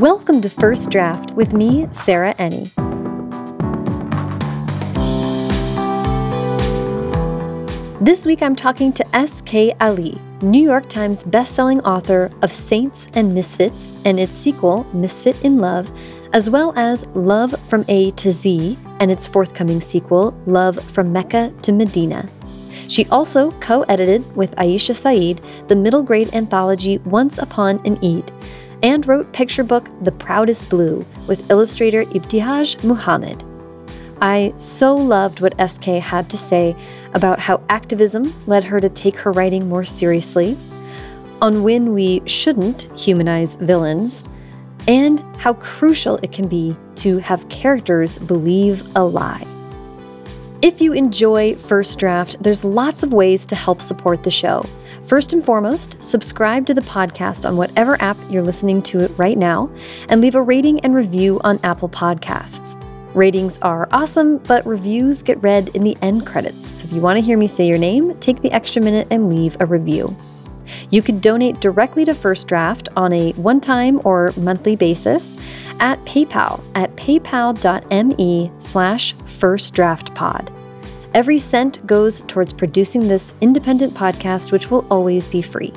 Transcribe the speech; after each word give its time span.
Welcome 0.00 0.40
to 0.42 0.48
First 0.48 0.90
Draft 0.90 1.32
with 1.32 1.52
me, 1.52 1.88
Sarah 1.90 2.32
Enni. 2.34 2.70
This 8.00 8.24
week 8.24 8.40
I'm 8.40 8.54
talking 8.54 8.92
to 8.92 9.16
S.K. 9.16 9.72
Ali, 9.80 10.16
New 10.40 10.62
York 10.62 10.88
Times 10.88 11.24
bestselling 11.24 11.82
author 11.84 12.30
of 12.42 12.52
Saints 12.52 13.08
and 13.14 13.34
Misfits 13.34 13.92
and 14.04 14.20
its 14.20 14.38
sequel, 14.38 14.84
Misfit 14.94 15.34
in 15.42 15.58
Love, 15.58 15.90
as 16.32 16.48
well 16.48 16.72
as 16.76 17.04
Love 17.16 17.56
from 17.68 17.84
A 17.88 18.12
to 18.12 18.30
Z 18.30 18.78
and 19.00 19.10
its 19.10 19.26
forthcoming 19.26 19.80
sequel, 19.80 20.30
Love 20.46 20.78
from 20.92 21.12
Mecca 21.12 21.52
to 21.62 21.72
Medina. 21.72 22.28
She 22.86 23.04
also 23.06 23.50
co 23.58 23.82
edited 23.88 24.36
with 24.36 24.54
Aisha 24.54 24.94
Saeed 24.94 25.40
the 25.66 25.74
middle 25.74 26.04
grade 26.04 26.32
anthology 26.32 26.98
Once 26.98 27.38
Upon 27.38 27.84
an 27.84 27.98
Eid 28.04 28.30
and 28.82 29.06
wrote 29.06 29.32
picture 29.32 29.64
book 29.64 29.88
The 30.02 30.12
Proudest 30.12 30.68
Blue 30.68 31.04
with 31.26 31.50
illustrator 31.50 32.04
Ibtihaj 32.04 32.84
Muhammad. 32.84 33.42
I 34.20 34.52
so 34.56 34.94
loved 34.94 35.40
what 35.40 35.54
SK 35.70 35.84
had 35.84 36.28
to 36.30 36.36
say 36.36 36.76
about 37.14 37.38
how 37.38 37.62
activism 37.68 38.34
led 38.46 38.64
her 38.64 38.80
to 38.80 38.88
take 38.88 39.16
her 39.16 39.32
writing 39.32 39.68
more 39.68 39.84
seriously, 39.84 40.56
on 41.40 41.62
when 41.62 41.94
we 41.94 42.22
shouldn't 42.26 42.82
humanize 42.98 43.54
villains, 43.56 44.24
and 44.88 45.20
how 45.36 45.54
crucial 45.54 46.16
it 46.16 46.32
can 46.32 46.48
be 46.48 46.76
to 46.96 47.18
have 47.18 47.48
characters 47.48 48.18
believe 48.18 48.82
a 48.96 49.04
lie. 49.04 49.46
If 50.62 50.80
you 50.80 50.92
enjoy 50.92 51.54
First 51.54 51.98
Draft, 51.98 52.42
there's 52.42 52.64
lots 52.64 53.04
of 53.04 53.12
ways 53.12 53.46
to 53.46 53.54
help 53.54 53.80
support 53.80 54.24
the 54.24 54.30
show. 54.32 54.64
First 55.08 55.32
and 55.32 55.42
foremost, 55.42 55.96
subscribe 56.02 56.66
to 56.66 56.74
the 56.74 56.82
podcast 56.82 57.48
on 57.48 57.56
whatever 57.56 58.00
app 58.02 58.18
you're 58.28 58.42
listening 58.42 58.82
to 58.82 59.00
it 59.00 59.10
right 59.16 59.38
now, 59.38 59.70
and 60.10 60.20
leave 60.20 60.34
a 60.34 60.42
rating 60.42 60.80
and 60.80 60.94
review 60.94 61.40
on 61.44 61.58
Apple 61.64 61.88
Podcasts. 61.88 62.76
Ratings 63.14 63.56
are 63.62 63.88
awesome, 63.90 64.36
but 64.36 64.66
reviews 64.66 65.22
get 65.22 65.42
read 65.42 65.70
in 65.70 65.82
the 65.82 65.96
end 66.02 66.26
credits. 66.26 66.76
So 66.76 66.84
if 66.84 66.92
you 66.92 67.00
want 67.00 67.16
to 67.18 67.24
hear 67.24 67.38
me 67.38 67.46
say 67.46 67.66
your 67.66 67.78
name, 67.78 68.18
take 68.20 68.42
the 68.42 68.52
extra 68.52 68.82
minute 68.82 69.08
and 69.10 69.34
leave 69.34 69.56
a 69.60 69.66
review. 69.66 70.14
You 70.90 71.00
can 71.00 71.20
donate 71.20 71.58
directly 71.58 72.04
to 72.04 72.14
First 72.14 72.46
Draft 72.46 72.90
on 72.94 73.14
a 73.14 73.32
one 73.32 73.62
time 73.62 74.02
or 74.04 74.34
monthly 74.36 74.76
basis 74.76 75.38
at 75.80 75.98
PayPal 76.04 76.62
at 76.74 76.94
paypal.me 76.96 78.52
slash 78.58 79.14
firstdraftpod. 79.14 80.57
Every 81.18 81.40
cent 81.40 81.84
goes 81.84 82.22
towards 82.28 82.52
producing 82.52 83.08
this 83.08 83.34
independent 83.40 83.92
podcast, 83.92 84.52
which 84.52 84.70
will 84.70 84.86
always 84.88 85.26
be 85.26 85.42
free. 85.42 85.72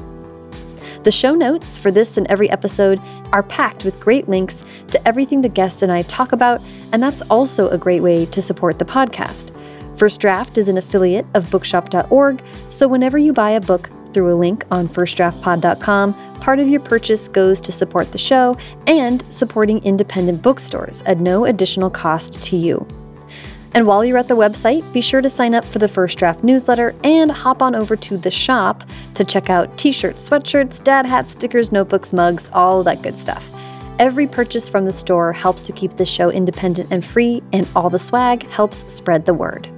The 1.04 1.12
show 1.12 1.34
notes 1.34 1.80
for 1.80 1.90
this 1.90 2.18
and 2.18 2.28
every 2.28 2.48
episode 2.52 3.02
are 3.34 3.42
packed 3.42 3.84
with 3.84 4.00
great 4.00 4.30
links 4.30 4.64
to 4.90 5.08
everything 5.08 5.42
the 5.42 5.50
guest 5.50 5.82
and 5.82 5.92
I 5.92 6.04
talk 6.04 6.32
about, 6.32 6.62
and 6.94 7.02
that's 7.02 7.24
also 7.24 7.70
a 7.70 7.78
great 7.80 8.02
way 8.02 8.28
to 8.28 8.40
support 8.40 8.78
the 8.78 8.86
podcast. 8.86 9.50
First 9.98 10.22
Draft 10.22 10.60
is 10.60 10.68
an 10.68 10.78
affiliate 10.78 11.26
of 11.34 11.50
bookshop.org, 11.50 12.44
so 12.70 12.88
whenever 12.88 13.18
you 13.18 13.34
buy 13.34 13.50
a 13.50 13.62
book 13.62 13.90
through 14.14 14.32
a 14.32 14.38
link 14.38 14.64
on 14.70 14.88
firstdraftpod.com, 14.88 16.14
part 16.36 16.60
of 16.60 16.68
your 16.68 16.82
purchase 16.82 17.28
goes 17.28 17.60
to 17.62 17.72
support 17.72 18.12
the 18.12 18.18
show 18.20 18.56
and 18.86 19.26
supporting 19.34 19.84
independent 19.84 20.44
bookstores 20.44 21.02
at 21.08 21.20
no 21.20 21.46
additional 21.46 21.90
cost 21.90 22.40
to 22.44 22.56
you. 22.56 22.86
And 23.74 23.86
while 23.88 24.04
you're 24.04 24.18
at 24.18 24.28
the 24.28 24.36
website, 24.36 24.92
be 24.92 25.02
sure 25.02 25.22
to 25.22 25.30
sign 25.30 25.56
up 25.56 25.64
for 25.64 25.80
the 25.80 25.88
First 25.88 26.18
Draft 26.18 26.44
newsletter 26.44 26.94
and 27.04 27.32
hop 27.32 27.62
on 27.62 27.74
over 27.74 27.96
to 27.96 28.18
the 28.18 28.32
shop 28.32 28.84
to 29.16 29.24
check 29.24 29.50
out 29.50 29.78
t 29.78 29.92
shirts, 29.92 30.28
sweatshirts, 30.28 30.84
dad 30.84 31.06
hats, 31.06 31.32
stickers, 31.32 31.72
notebooks, 31.72 32.12
mugs, 32.12 32.50
all 32.54 32.84
that 32.84 33.02
good 33.02 33.18
stuff. 33.18 33.50
Every 34.00 34.28
purchase 34.28 34.68
from 34.68 34.86
the 34.86 34.92
store 34.92 35.32
helps 35.32 35.62
to 35.64 35.72
keep 35.72 35.96
the 35.96 36.06
show 36.06 36.30
independent 36.32 36.92
and 36.92 37.06
free, 37.06 37.42
and 37.54 37.68
all 37.76 37.90
the 37.90 38.00
swag 38.00 38.48
helps 38.48 38.84
spread 38.92 39.26
the 39.26 39.34
word. 39.34 39.70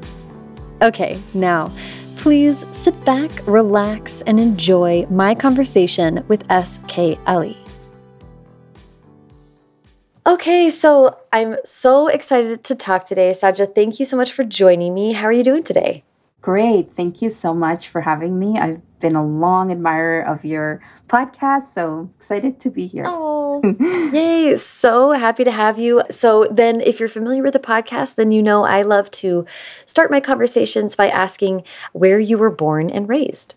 Okay, 0.81 1.19
now, 1.33 1.71
please 2.17 2.65
sit 2.71 2.99
back, 3.05 3.31
relax, 3.45 4.21
and 4.21 4.39
enjoy 4.39 5.05
my 5.09 5.35
conversation 5.35 6.23
with 6.27 6.49
S.K. 6.49 7.17
Ali. 7.27 7.62
Okay, 10.25 10.69
so 10.69 11.17
I'm 11.33 11.57
so 11.65 12.07
excited 12.07 12.63
to 12.63 12.75
talk 12.75 13.05
today. 13.05 13.31
Saja, 13.31 13.67
thank 13.75 13.99
you 13.99 14.05
so 14.05 14.15
much 14.15 14.31
for 14.31 14.45
joining 14.45 14.93
me. 14.93 15.11
How 15.11 15.25
are 15.25 15.33
you 15.33 15.43
doing 15.43 15.63
today? 15.63 16.05
Great. 16.39 16.91
Thank 16.93 17.21
you 17.21 17.29
so 17.29 17.53
much 17.53 17.89
for 17.89 18.01
having 18.01 18.39
me. 18.39 18.57
I've 18.57 18.81
been 19.01 19.17
a 19.17 19.25
long 19.25 19.69
admirer 19.69 20.21
of 20.21 20.45
your 20.45 20.81
podcast, 21.07 21.73
so 21.73 22.09
excited 22.15 22.57
to 22.61 22.69
be 22.69 22.87
here. 22.87 23.03
Oh, 23.05 23.61
yay. 24.13 24.55
So 24.55 25.11
happy 25.11 25.43
to 25.43 25.51
have 25.51 25.77
you. 25.77 26.03
So, 26.09 26.47
then, 26.49 26.79
if 26.79 27.01
you're 27.01 27.09
familiar 27.09 27.43
with 27.43 27.53
the 27.53 27.59
podcast, 27.59 28.15
then 28.15 28.31
you 28.31 28.41
know 28.41 28.63
I 28.63 28.81
love 28.81 29.11
to 29.11 29.45
start 29.85 30.09
my 30.09 30.21
conversations 30.21 30.95
by 30.95 31.09
asking 31.09 31.63
where 31.91 32.19
you 32.19 32.37
were 32.37 32.51
born 32.51 32.89
and 32.89 33.09
raised. 33.09 33.55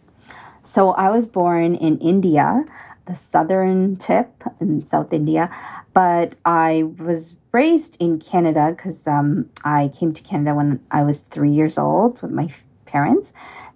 So, 0.63 0.91
I 0.91 1.11
was 1.11 1.29
born 1.29 1.77
in 1.77 1.99
India 1.99 2.65
the 3.07 3.15
southern 3.15 3.97
tip 3.97 4.43
in 4.61 4.83
South 4.83 5.13
India, 5.13 5.51
but 5.93 6.35
I 6.45 6.85
was 6.99 7.37
raised 7.53 7.97
in 8.01 8.19
Canada 8.19 8.73
because 8.77 9.07
um, 9.07 9.49
I 9.65 9.89
came 9.89 10.13
to 10.13 10.23
Canada 10.23 10.55
when 10.55 10.81
I 10.91 11.03
was 11.03 11.23
three 11.23 11.51
years 11.51 11.79
old 11.79 12.21
with 12.23 12.31
my 12.31 12.49
parents. 12.85 13.33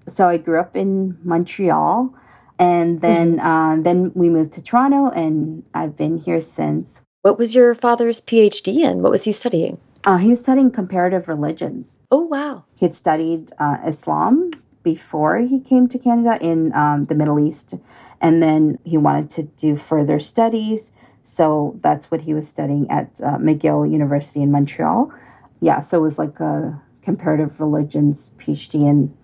So 0.06 0.28
I 0.28 0.36
grew 0.36 0.60
up 0.60 0.76
in 0.76 1.18
Montreal, 1.22 2.14
and 2.58 3.00
then 3.00 3.36
mm-hmm. 3.36 3.46
uh, 3.46 3.82
then 3.82 4.12
we 4.14 4.28
moved 4.28 4.52
to 4.52 4.62
Toronto, 4.62 5.10
and 5.10 5.64
I've 5.72 5.96
been 5.96 6.18
here 6.18 6.40
since. 6.40 7.02
What 7.22 7.38
was 7.38 7.54
your 7.54 7.74
father's 7.74 8.20
PhD 8.20 8.82
in? 8.88 9.02
What 9.02 9.12
was 9.12 9.24
he 9.24 9.32
studying? 9.32 9.78
Uh, 10.04 10.16
he 10.16 10.30
was 10.30 10.40
studying 10.40 10.70
comparative 10.70 11.28
religions. 11.28 11.98
Oh 12.10 12.22
wow! 12.22 12.64
He 12.74 12.86
had 12.86 12.94
studied 12.94 13.50
uh, 13.58 13.76
Islam 13.86 14.52
before 14.82 15.38
he 15.38 15.60
came 15.60 15.88
to 15.88 15.98
Canada 15.98 16.38
in 16.40 16.74
um, 16.74 17.06
the 17.06 17.14
Middle 17.14 17.38
East. 17.38 17.74
And 18.20 18.42
then 18.42 18.78
he 18.84 18.96
wanted 18.96 19.30
to 19.30 19.42
do 19.44 19.76
further 19.76 20.18
studies. 20.18 20.92
So 21.22 21.76
that's 21.82 22.10
what 22.10 22.22
he 22.22 22.34
was 22.34 22.48
studying 22.48 22.90
at 22.90 23.20
uh, 23.22 23.36
McGill 23.36 23.90
University 23.90 24.42
in 24.42 24.50
Montreal. 24.50 25.12
Yeah, 25.60 25.80
so 25.80 25.98
it 25.98 26.02
was 26.02 26.18
like 26.18 26.40
a 26.40 26.80
comparative 27.02 27.60
religions 27.60 28.30
PhD 28.38 28.86
in, 28.86 29.14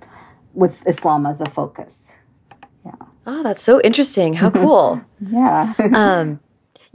with 0.53 0.87
Islam 0.87 1.27
as 1.27 1.41
a 1.41 1.47
focus. 1.47 2.17
Yeah. 2.85 2.93
Oh, 3.27 3.43
that's 3.43 3.63
so 3.63 3.81
interesting. 3.81 4.35
How 4.35 4.51
cool. 4.51 5.03
yeah. 5.21 5.73
um, 5.95 6.41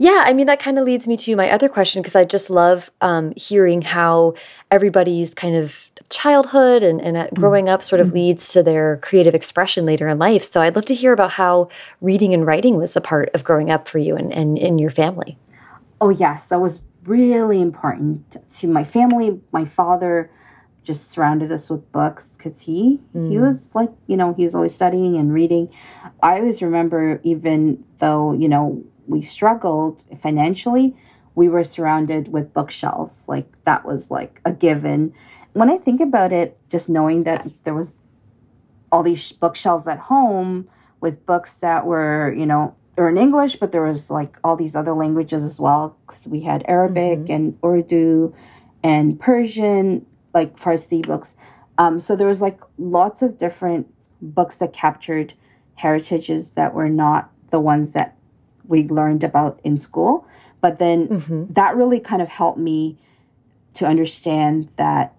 yeah, 0.02 0.24
I 0.26 0.32
mean, 0.32 0.48
that 0.48 0.58
kind 0.58 0.80
of 0.80 0.84
leads 0.84 1.06
me 1.06 1.16
to 1.18 1.36
my 1.36 1.48
other 1.48 1.68
question 1.68 2.02
because 2.02 2.16
I 2.16 2.24
just 2.24 2.50
love 2.50 2.90
um, 3.02 3.32
hearing 3.36 3.82
how 3.82 4.34
everybody's 4.68 5.32
kind 5.32 5.54
of 5.54 5.92
childhood 6.10 6.82
and, 6.82 7.00
and 7.00 7.16
mm-hmm. 7.16 7.36
growing 7.36 7.68
up 7.68 7.84
sort 7.84 8.00
of 8.00 8.08
mm-hmm. 8.08 8.16
leads 8.16 8.48
to 8.48 8.64
their 8.64 8.96
creative 8.96 9.32
expression 9.32 9.86
later 9.86 10.08
in 10.08 10.18
life. 10.18 10.42
So 10.42 10.60
I'd 10.60 10.74
love 10.74 10.86
to 10.86 10.94
hear 10.94 11.12
about 11.12 11.30
how 11.30 11.68
reading 12.00 12.34
and 12.34 12.44
writing 12.44 12.78
was 12.78 12.96
a 12.96 13.00
part 13.00 13.30
of 13.32 13.44
growing 13.44 13.70
up 13.70 13.86
for 13.86 13.98
you 13.98 14.16
and, 14.16 14.32
and 14.32 14.58
in 14.58 14.76
your 14.76 14.90
family. 14.90 15.38
Oh, 16.00 16.08
yes, 16.08 16.48
that 16.48 16.58
was 16.58 16.82
really 17.04 17.62
important 17.62 18.36
to 18.58 18.66
my 18.66 18.82
family. 18.82 19.40
My 19.52 19.64
father 19.64 20.32
just 20.82 21.12
surrounded 21.12 21.52
us 21.52 21.70
with 21.70 21.92
books 21.92 22.36
because 22.36 22.62
he 22.62 22.98
mm. 23.14 23.30
he 23.30 23.38
was 23.38 23.72
like 23.72 23.90
you 24.08 24.16
know 24.16 24.34
he 24.34 24.42
was 24.42 24.52
always 24.52 24.74
studying 24.74 25.16
and 25.16 25.32
reading 25.32 25.72
i 26.24 26.38
always 26.38 26.60
remember 26.60 27.20
even 27.22 27.84
though 27.98 28.32
you 28.32 28.48
know 28.48 28.84
we 29.12 29.22
struggled 29.22 30.04
financially, 30.18 30.96
we 31.34 31.48
were 31.48 31.62
surrounded 31.62 32.28
with 32.28 32.52
bookshelves. 32.52 33.28
Like 33.28 33.62
that 33.64 33.84
was 33.84 34.10
like 34.10 34.40
a 34.44 34.52
given. 34.52 35.14
When 35.52 35.70
I 35.70 35.76
think 35.76 36.00
about 36.00 36.32
it, 36.32 36.58
just 36.68 36.88
knowing 36.88 37.24
that 37.24 37.46
there 37.64 37.74
was 37.74 37.96
all 38.90 39.02
these 39.02 39.32
bookshelves 39.32 39.86
at 39.86 39.98
home 39.98 40.68
with 41.00 41.24
books 41.26 41.58
that 41.60 41.86
were, 41.86 42.32
you 42.32 42.46
know, 42.46 42.74
or 42.96 43.08
in 43.08 43.16
English, 43.16 43.56
but 43.56 43.72
there 43.72 43.82
was 43.82 44.10
like 44.10 44.36
all 44.44 44.56
these 44.56 44.76
other 44.76 44.92
languages 44.92 45.44
as 45.44 45.58
well. 45.58 45.96
Because 46.06 46.28
we 46.28 46.42
had 46.42 46.64
Arabic 46.68 47.20
mm-hmm. 47.20 47.32
and 47.32 47.58
Urdu 47.64 48.34
and 48.82 49.18
Persian, 49.18 50.06
like 50.34 50.56
Farsi 50.56 51.06
books. 51.06 51.36
Um, 51.78 51.98
so 52.00 52.16
there 52.16 52.28
was 52.28 52.42
like 52.42 52.60
lots 52.78 53.22
of 53.22 53.38
different 53.38 53.88
books 54.20 54.56
that 54.56 54.72
captured 54.72 55.34
heritages 55.76 56.52
that 56.52 56.74
were 56.74 56.88
not 56.88 57.30
the 57.50 57.60
ones 57.60 57.92
that 57.92 58.16
we 58.72 58.88
learned 58.88 59.22
about 59.22 59.60
in 59.62 59.78
school. 59.78 60.26
But 60.62 60.78
then 60.78 61.08
mm-hmm. 61.08 61.52
that 61.52 61.76
really 61.76 62.00
kind 62.00 62.22
of 62.22 62.30
helped 62.30 62.58
me 62.58 62.98
to 63.74 63.86
understand 63.86 64.70
that 64.76 65.14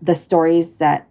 the 0.00 0.14
stories 0.14 0.78
that 0.78 1.08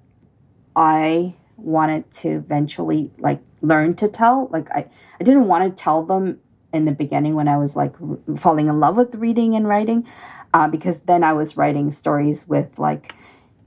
I 0.76 1.36
wanted 1.58 2.10
to 2.24 2.30
eventually 2.30 3.12
like 3.18 3.42
learn 3.62 3.96
to 3.96 4.08
tell, 4.08 4.48
like 4.50 4.72
I, 4.72 4.88
I 5.20 5.24
didn't 5.24 5.48
want 5.48 5.64
to 5.66 5.84
tell 5.84 6.04
them 6.04 6.40
in 6.72 6.86
the 6.86 6.94
beginning 6.94 7.36
when 7.36 7.50
I 7.50 7.58
was 7.58 7.76
like 7.76 7.96
falling 8.38 8.68
in 8.68 8.80
love 8.80 8.96
with 8.96 9.16
reading 9.16 9.56
and 9.56 9.68
writing, 9.68 10.08
uh, 10.54 10.70
because 10.70 11.02
then 11.04 11.22
I 11.24 11.34
was 11.34 11.58
writing 11.58 11.92
stories 11.92 12.48
with 12.48 12.80
like 12.80 13.14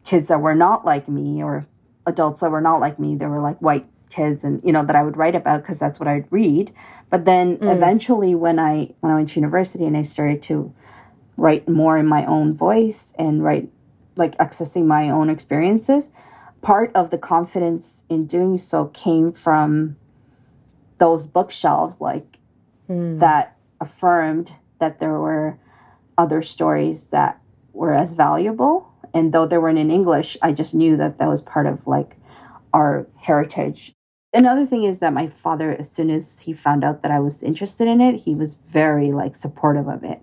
kids 0.04 0.28
that 0.28 0.40
were 0.40 0.54
not 0.54 0.86
like 0.86 1.06
me 1.06 1.42
or 1.42 1.66
adults 2.06 2.40
that 2.40 2.50
were 2.50 2.62
not 2.62 2.80
like 2.80 2.98
me. 2.98 3.14
They 3.14 3.26
were 3.26 3.40
like 3.40 3.58
white 3.58 3.86
kids 4.08 4.44
and 4.44 4.60
you 4.64 4.72
know 4.72 4.84
that 4.84 4.96
I 4.96 5.02
would 5.02 5.16
write 5.16 5.34
about 5.34 5.62
because 5.62 5.78
that's 5.78 6.00
what 6.00 6.08
I'd 6.08 6.30
read. 6.30 6.72
But 7.10 7.24
then 7.24 7.58
mm. 7.58 7.74
eventually 7.74 8.34
when 8.34 8.58
I 8.58 8.94
when 9.00 9.12
I 9.12 9.16
went 9.16 9.28
to 9.30 9.40
university 9.40 9.84
and 9.84 9.96
I 9.96 10.02
started 10.02 10.42
to 10.42 10.74
write 11.36 11.68
more 11.68 11.96
in 11.96 12.06
my 12.06 12.24
own 12.26 12.54
voice 12.54 13.14
and 13.18 13.42
write 13.44 13.70
like 14.16 14.36
accessing 14.38 14.86
my 14.86 15.08
own 15.08 15.30
experiences, 15.30 16.10
part 16.60 16.90
of 16.94 17.10
the 17.10 17.18
confidence 17.18 18.04
in 18.08 18.26
doing 18.26 18.56
so 18.56 18.86
came 18.86 19.32
from 19.32 19.96
those 20.98 21.26
bookshelves 21.26 22.00
like 22.00 22.38
mm. 22.88 23.18
that 23.18 23.56
affirmed 23.80 24.56
that 24.78 24.98
there 24.98 25.18
were 25.18 25.58
other 26.16 26.42
stories 26.42 27.08
that 27.08 27.40
were 27.72 27.94
as 27.94 28.14
valuable 28.14 28.92
and 29.14 29.32
though 29.32 29.46
they 29.46 29.56
weren't 29.56 29.78
in 29.78 29.90
english 29.90 30.36
i 30.42 30.52
just 30.52 30.74
knew 30.74 30.96
that 30.96 31.18
that 31.18 31.28
was 31.28 31.42
part 31.42 31.66
of 31.66 31.86
like 31.86 32.16
our 32.74 33.06
heritage 33.16 33.94
another 34.32 34.66
thing 34.66 34.82
is 34.82 34.98
that 34.98 35.12
my 35.12 35.26
father 35.26 35.74
as 35.78 35.90
soon 35.90 36.10
as 36.10 36.40
he 36.40 36.52
found 36.52 36.84
out 36.84 37.02
that 37.02 37.10
i 37.10 37.18
was 37.18 37.42
interested 37.42 37.88
in 37.88 38.00
it 38.00 38.20
he 38.20 38.34
was 38.34 38.54
very 38.54 39.12
like 39.12 39.34
supportive 39.34 39.88
of 39.88 40.04
it 40.04 40.20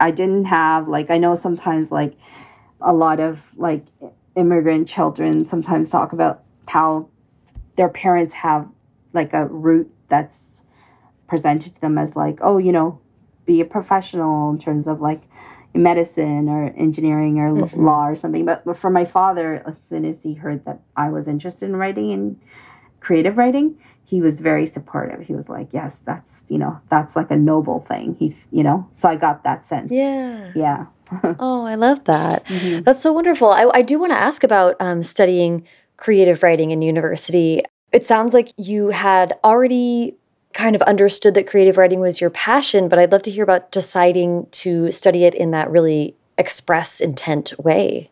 i 0.00 0.10
didn't 0.10 0.46
have 0.46 0.88
like 0.88 1.10
i 1.10 1.18
know 1.18 1.34
sometimes 1.34 1.92
like 1.92 2.14
a 2.80 2.92
lot 2.92 3.20
of 3.20 3.56
like 3.56 3.84
immigrant 4.34 4.86
children 4.86 5.46
sometimes 5.46 5.90
talk 5.90 6.12
about 6.12 6.42
how 6.68 7.08
their 7.76 7.88
parents 7.88 8.34
have 8.34 8.68
like 9.12 9.32
a 9.32 9.46
route 9.46 9.90
that's 10.08 10.64
presented 11.26 11.74
to 11.74 11.80
them 11.80 11.98
as 11.98 12.16
like 12.16 12.38
oh 12.42 12.58
you 12.58 12.72
know 12.72 13.00
be 13.46 13.60
a 13.60 13.64
professional 13.64 14.50
in 14.50 14.58
terms 14.58 14.88
of 14.88 15.00
like 15.00 15.22
medicine 15.76 16.48
or 16.48 16.72
engineering 16.76 17.38
or 17.38 17.52
mm-hmm. 17.52 17.84
law 17.84 18.08
or 18.08 18.16
something. 18.16 18.44
But, 18.44 18.64
but 18.64 18.76
for 18.76 18.90
my 18.90 19.04
father, 19.04 19.62
as 19.66 19.80
soon 19.80 20.04
as 20.04 20.22
he 20.22 20.34
heard 20.34 20.64
that 20.64 20.80
I 20.96 21.10
was 21.10 21.28
interested 21.28 21.68
in 21.68 21.76
writing 21.76 22.12
and 22.12 22.40
creative 23.06 23.38
writing, 23.38 23.78
he 24.04 24.20
was 24.20 24.40
very 24.40 24.66
supportive. 24.66 25.20
He 25.26 25.32
was 25.32 25.48
like, 25.48 25.68
"Yes, 25.72 26.00
that's 26.00 26.44
you 26.48 26.58
know 26.58 26.80
that's 26.88 27.14
like 27.14 27.30
a 27.30 27.36
noble 27.36 27.80
thing." 27.80 28.16
He 28.18 28.36
you 28.50 28.64
know, 28.64 28.88
so 28.94 29.08
I 29.08 29.14
got 29.14 29.44
that 29.44 29.64
sense. 29.64 29.92
Yeah, 29.92 30.50
yeah. 30.56 30.86
oh, 31.38 31.64
I 31.64 31.76
love 31.76 32.04
that. 32.04 32.44
Mm-hmm. 32.46 32.82
That's 32.82 33.00
so 33.00 33.12
wonderful. 33.12 33.50
I, 33.50 33.70
I 33.72 33.82
do 33.82 34.00
want 34.00 34.10
to 34.10 34.18
ask 34.18 34.42
about 34.42 34.74
um, 34.80 35.04
studying 35.04 35.64
creative 35.96 36.42
writing 36.42 36.72
in 36.72 36.82
university. 36.82 37.62
It 37.92 38.06
sounds 38.06 38.34
like 38.34 38.50
you 38.56 38.88
had 38.88 39.32
already 39.44 40.16
kind 40.52 40.74
of 40.74 40.82
understood 40.82 41.34
that 41.34 41.46
creative 41.46 41.76
writing 41.76 42.00
was 42.00 42.20
your 42.20 42.30
passion, 42.30 42.88
but 42.88 42.98
I'd 42.98 43.12
love 43.12 43.22
to 43.22 43.30
hear 43.30 43.44
about 43.44 43.70
deciding 43.70 44.48
to 44.62 44.90
study 44.90 45.24
it 45.24 45.34
in 45.34 45.52
that 45.52 45.70
really 45.70 46.16
express 46.36 47.00
intent 47.00 47.52
way. 47.58 48.10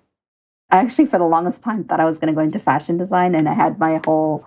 I 0.70 0.79
actually, 0.79 1.06
for 1.06 1.19
the 1.19 1.25
longest 1.25 1.62
time, 1.62 1.85
thought 1.85 2.00
I 2.00 2.05
was 2.05 2.19
going 2.19 2.32
to 2.32 2.35
go 2.35 2.43
into 2.43 2.58
fashion 2.58 2.97
design, 2.97 3.35
and 3.35 3.49
I 3.49 3.55
had 3.55 3.79
my 3.79 4.00
whole 4.05 4.44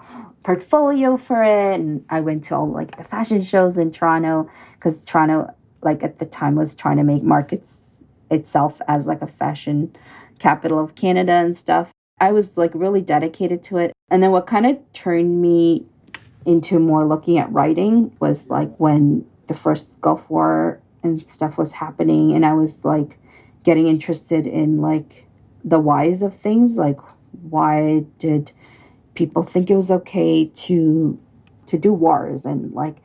portfolio 0.48 1.18
for 1.18 1.44
it. 1.44 1.78
And 1.78 2.06
I 2.10 2.22
went 2.22 2.46
to 2.46 2.56
all 2.56 2.72
like 2.72 2.96
the 2.96 3.04
fashion 3.04 3.42
shows 3.42 3.78
in 3.78 3.92
Toronto 3.92 4.50
because 4.76 5.04
Toronto, 5.04 5.54
like 5.82 6.04
at 6.04 6.20
the 6.20 6.26
time, 6.26 6.56
was 6.56 6.74
trying 6.74 6.96
to 6.96 7.04
make 7.04 7.22
markets 7.22 8.02
itself 8.32 8.82
as 8.88 9.08
like 9.08 9.22
a 9.22 9.28
fashion 9.28 9.94
capital 10.40 10.80
of 10.80 10.96
Canada 10.96 11.34
and 11.34 11.56
stuff. 11.56 11.92
I 12.22 12.32
was 12.32 12.58
like 12.58 12.72
really 12.74 13.02
dedicated 13.02 13.62
to 13.64 13.78
it. 13.78 13.92
And 14.10 14.24
then 14.24 14.32
what 14.32 14.48
kind 14.48 14.66
of 14.66 14.80
turned 14.94 15.42
me 15.42 15.86
into 16.46 16.80
more 16.80 17.06
looking 17.06 17.38
at 17.38 17.52
writing 17.52 18.16
was 18.22 18.50
like 18.50 18.74
when 18.78 19.26
the 19.48 19.54
first 19.54 20.00
Gulf 20.00 20.30
War 20.30 20.80
and 21.04 21.28
stuff 21.28 21.58
was 21.58 21.74
happening 21.74 22.32
and 22.32 22.46
I 22.46 22.54
was 22.54 22.86
like 22.86 23.18
getting 23.64 23.88
interested 23.88 24.48
in 24.48 24.80
like 24.80 25.28
the 25.66 25.80
whys 25.80 26.22
of 26.22 26.34
things 26.34 26.78
like 26.78 27.00
why 27.42 28.06
did 28.18 28.54
people 29.18 29.42
think 29.42 29.72
it 29.72 29.75
was 29.75 29.90
okay 29.90 30.46
to 30.46 31.19
to 31.66 31.75
do 31.75 31.92
wars 31.92 32.46
and 32.46 32.72
like 32.74 32.98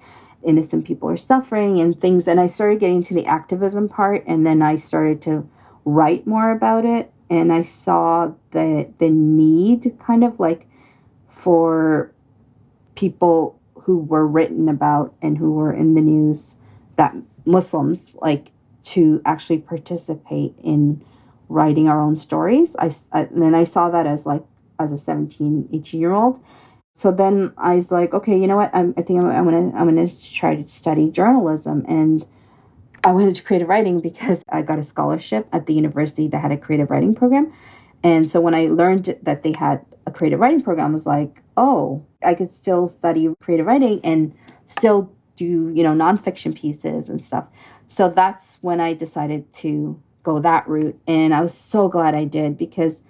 innocent 0.43 0.85
people 0.85 1.09
are 1.09 1.17
suffering 1.17 1.81
and 1.81 1.99
things 1.99 2.29
and 2.29 2.39
I 2.39 2.47
started 2.47 2.81
getting 2.81 3.03
to 3.05 3.15
the 3.15 3.25
activism 3.25 3.89
part 3.89 4.23
and 4.27 4.47
then 4.47 4.61
I 4.61 4.75
started 4.75 5.23
to 5.23 5.49
write 5.87 6.27
more 6.27 6.51
about 6.51 6.85
it 6.85 7.11
and 7.31 7.51
I 7.51 7.63
saw 7.63 8.33
the 8.51 8.93
the 8.99 9.09
need 9.09 9.97
kind 9.99 10.23
of 10.23 10.39
like 10.39 10.69
for 11.29 12.13
people 12.95 13.59
who 13.85 13.97
were 13.97 14.27
written 14.27 14.69
about 14.69 15.15
and 15.23 15.39
who 15.39 15.53
were 15.53 15.73
in 15.73 15.95
the 15.95 16.03
news 16.03 16.57
that 16.97 17.17
Muslims 17.47 18.15
like 18.21 18.53
to 18.83 19.23
actually 19.25 19.59
participate 19.61 20.55
in 20.63 21.03
writing 21.49 21.89
our 21.89 22.01
own 22.01 22.17
stories. 22.17 22.77
I, 22.79 22.91
I 23.13 23.23
and 23.23 23.43
then 23.43 23.55
I 23.55 23.65
saw 23.65 23.89
that 23.89 24.07
as 24.07 24.27
like 24.27 24.45
as 24.83 24.93
a 24.93 24.97
17, 24.97 25.69
18 25.73 26.01
year 26.01 26.13
old. 26.13 26.41
So 26.95 27.11
then 27.11 27.55
I 27.57 27.77
was 27.77 27.91
like, 27.91 28.13
okay, 28.13 28.39
you 28.39 28.47
know 28.47 28.57
what? 28.57 28.71
I'm, 28.75 28.93
I 28.97 29.03
think 29.03 29.21
I'm, 29.21 29.31
I'm 29.31 29.45
gonna 29.45 29.73
I'm 29.75 29.87
gonna 29.87 30.07
try 30.33 30.57
to 30.57 30.65
study 30.65 31.11
journalism 31.11 31.85
and. 31.89 32.27
I 33.05 33.11
went 33.11 33.27
into 33.27 33.43
creative 33.43 33.69
writing 33.69 34.01
because 34.01 34.45
I 34.49 34.63
got 34.63 34.79
a 34.79 34.83
scholarship 34.85 35.49
at 35.53 35.67
the 35.67 35.75
university 35.75 36.29
that 36.29 36.39
had 36.39 36.53
a 36.53 36.57
creative 36.57 36.89
writing 36.89 37.17
program. 37.17 37.53
And 38.05 38.29
so 38.29 38.41
when 38.41 38.55
I 38.55 38.67
learned 38.67 39.19
that 39.23 39.43
they 39.43 39.51
had 39.51 39.85
a 40.07 40.11
creative 40.11 40.41
writing 40.41 40.61
program, 40.61 40.91
I 40.91 40.93
was 40.93 41.07
like, 41.07 41.43
oh, 41.57 42.05
I 42.25 42.35
could 42.35 42.49
still 42.49 42.89
study 42.89 43.29
creative 43.41 43.67
writing 43.67 44.01
and 44.05 44.35
still 44.67 45.13
do, 45.37 45.73
you 45.75 45.83
know, 45.83 45.93
nonfiction 45.93 46.57
pieces 46.57 47.09
and 47.09 47.21
stuff. 47.21 47.49
So 47.87 48.09
that's 48.09 48.59
when 48.61 48.81
I 48.81 48.95
decided 48.95 49.53
to 49.55 50.01
go 50.23 50.39
that 50.39 50.69
route. 50.69 50.99
And 51.07 51.35
I 51.35 51.41
was 51.41 51.57
so 51.57 51.89
glad 51.89 52.15
I 52.15 52.25
did 52.25 52.57
because 52.57 53.03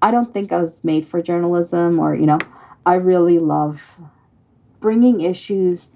I 0.00 0.10
don't 0.10 0.32
think 0.32 0.52
I 0.52 0.60
was 0.60 0.82
made 0.84 1.06
for 1.06 1.22
journalism 1.22 1.98
or, 1.98 2.14
you 2.14 2.26
know, 2.26 2.38
I 2.86 2.94
really 2.94 3.38
love 3.38 4.00
bringing 4.80 5.20
issues 5.20 5.92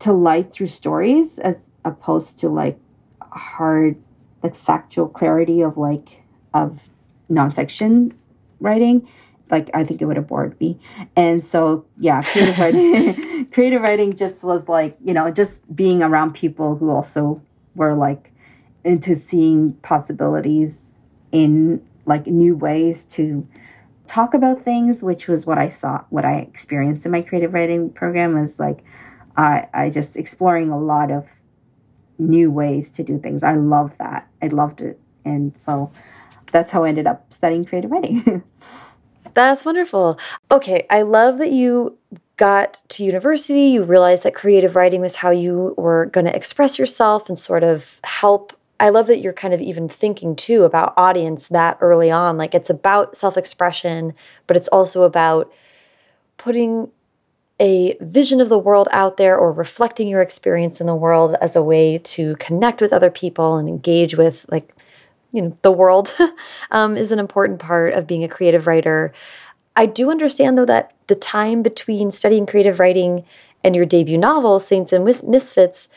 to 0.00 0.12
light 0.12 0.50
through 0.52 0.68
stories 0.68 1.38
as 1.38 1.70
opposed 1.84 2.38
to 2.40 2.48
like 2.48 2.78
hard, 3.20 3.96
like 4.42 4.54
factual 4.54 5.08
clarity 5.08 5.60
of 5.60 5.76
like, 5.76 6.22
of 6.54 6.88
nonfiction 7.30 8.12
writing 8.58 9.06
like 9.50 9.70
I 9.74 9.84
think 9.84 10.00
it 10.00 10.04
would 10.04 10.16
have 10.16 10.28
bored 10.28 10.58
me. 10.60 10.78
And 11.16 11.42
so 11.42 11.84
yeah, 11.98 12.22
creative 12.32 12.58
writing 12.58 13.46
creative 13.52 13.82
writing 13.82 14.14
just 14.14 14.44
was 14.44 14.68
like, 14.68 14.96
you 15.04 15.14
know, 15.14 15.30
just 15.30 15.74
being 15.74 16.02
around 16.02 16.34
people 16.34 16.76
who 16.76 16.90
also 16.90 17.42
were 17.74 17.94
like 17.94 18.32
into 18.84 19.14
seeing 19.14 19.74
possibilities 19.74 20.90
in 21.32 21.84
like 22.10 22.26
new 22.26 22.54
ways 22.54 23.04
to 23.04 23.48
talk 24.06 24.34
about 24.34 24.60
things, 24.60 25.02
which 25.02 25.28
was 25.28 25.46
what 25.46 25.56
I 25.56 25.68
saw 25.68 26.04
what 26.10 26.24
I 26.24 26.34
experienced 26.34 27.06
in 27.06 27.12
my 27.12 27.22
creative 27.22 27.54
writing 27.54 27.90
program 27.90 28.34
was 28.34 28.60
like 28.60 28.84
I 29.36 29.68
I 29.72 29.90
just 29.90 30.16
exploring 30.16 30.70
a 30.70 30.78
lot 30.78 31.10
of 31.10 31.40
new 32.18 32.50
ways 32.50 32.90
to 32.96 33.02
do 33.02 33.18
things. 33.18 33.42
I 33.42 33.54
love 33.54 33.96
that. 33.98 34.28
I 34.42 34.48
loved 34.48 34.82
it. 34.82 35.00
And 35.24 35.56
so 35.56 35.90
that's 36.52 36.72
how 36.72 36.84
I 36.84 36.88
ended 36.88 37.06
up 37.06 37.32
studying 37.32 37.64
creative 37.64 37.90
writing. 37.90 38.42
That's 39.34 39.64
wonderful. 39.64 40.18
Okay, 40.50 40.86
I 40.90 41.02
love 41.02 41.38
that 41.38 41.52
you 41.52 41.96
got 42.40 42.80
to 42.88 43.04
university, 43.04 43.64
you 43.64 43.84
realized 43.84 44.22
that 44.22 44.34
creative 44.34 44.74
writing 44.74 45.02
was 45.02 45.16
how 45.16 45.28
you 45.28 45.74
were 45.76 46.06
going 46.06 46.24
to 46.24 46.34
express 46.34 46.78
yourself 46.78 47.28
and 47.28 47.36
sort 47.36 47.62
of 47.62 48.00
help. 48.02 48.54
I 48.80 48.88
love 48.88 49.06
that 49.08 49.20
you're 49.20 49.34
kind 49.34 49.52
of 49.52 49.60
even 49.60 49.88
thinking 49.88 50.34
too 50.34 50.64
about 50.64 50.94
audience 50.96 51.48
that 51.48 51.76
early 51.80 52.10
on. 52.10 52.38
Like 52.38 52.54
it's 52.54 52.70
about 52.70 53.16
self 53.16 53.36
expression, 53.36 54.14
but 54.46 54.56
it's 54.56 54.68
also 54.68 55.02
about 55.02 55.52
putting 56.38 56.90
a 57.60 57.94
vision 58.00 58.40
of 58.40 58.48
the 58.48 58.58
world 58.58 58.88
out 58.90 59.18
there 59.18 59.36
or 59.36 59.52
reflecting 59.52 60.08
your 60.08 60.22
experience 60.22 60.80
in 60.80 60.86
the 60.86 60.94
world 60.94 61.36
as 61.42 61.54
a 61.54 61.62
way 61.62 61.98
to 61.98 62.34
connect 62.36 62.80
with 62.80 62.92
other 62.92 63.10
people 63.10 63.56
and 63.56 63.68
engage 63.68 64.16
with 64.16 64.46
like 64.50 64.74
you 65.32 65.42
know 65.42 65.56
the 65.60 65.70
world 65.70 66.16
um, 66.70 66.96
is 66.96 67.12
an 67.12 67.18
important 67.18 67.60
part 67.60 67.92
of 67.92 68.06
being 68.06 68.24
a 68.24 68.28
creative 68.28 68.66
writer 68.66 69.12
i 69.76 69.84
do 69.84 70.10
understand 70.10 70.56
though 70.56 70.64
that 70.64 70.94
the 71.06 71.14
time 71.14 71.62
between 71.62 72.10
studying 72.10 72.46
creative 72.46 72.80
writing 72.80 73.24
and 73.62 73.76
your 73.76 73.84
debut 73.84 74.16
novel 74.16 74.58
saints 74.58 74.90
and 74.90 75.04
misfits 75.04 75.88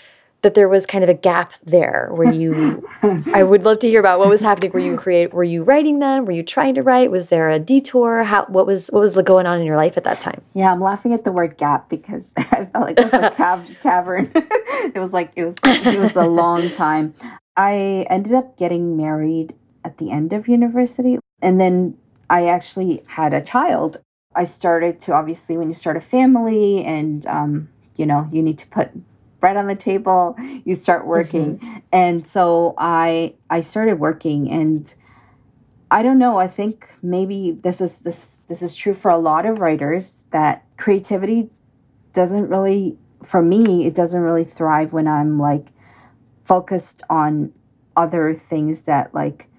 that 0.44 0.54
there 0.54 0.70
was 0.70 0.86
kind 0.86 1.04
of 1.04 1.10
a 1.10 1.14
gap 1.14 1.54
there 1.64 2.10
where 2.14 2.32
you 2.32 2.88
i 3.34 3.44
would 3.44 3.64
love 3.64 3.80
to 3.80 3.88
hear 3.88 4.00
about 4.00 4.20
what 4.20 4.30
was 4.30 4.42
happening. 4.42 4.72
Were 4.72 4.80
you 4.80 4.98
create 4.98 5.34
were 5.34 5.44
you 5.44 5.64
writing 5.64 6.00
then 6.00 6.26
were 6.26 6.32
you 6.32 6.44
trying 6.44 6.76
to 6.76 6.84
write? 6.84 7.12
Was 7.12 7.30
there 7.30 7.50
a 7.50 7.60
detour? 7.60 8.24
How 8.24 8.46
what 8.46 8.68
was 8.68 8.88
what 8.90 9.00
was 9.00 9.16
going 9.16 9.46
on 9.46 9.60
in 9.60 9.66
your 9.66 9.78
life 9.78 9.98
at 9.98 10.04
that 10.04 10.22
time? 10.22 10.42
Yeah 10.54 10.72
i'm 10.72 10.82
laughing 10.82 11.14
at 11.14 11.24
the 11.24 11.32
word 11.32 11.58
gap 11.58 11.90
because 11.90 12.34
i 12.38 12.66
felt 12.66 12.86
like 12.86 13.00
it 13.00 13.06
was 13.06 13.14
a 13.14 13.30
cav- 13.30 13.80
cavern. 13.82 14.32
It 14.84 15.00
was 15.00 15.14
like 15.14 15.32
it 15.38 15.46
was 15.46 15.56
it 15.64 15.98
was 15.98 16.16
a 16.18 16.28
long 16.28 16.70
time. 16.70 17.14
I 17.56 18.06
ended 18.10 18.34
up 18.34 18.58
getting 18.58 18.98
married 18.98 19.56
at 19.84 19.98
the 19.98 20.12
end 20.12 20.34
of 20.34 20.48
university. 20.48 21.20
And 21.42 21.60
then 21.60 21.98
I 22.30 22.48
actually 22.48 23.04
had 23.10 23.34
a 23.34 23.42
child. 23.42 24.02
I 24.36 24.46
started 24.46 25.00
to 25.02 25.14
obviously, 25.14 25.58
when 25.58 25.68
you 25.68 25.74
start 25.74 25.98
a 25.98 26.02
family 26.02 26.84
and, 26.84 27.26
um, 27.28 27.70
you 27.96 28.06
know, 28.06 28.30
you 28.32 28.42
need 28.42 28.58
to 28.60 28.68
put 28.68 28.92
bread 29.44 29.58
on 29.58 29.68
the 29.68 29.76
table, 29.76 30.38
you 30.64 30.74
start 30.74 31.06
working. 31.06 31.58
Mm-hmm. 31.58 31.80
And 31.92 32.26
so 32.26 32.76
I, 32.78 33.34
I 33.50 33.60
started 33.60 34.00
working 34.00 34.50
and 34.50 34.96
I 35.92 36.02
don't 36.02 36.18
know, 36.18 36.38
I 36.38 36.48
think 36.48 36.88
maybe 37.02 37.52
this 37.52 37.82
is 37.82 38.04
this 38.04 38.38
this 38.48 38.62
is 38.62 38.74
true 38.74 38.94
for 38.94 39.12
a 39.12 39.18
lot 39.18 39.46
of 39.46 39.60
writers 39.60 40.24
that 40.32 40.64
creativity 40.78 41.50
doesn't 42.14 42.48
really, 42.48 42.98
for 43.22 43.42
me, 43.44 43.86
it 43.86 43.94
doesn't 43.94 44.22
really 44.22 44.46
thrive 44.46 44.94
when 44.94 45.10
I'm 45.10 45.38
like 45.38 45.74
focused 46.42 47.04
on 47.10 47.52
other 47.98 48.34
things 48.34 48.86
that 48.86 49.14
like 49.14 49.50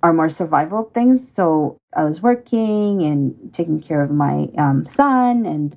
are 0.00 0.12
more 0.12 0.28
survival 0.28 0.84
things. 0.94 1.28
So 1.28 1.76
I 1.92 2.04
was 2.04 2.22
working 2.22 3.02
and 3.02 3.52
taking 3.52 3.80
care 3.80 4.00
of 4.00 4.12
my 4.12 4.48
um, 4.56 4.86
son 4.86 5.44
and 5.44 5.76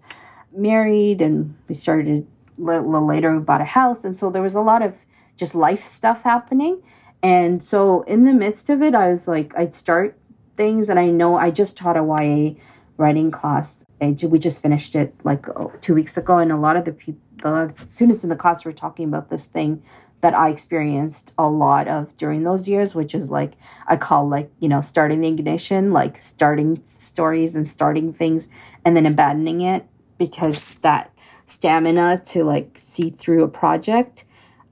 married, 0.55 1.23
and 1.23 1.57
we 1.67 1.73
started 1.73 2.27
little 2.57 3.05
later, 3.05 3.37
we 3.37 3.43
bought 3.43 3.61
a 3.61 3.65
house. 3.65 4.03
And 4.05 4.15
so 4.15 4.29
there 4.29 4.41
was 4.41 4.55
a 4.55 4.61
lot 4.61 4.81
of 4.81 5.05
just 5.35 5.55
life 5.55 5.83
stuff 5.83 6.23
happening. 6.23 6.81
And 7.23 7.61
so 7.61 8.01
in 8.03 8.23
the 8.23 8.33
midst 8.33 8.69
of 8.69 8.81
it, 8.81 8.95
I 8.95 9.09
was 9.09 9.27
like, 9.27 9.57
I'd 9.57 9.73
start 9.73 10.17
things, 10.57 10.89
and 10.89 10.99
I 10.99 11.07
know 11.07 11.35
I 11.35 11.51
just 11.51 11.77
taught 11.77 11.97
a 11.97 12.03
YA 12.03 12.59
writing 12.97 13.31
class. 13.31 13.85
and 13.99 14.21
we 14.23 14.37
just 14.37 14.61
finished 14.61 14.95
it 14.95 15.13
like 15.23 15.47
oh, 15.49 15.71
two 15.81 15.95
weeks 15.95 16.17
ago, 16.17 16.37
and 16.37 16.51
a 16.51 16.57
lot 16.57 16.75
of 16.75 16.85
the 16.85 16.91
people, 16.91 17.21
the 17.37 17.73
students 17.89 18.23
in 18.23 18.29
the 18.29 18.35
class 18.35 18.65
were 18.65 18.71
talking 18.71 19.07
about 19.07 19.29
this 19.29 19.45
thing 19.45 19.81
that 20.21 20.35
I 20.35 20.49
experienced 20.49 21.33
a 21.37 21.49
lot 21.49 21.87
of 21.87 22.15
during 22.15 22.43
those 22.43 22.67
years, 22.69 22.93
which 22.93 23.15
is 23.15 23.31
like 23.31 23.53
I 23.87 23.97
call 23.97 24.27
like, 24.29 24.51
you 24.59 24.69
know, 24.69 24.81
starting 24.81 25.21
the 25.21 25.27
ignition, 25.27 25.91
like 25.91 26.17
starting 26.17 26.81
stories 26.85 27.55
and 27.55 27.67
starting 27.67 28.13
things 28.13 28.49
and 28.85 28.95
then 28.95 29.07
abandoning 29.07 29.61
it 29.61 29.87
because 30.19 30.75
that 30.81 31.11
stamina 31.51 32.21
to 32.25 32.43
like 32.43 32.77
see 32.77 33.09
through 33.09 33.43
a 33.43 33.47
project 33.47 34.25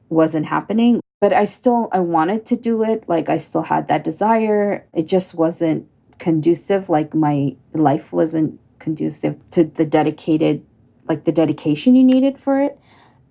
wasn't 0.09 0.47
happening. 0.47 1.01
But 1.21 1.33
I 1.33 1.45
still 1.45 1.89
I 1.91 1.99
wanted 1.99 2.45
to 2.47 2.55
do 2.55 2.83
it. 2.83 3.03
Like 3.07 3.29
I 3.29 3.37
still 3.37 3.63
had 3.63 3.87
that 3.87 4.03
desire. 4.03 4.85
It 4.93 5.05
just 5.07 5.35
wasn't 5.35 5.87
conducive. 6.17 6.89
Like 6.89 7.13
my 7.13 7.55
life 7.73 8.13
wasn't 8.13 8.59
conducive 8.79 9.37
to 9.51 9.65
the 9.65 9.85
dedicated 9.85 10.65
like 11.07 11.25
the 11.25 11.31
dedication 11.31 11.95
you 11.95 12.03
needed 12.03 12.37
for 12.37 12.61
it. 12.61 12.79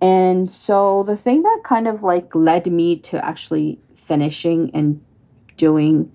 And 0.01 0.49
so 0.51 1.03
the 1.03 1.15
thing 1.15 1.43
that 1.43 1.61
kind 1.63 1.87
of 1.87 2.03
like 2.03 2.33
led 2.35 2.67
me 2.67 2.97
to 2.99 3.23
actually 3.23 3.79
finishing 3.95 4.69
and 4.73 5.01
doing 5.57 6.11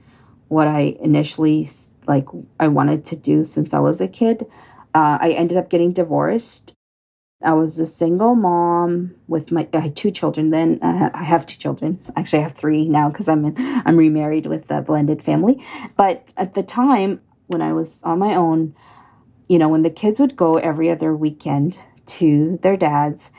what 0.48 0.68
I 0.68 0.96
initially 1.00 1.66
like 2.06 2.26
I 2.60 2.68
wanted 2.68 3.04
to 3.06 3.16
do 3.16 3.44
since 3.44 3.74
I 3.74 3.80
was 3.80 4.00
a 4.00 4.08
kid, 4.08 4.46
uh, 4.94 5.18
I 5.20 5.30
ended 5.30 5.58
up 5.58 5.68
getting 5.68 5.92
divorced. 5.92 6.74
I 7.44 7.52
was 7.52 7.78
a 7.78 7.86
single 7.86 8.34
mom 8.34 9.14
with 9.28 9.52
my 9.52 9.68
I 9.72 9.80
had 9.80 9.96
two 9.96 10.10
children. 10.10 10.50
Then 10.50 10.78
uh, 10.82 11.10
I 11.12 11.24
have 11.24 11.46
two 11.46 11.58
children. 11.58 12.00
Actually, 12.16 12.40
I 12.40 12.42
have 12.42 12.52
three 12.52 12.88
now 12.88 13.08
because 13.08 13.28
I'm 13.28 13.44
in, 13.44 13.54
I'm 13.58 13.96
remarried 13.96 14.46
with 14.46 14.70
a 14.70 14.82
blended 14.82 15.22
family. 15.22 15.62
But 15.96 16.32
at 16.36 16.54
the 16.54 16.62
time 16.62 17.20
when 17.46 17.62
I 17.62 17.72
was 17.72 18.02
on 18.02 18.18
my 18.18 18.34
own, 18.34 18.74
you 19.48 19.58
know, 19.58 19.68
when 19.68 19.82
the 19.82 19.90
kids 19.90 20.20
would 20.20 20.36
go 20.36 20.56
every 20.56 20.90
other 20.90 21.14
weekend 21.14 21.78
to 22.06 22.58
their 22.62 22.76
dads, 22.76 23.30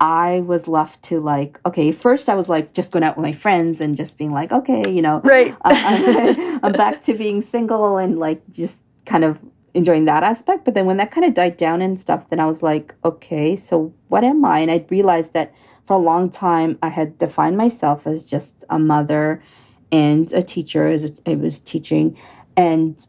I 0.00 0.42
was 0.46 0.68
left 0.68 1.02
to 1.04 1.20
like, 1.20 1.58
okay, 1.66 1.90
first 1.90 2.28
I 2.28 2.34
was 2.34 2.48
like 2.48 2.72
just 2.72 2.92
going 2.92 3.02
out 3.02 3.16
with 3.16 3.24
my 3.24 3.32
friends 3.32 3.80
and 3.80 3.96
just 3.96 4.16
being 4.16 4.32
like, 4.32 4.52
okay, 4.52 4.88
you 4.90 5.02
know, 5.02 5.20
right. 5.24 5.56
I'm, 5.64 6.64
I'm 6.64 6.72
back 6.84 7.02
to 7.02 7.14
being 7.14 7.40
single 7.40 7.98
and 7.98 8.18
like 8.18 8.42
just 8.50 8.84
kind 9.04 9.24
of 9.24 9.40
enjoying 9.78 10.04
that 10.04 10.22
aspect. 10.22 10.64
But 10.64 10.74
then 10.74 10.84
when 10.84 10.98
that 10.98 11.10
kind 11.10 11.24
of 11.24 11.32
died 11.32 11.56
down 11.56 11.80
and 11.80 11.98
stuff, 11.98 12.28
then 12.28 12.40
I 12.40 12.46
was 12.46 12.62
like, 12.62 12.94
okay, 13.04 13.56
so 13.56 13.94
what 14.08 14.24
am 14.24 14.44
I? 14.44 14.58
And 14.58 14.70
I 14.70 14.84
realized 14.90 15.32
that 15.32 15.54
for 15.86 15.94
a 15.94 16.00
long 16.00 16.28
time 16.28 16.78
I 16.82 16.88
had 16.88 17.16
defined 17.16 17.56
myself 17.56 18.06
as 18.06 18.28
just 18.28 18.64
a 18.68 18.78
mother 18.78 19.42
and 19.90 20.30
a 20.34 20.42
teacher 20.42 20.86
as 20.88 21.22
I 21.24 21.36
was 21.36 21.60
teaching. 21.60 22.18
And 22.56 23.06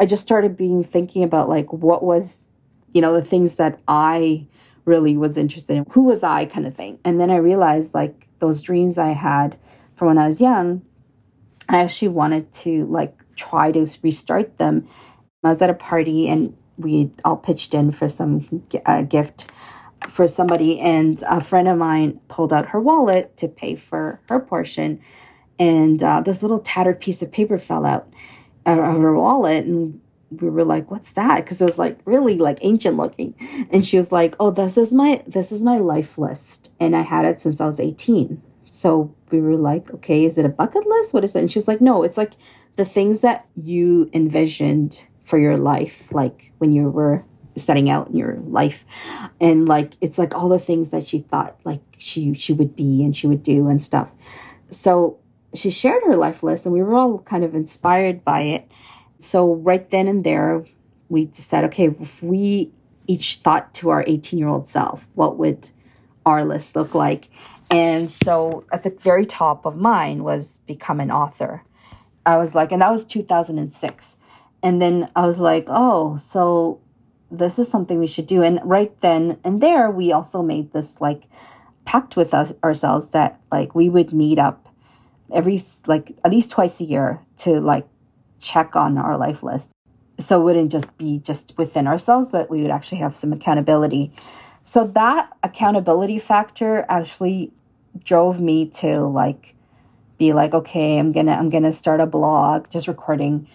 I 0.00 0.06
just 0.06 0.22
started 0.22 0.56
being 0.56 0.84
thinking 0.84 1.22
about 1.22 1.48
like 1.48 1.72
what 1.72 2.02
was, 2.02 2.46
you 2.92 3.00
know, 3.00 3.14
the 3.14 3.24
things 3.24 3.56
that 3.56 3.80
I 3.88 4.46
really 4.84 5.16
was 5.16 5.38
interested 5.38 5.76
in. 5.76 5.86
Who 5.90 6.02
was 6.02 6.22
I 6.22 6.46
kind 6.46 6.66
of 6.66 6.74
thing. 6.74 6.98
And 7.04 7.20
then 7.20 7.30
I 7.30 7.36
realized 7.36 7.94
like 7.94 8.26
those 8.40 8.60
dreams 8.60 8.98
I 8.98 9.12
had 9.12 9.56
from 9.94 10.08
when 10.08 10.18
I 10.18 10.26
was 10.26 10.40
young, 10.40 10.82
I 11.68 11.78
actually 11.78 12.08
wanted 12.08 12.52
to 12.64 12.86
like 12.86 13.14
try 13.36 13.70
to 13.72 13.86
restart 14.02 14.58
them. 14.58 14.86
I 15.44 15.50
was 15.50 15.62
at 15.62 15.70
a 15.70 15.74
party 15.74 16.28
and 16.28 16.56
we 16.76 17.10
all 17.24 17.36
pitched 17.36 17.74
in 17.74 17.92
for 17.92 18.08
some 18.08 18.64
uh, 18.86 19.02
gift 19.02 19.50
for 20.08 20.26
somebody. 20.26 20.80
And 20.80 21.22
a 21.28 21.40
friend 21.40 21.68
of 21.68 21.78
mine 21.78 22.20
pulled 22.28 22.52
out 22.52 22.68
her 22.68 22.80
wallet 22.80 23.36
to 23.38 23.48
pay 23.48 23.76
for 23.76 24.20
her 24.28 24.40
portion. 24.40 25.00
And 25.58 26.02
uh, 26.02 26.20
this 26.20 26.42
little 26.42 26.60
tattered 26.60 27.00
piece 27.00 27.22
of 27.22 27.30
paper 27.30 27.58
fell 27.58 27.86
out 27.86 28.08
of 28.66 28.78
her 28.78 29.14
wallet. 29.14 29.64
And 29.64 30.00
we 30.30 30.50
were 30.50 30.64
like 30.64 30.90
what's 30.90 31.12
that? 31.12 31.44
Because 31.44 31.60
it 31.60 31.64
was 31.64 31.78
like 31.78 31.98
really 32.04 32.36
like 32.36 32.58
ancient 32.62 32.96
looking. 32.96 33.34
And 33.70 33.84
she 33.84 33.96
was 33.96 34.10
like 34.12 34.34
oh 34.40 34.50
this 34.50 34.76
is 34.76 34.92
my 34.92 35.22
this 35.26 35.52
is 35.52 35.62
my 35.62 35.78
life 35.78 36.18
list. 36.18 36.72
And 36.80 36.94
i 36.96 37.02
had 37.02 37.24
it 37.24 37.40
since 37.40 37.60
i 37.60 37.66
was 37.66 37.80
18 37.80 38.42
so 38.64 39.14
we 39.30 39.40
were 39.40 39.56
like 39.56 39.90
okay 39.94 40.24
is 40.24 40.36
it 40.36 40.44
a 40.44 40.50
bucket 40.50 40.86
list? 40.86 41.14
What 41.14 41.24
is 41.24 41.34
it? 41.34 41.40
And 41.40 41.50
she 41.50 41.58
was 41.58 41.68
like 41.68 41.80
no 41.80 42.02
it's 42.02 42.18
like 42.18 42.32
the 42.76 42.84
things 42.84 43.22
that 43.22 43.46
you 43.56 44.10
envisioned 44.12 45.06
for 45.28 45.38
your 45.38 45.56
life 45.56 46.12
like 46.12 46.52
when 46.58 46.72
you 46.72 46.88
were 46.88 47.24
setting 47.56 47.90
out 47.90 48.08
in 48.08 48.16
your 48.16 48.38
life 48.46 48.84
and 49.40 49.68
like 49.68 49.94
it's 50.00 50.16
like 50.16 50.34
all 50.34 50.48
the 50.48 50.58
things 50.58 50.90
that 50.90 51.04
she 51.04 51.18
thought 51.18 51.58
like 51.64 51.82
she 51.98 52.32
she 52.34 52.52
would 52.52 52.76
be 52.76 53.02
and 53.02 53.16
she 53.16 53.26
would 53.26 53.42
do 53.42 53.68
and 53.68 53.82
stuff 53.82 54.14
so 54.70 55.18
she 55.54 55.70
shared 55.70 56.02
her 56.04 56.16
life 56.16 56.42
list 56.42 56.66
and 56.66 56.72
we 56.72 56.82
were 56.82 56.94
all 56.94 57.18
kind 57.20 57.44
of 57.44 57.54
inspired 57.54 58.24
by 58.24 58.42
it 58.42 58.70
so, 59.18 59.54
right 59.54 59.88
then 59.90 60.06
and 60.06 60.22
there, 60.22 60.64
we 61.08 61.26
decided 61.26 61.68
okay, 61.68 61.86
if 61.88 62.22
we 62.22 62.70
each 63.06 63.36
thought 63.36 63.74
to 63.74 63.90
our 63.90 64.04
18 64.06 64.38
year 64.38 64.48
old 64.48 64.68
self, 64.68 65.08
what 65.14 65.36
would 65.38 65.70
our 66.24 66.44
list 66.44 66.76
look 66.76 66.94
like? 66.94 67.30
And 67.70 68.10
so, 68.10 68.64
at 68.72 68.82
the 68.82 68.90
very 68.90 69.26
top 69.26 69.66
of 69.66 69.76
mine 69.76 70.22
was 70.22 70.58
become 70.66 71.00
an 71.00 71.10
author. 71.10 71.64
I 72.24 72.36
was 72.36 72.54
like, 72.54 72.72
and 72.72 72.82
that 72.82 72.90
was 72.90 73.04
2006. 73.04 74.18
And 74.62 74.82
then 74.82 75.08
I 75.14 75.26
was 75.26 75.38
like, 75.38 75.66
oh, 75.68 76.16
so 76.16 76.80
this 77.30 77.58
is 77.58 77.68
something 77.68 77.98
we 77.98 78.06
should 78.06 78.26
do. 78.26 78.42
And 78.42 78.60
right 78.64 78.98
then 79.00 79.38
and 79.44 79.60
there, 79.60 79.90
we 79.90 80.12
also 80.12 80.42
made 80.42 80.72
this 80.72 81.00
like 81.00 81.24
pact 81.84 82.16
with 82.16 82.34
us, 82.34 82.52
ourselves 82.62 83.10
that 83.10 83.40
like 83.52 83.74
we 83.74 83.88
would 83.88 84.12
meet 84.12 84.38
up 84.38 84.68
every 85.32 85.60
like 85.86 86.16
at 86.24 86.30
least 86.30 86.50
twice 86.50 86.80
a 86.80 86.84
year 86.84 87.20
to 87.38 87.60
like 87.60 87.86
check 88.40 88.74
on 88.76 88.98
our 88.98 89.16
life 89.16 89.42
list. 89.42 89.70
So 90.18 90.40
it 90.40 90.44
wouldn't 90.44 90.72
just 90.72 90.98
be 90.98 91.18
just 91.18 91.56
within 91.56 91.86
ourselves, 91.86 92.32
that 92.32 92.50
we 92.50 92.62
would 92.62 92.70
actually 92.70 92.98
have 92.98 93.14
some 93.14 93.32
accountability. 93.32 94.12
So 94.64 94.84
that 94.88 95.32
accountability 95.42 96.18
factor 96.18 96.84
actually 96.88 97.52
drove 98.04 98.40
me 98.40 98.66
to 98.66 99.00
like 99.00 99.54
be 100.18 100.32
like, 100.32 100.52
okay, 100.52 100.98
I'm 100.98 101.12
gonna 101.12 101.32
I'm 101.32 101.50
gonna 101.50 101.72
start 101.72 102.00
a 102.00 102.06
blog, 102.06 102.68
just 102.70 102.88
recording, 102.88 103.48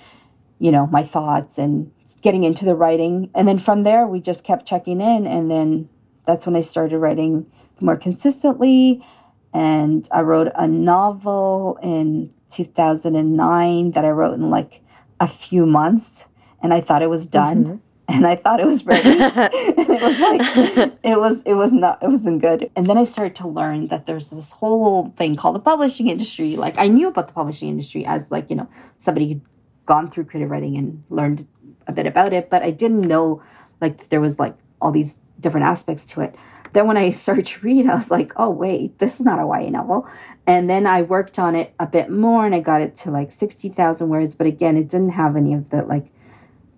you 0.59 0.71
know, 0.71 0.87
my 0.87 1.03
thoughts 1.03 1.57
and 1.57 1.91
getting 2.21 2.43
into 2.43 2.65
the 2.65 2.75
writing. 2.75 3.29
And 3.35 3.47
then 3.47 3.57
from 3.57 3.83
there 3.83 4.07
we 4.07 4.19
just 4.19 4.43
kept 4.43 4.65
checking 4.65 5.01
in 5.01 5.27
and 5.27 5.49
then 5.49 5.89
that's 6.25 6.45
when 6.45 6.55
I 6.55 6.61
started 6.61 6.97
writing 6.97 7.45
more 7.79 7.97
consistently. 7.97 9.05
And 9.53 10.07
I 10.11 10.21
wrote 10.21 10.51
a 10.55 10.67
novel 10.67 11.77
in 11.83 12.33
2009 12.49 13.91
that 13.91 14.05
I 14.05 14.09
wrote 14.09 14.33
in 14.33 14.49
like 14.49 14.81
a 15.19 15.27
few 15.27 15.65
months 15.65 16.27
and 16.61 16.73
I 16.73 16.81
thought 16.81 17.01
it 17.01 17.09
was 17.09 17.25
done. 17.25 17.63
Mm-hmm. 17.63 17.77
And 18.09 18.27
I 18.27 18.35
thought 18.35 18.59
it 18.59 18.65
was 18.65 18.85
ready. 18.85 19.09
it 19.09 20.01
was 20.01 20.19
like 20.19 20.93
it 21.03 21.19
was 21.19 21.41
it 21.43 21.53
was 21.53 21.71
not 21.71 22.03
it 22.03 22.09
wasn't 22.09 22.41
good. 22.41 22.69
And 22.75 22.85
then 22.87 22.97
I 22.97 23.05
started 23.05 23.33
to 23.35 23.47
learn 23.47 23.87
that 23.87 24.05
there's 24.05 24.29
this 24.29 24.51
whole 24.51 25.13
thing 25.15 25.37
called 25.37 25.55
the 25.55 25.61
publishing 25.61 26.09
industry. 26.09 26.57
Like 26.57 26.77
I 26.77 26.89
knew 26.89 27.07
about 27.07 27.29
the 27.29 27.33
publishing 27.33 27.69
industry 27.69 28.05
as 28.05 28.29
like, 28.29 28.49
you 28.49 28.57
know, 28.57 28.67
somebody 28.97 29.41
gone 29.85 30.09
through 30.09 30.25
creative 30.25 30.49
writing 30.49 30.77
and 30.77 31.03
learned 31.09 31.47
a 31.87 31.91
bit 31.91 32.05
about 32.05 32.33
it, 32.33 32.49
but 32.49 32.63
I 32.63 32.71
didn't 32.71 33.01
know 33.01 33.41
like 33.81 34.09
there 34.09 34.21
was 34.21 34.39
like 34.39 34.55
all 34.81 34.91
these 34.91 35.19
different 35.39 35.65
aspects 35.65 36.05
to 36.07 36.21
it. 36.21 36.35
Then 36.73 36.87
when 36.87 36.97
I 36.97 37.09
started 37.25 37.45
to 37.45 37.61
read, 37.61 37.87
I 37.87 37.95
was 37.95 38.11
like, 38.11 38.31
oh, 38.35 38.49
wait, 38.49 38.97
this 38.97 39.19
is 39.19 39.25
not 39.25 39.39
a 39.39 39.45
YA 39.45 39.69
novel. 39.69 40.07
And 40.47 40.69
then 40.69 40.87
I 40.87 41.01
worked 41.01 41.37
on 41.37 41.55
it 41.55 41.73
a 41.79 41.85
bit 41.85 42.09
more 42.09 42.45
and 42.45 42.55
I 42.55 42.59
got 42.59 42.81
it 42.81 42.95
to 42.97 43.11
like 43.11 43.31
60,000 43.31 44.09
words. 44.09 44.35
But 44.35 44.47
again, 44.47 44.77
it 44.77 44.89
didn't 44.89 45.11
have 45.11 45.35
any 45.35 45.53
of 45.53 45.69
the 45.69 45.83
like 45.83 46.07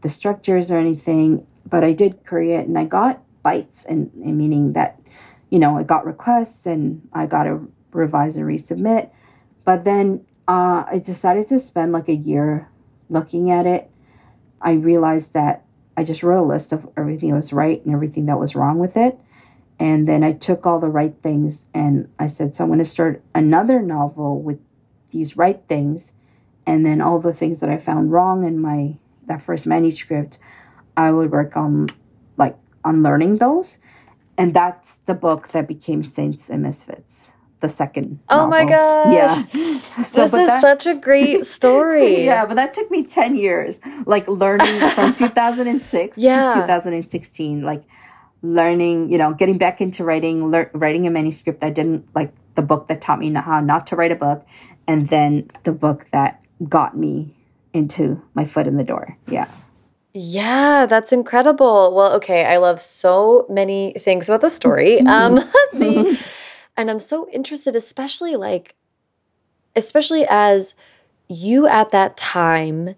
the 0.01 0.09
structures 0.09 0.69
or 0.71 0.77
anything. 0.77 1.47
But 1.65 1.83
I 1.83 1.93
did 1.93 2.25
create 2.25 2.67
and 2.67 2.77
I 2.77 2.85
got 2.85 3.23
bites 3.41 3.85
and, 3.85 4.11
and 4.23 4.37
meaning 4.37 4.73
that, 4.73 4.99
you 5.49 5.59
know, 5.59 5.77
I 5.77 5.83
got 5.83 6.05
requests 6.05 6.65
and 6.65 7.07
I 7.13 7.25
got 7.25 7.43
to 7.43 7.71
revise 7.91 8.37
and 8.37 8.45
resubmit. 8.45 9.09
But 9.63 9.83
then 9.83 10.25
uh, 10.47 10.83
I 10.87 11.01
decided 11.03 11.47
to 11.47 11.57
spend 11.57 11.91
like 11.91 12.07
a 12.07 12.15
year 12.15 12.69
looking 13.09 13.51
at 13.51 13.65
it. 13.65 13.89
I 14.61 14.73
realized 14.73 15.33
that 15.33 15.63
I 15.97 16.03
just 16.03 16.23
wrote 16.23 16.41
a 16.41 16.45
list 16.45 16.71
of 16.71 16.89
everything 16.97 17.29
that 17.29 17.35
was 17.35 17.53
right 17.53 17.83
and 17.85 17.93
everything 17.93 18.25
that 18.25 18.39
was 18.39 18.55
wrong 18.55 18.79
with 18.79 18.97
it. 18.97 19.17
And 19.79 20.07
then 20.07 20.23
I 20.23 20.33
took 20.33 20.65
all 20.65 20.79
the 20.79 20.89
right 20.89 21.15
things 21.21 21.67
and 21.73 22.09
I 22.17 22.27
said, 22.27 22.55
so 22.55 22.63
I'm 22.63 22.69
going 22.69 22.79
to 22.79 22.85
start 22.85 23.21
another 23.33 23.81
novel 23.81 24.41
with 24.41 24.59
these 25.09 25.37
right 25.37 25.61
things. 25.67 26.13
And 26.65 26.85
then 26.85 27.01
all 27.01 27.19
the 27.19 27.33
things 27.33 27.59
that 27.59 27.69
I 27.69 27.77
found 27.77 28.11
wrong 28.11 28.43
in 28.43 28.59
my 28.59 28.95
that 29.27 29.41
first 29.41 29.65
manuscript, 29.65 30.37
I 30.95 31.11
would 31.11 31.31
work 31.31 31.57
on 31.57 31.89
like 32.37 32.57
unlearning 32.83 33.37
those. 33.37 33.79
And 34.37 34.53
that's 34.53 34.95
the 34.95 35.15
book 35.15 35.49
that 35.49 35.67
became 35.67 36.03
Saints 36.03 36.49
and 36.49 36.63
Misfits 36.63 37.33
the 37.65 37.69
second. 37.69 38.19
Oh 38.29 38.47
novel. 38.47 38.49
my 38.49 38.65
gosh! 38.65 39.13
Yeah, 39.13 40.03
so, 40.03 40.27
this 40.27 40.41
is 40.41 40.47
that, 40.47 40.61
such 40.61 40.85
a 40.85 40.95
great 40.95 41.45
story. 41.57 42.23
yeah, 42.23 42.45
but 42.45 42.55
that 42.55 42.73
took 42.73 42.89
me 42.91 43.03
ten 43.03 43.35
years, 43.35 43.79
like 44.05 44.27
learning 44.27 44.79
from 44.91 45.13
2006 45.23 46.17
yeah. 46.17 46.53
to 46.53 46.61
2016, 46.61 47.63
like 47.63 47.83
learning, 48.41 49.09
you 49.09 49.17
know, 49.17 49.33
getting 49.33 49.57
back 49.57 49.81
into 49.81 50.03
writing, 50.03 50.51
writing 50.73 51.07
a 51.07 51.09
manuscript. 51.09 51.63
I 51.63 51.71
didn't 51.71 52.07
like 52.13 52.31
the 52.53 52.61
book 52.61 52.87
that 52.87 53.01
taught 53.01 53.19
me 53.19 53.33
how 53.33 53.59
not 53.59 53.87
to 53.87 53.95
write 53.95 54.11
a 54.11 54.15
book, 54.15 54.45
and 54.87 55.07
then 55.07 55.49
the 55.63 55.71
book 55.71 56.05
that 56.11 56.41
got 56.69 56.95
me 56.95 57.35
into 57.73 58.21
my 58.35 58.45
foot 58.45 58.67
in 58.67 58.77
the 58.77 58.83
door. 58.83 59.17
Yeah. 59.27 59.47
Yeah, 60.17 60.85
that's 60.85 61.11
incredible. 61.11 61.93
Well, 61.93 62.13
okay, 62.13 62.45
I 62.45 62.55
love 62.55 62.79
so 62.79 63.45
many 63.49 63.91
things 63.99 64.29
about 64.29 64.39
the 64.39 64.49
story. 64.49 65.01
Um, 65.01 65.35
the, 65.73 66.17
and 66.77 66.91
I'm 66.91 66.99
so 66.99 67.29
interested, 67.31 67.75
especially 67.75 68.35
like, 68.35 68.75
especially 69.75 70.25
as 70.29 70.75
you 71.27 71.67
at 71.67 71.89
that 71.89 72.17
time 72.17 72.95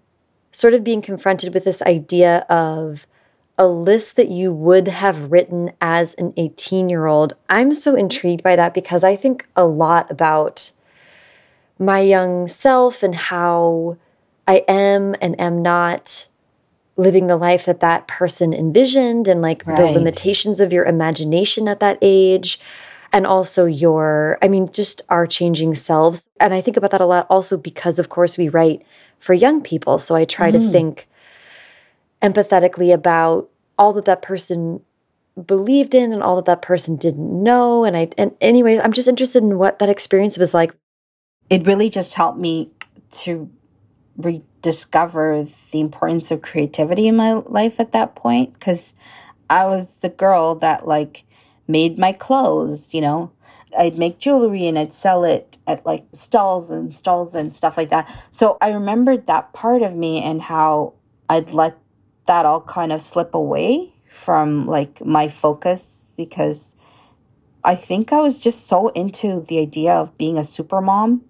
sort 0.52 0.74
of 0.74 0.84
being 0.84 1.02
confronted 1.02 1.54
with 1.54 1.64
this 1.64 1.82
idea 1.82 2.38
of 2.48 3.06
a 3.56 3.66
list 3.66 4.16
that 4.16 4.28
you 4.28 4.52
would 4.52 4.88
have 4.88 5.32
written 5.32 5.72
as 5.80 6.14
an 6.14 6.32
18 6.36 6.88
year 6.88 7.06
old. 7.06 7.34
I'm 7.48 7.74
so 7.74 7.92
mm-hmm. 7.92 8.00
intrigued 8.00 8.42
by 8.42 8.56
that 8.56 8.72
because 8.72 9.02
I 9.02 9.16
think 9.16 9.46
a 9.56 9.66
lot 9.66 10.10
about 10.10 10.70
my 11.78 12.00
young 12.00 12.48
self 12.48 13.02
and 13.02 13.14
how 13.14 13.96
I 14.46 14.64
am 14.68 15.14
and 15.20 15.38
am 15.40 15.62
not 15.62 16.28
living 16.96 17.28
the 17.28 17.36
life 17.36 17.64
that 17.66 17.80
that 17.80 18.08
person 18.08 18.52
envisioned 18.52 19.28
and 19.28 19.40
like 19.40 19.64
right. 19.66 19.76
the 19.76 19.86
limitations 19.86 20.58
of 20.58 20.72
your 20.72 20.84
imagination 20.84 21.68
at 21.68 21.78
that 21.80 21.98
age 22.02 22.58
and 23.12 23.26
also 23.26 23.64
your 23.64 24.38
i 24.42 24.48
mean 24.48 24.70
just 24.72 25.02
our 25.08 25.26
changing 25.26 25.74
selves. 25.74 26.28
And 26.40 26.54
i 26.54 26.60
think 26.60 26.76
about 26.76 26.90
that 26.92 27.00
a 27.00 27.06
lot 27.06 27.26
also 27.30 27.56
because 27.56 27.98
of 27.98 28.08
course 28.08 28.36
we 28.36 28.48
write 28.48 28.84
for 29.18 29.34
young 29.34 29.60
people. 29.62 29.98
So 29.98 30.14
i 30.14 30.24
try 30.24 30.50
mm-hmm. 30.50 30.60
to 30.60 30.70
think 30.70 31.08
empathetically 32.22 32.92
about 32.92 33.48
all 33.78 33.92
that 33.92 34.04
that 34.06 34.22
person 34.22 34.80
believed 35.46 35.94
in 35.94 36.12
and 36.12 36.22
all 36.22 36.36
that 36.36 36.46
that 36.46 36.62
person 36.62 36.96
didn't 36.96 37.42
know. 37.42 37.84
And 37.84 37.96
i 37.96 38.08
and 38.18 38.34
anyways 38.40 38.80
i'm 38.80 38.92
just 38.92 39.08
interested 39.08 39.42
in 39.42 39.58
what 39.58 39.78
that 39.78 39.88
experience 39.88 40.38
was 40.38 40.54
like. 40.54 40.74
It 41.50 41.66
really 41.66 41.88
just 41.88 42.14
helped 42.14 42.38
me 42.38 42.70
to 43.10 43.50
rediscover 44.18 45.46
the 45.70 45.80
importance 45.80 46.30
of 46.30 46.42
creativity 46.42 47.06
in 47.06 47.16
my 47.16 47.32
life 47.32 47.78
at 47.78 47.92
that 47.92 48.16
point 48.16 48.52
because 48.54 48.94
i 49.48 49.64
was 49.64 49.94
the 50.00 50.08
girl 50.08 50.56
that 50.56 50.86
like 50.86 51.24
made 51.68 51.98
my 51.98 52.12
clothes, 52.12 52.92
you 52.92 53.00
know. 53.00 53.30
I'd 53.78 53.98
make 53.98 54.18
jewelry 54.18 54.66
and 54.66 54.78
I'd 54.78 54.94
sell 54.94 55.24
it 55.24 55.58
at 55.66 55.84
like 55.84 56.06
stalls 56.14 56.70
and 56.70 56.94
stalls 56.94 57.34
and 57.34 57.54
stuff 57.54 57.76
like 57.76 57.90
that. 57.90 58.10
So 58.30 58.56
I 58.62 58.70
remembered 58.70 59.26
that 59.26 59.52
part 59.52 59.82
of 59.82 59.94
me 59.94 60.22
and 60.22 60.40
how 60.40 60.94
I'd 61.28 61.52
let 61.52 61.76
that 62.26 62.46
all 62.46 62.62
kind 62.62 62.92
of 62.92 63.02
slip 63.02 63.34
away 63.34 63.92
from 64.10 64.66
like 64.66 65.04
my 65.04 65.28
focus 65.28 66.08
because 66.16 66.76
I 67.62 67.74
think 67.74 68.12
I 68.12 68.20
was 68.20 68.40
just 68.40 68.66
so 68.66 68.88
into 68.88 69.44
the 69.48 69.58
idea 69.58 69.92
of 69.92 70.16
being 70.16 70.38
a 70.38 70.44
super 70.44 70.80
mom 70.80 71.24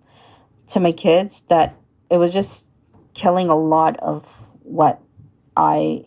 to 0.68 0.80
my 0.80 0.92
kids 0.92 1.42
that 1.48 1.74
it 2.10 2.18
was 2.18 2.32
just 2.32 2.66
killing 3.14 3.48
a 3.48 3.56
lot 3.56 3.98
of 3.98 4.24
what 4.62 5.00
I 5.56 6.06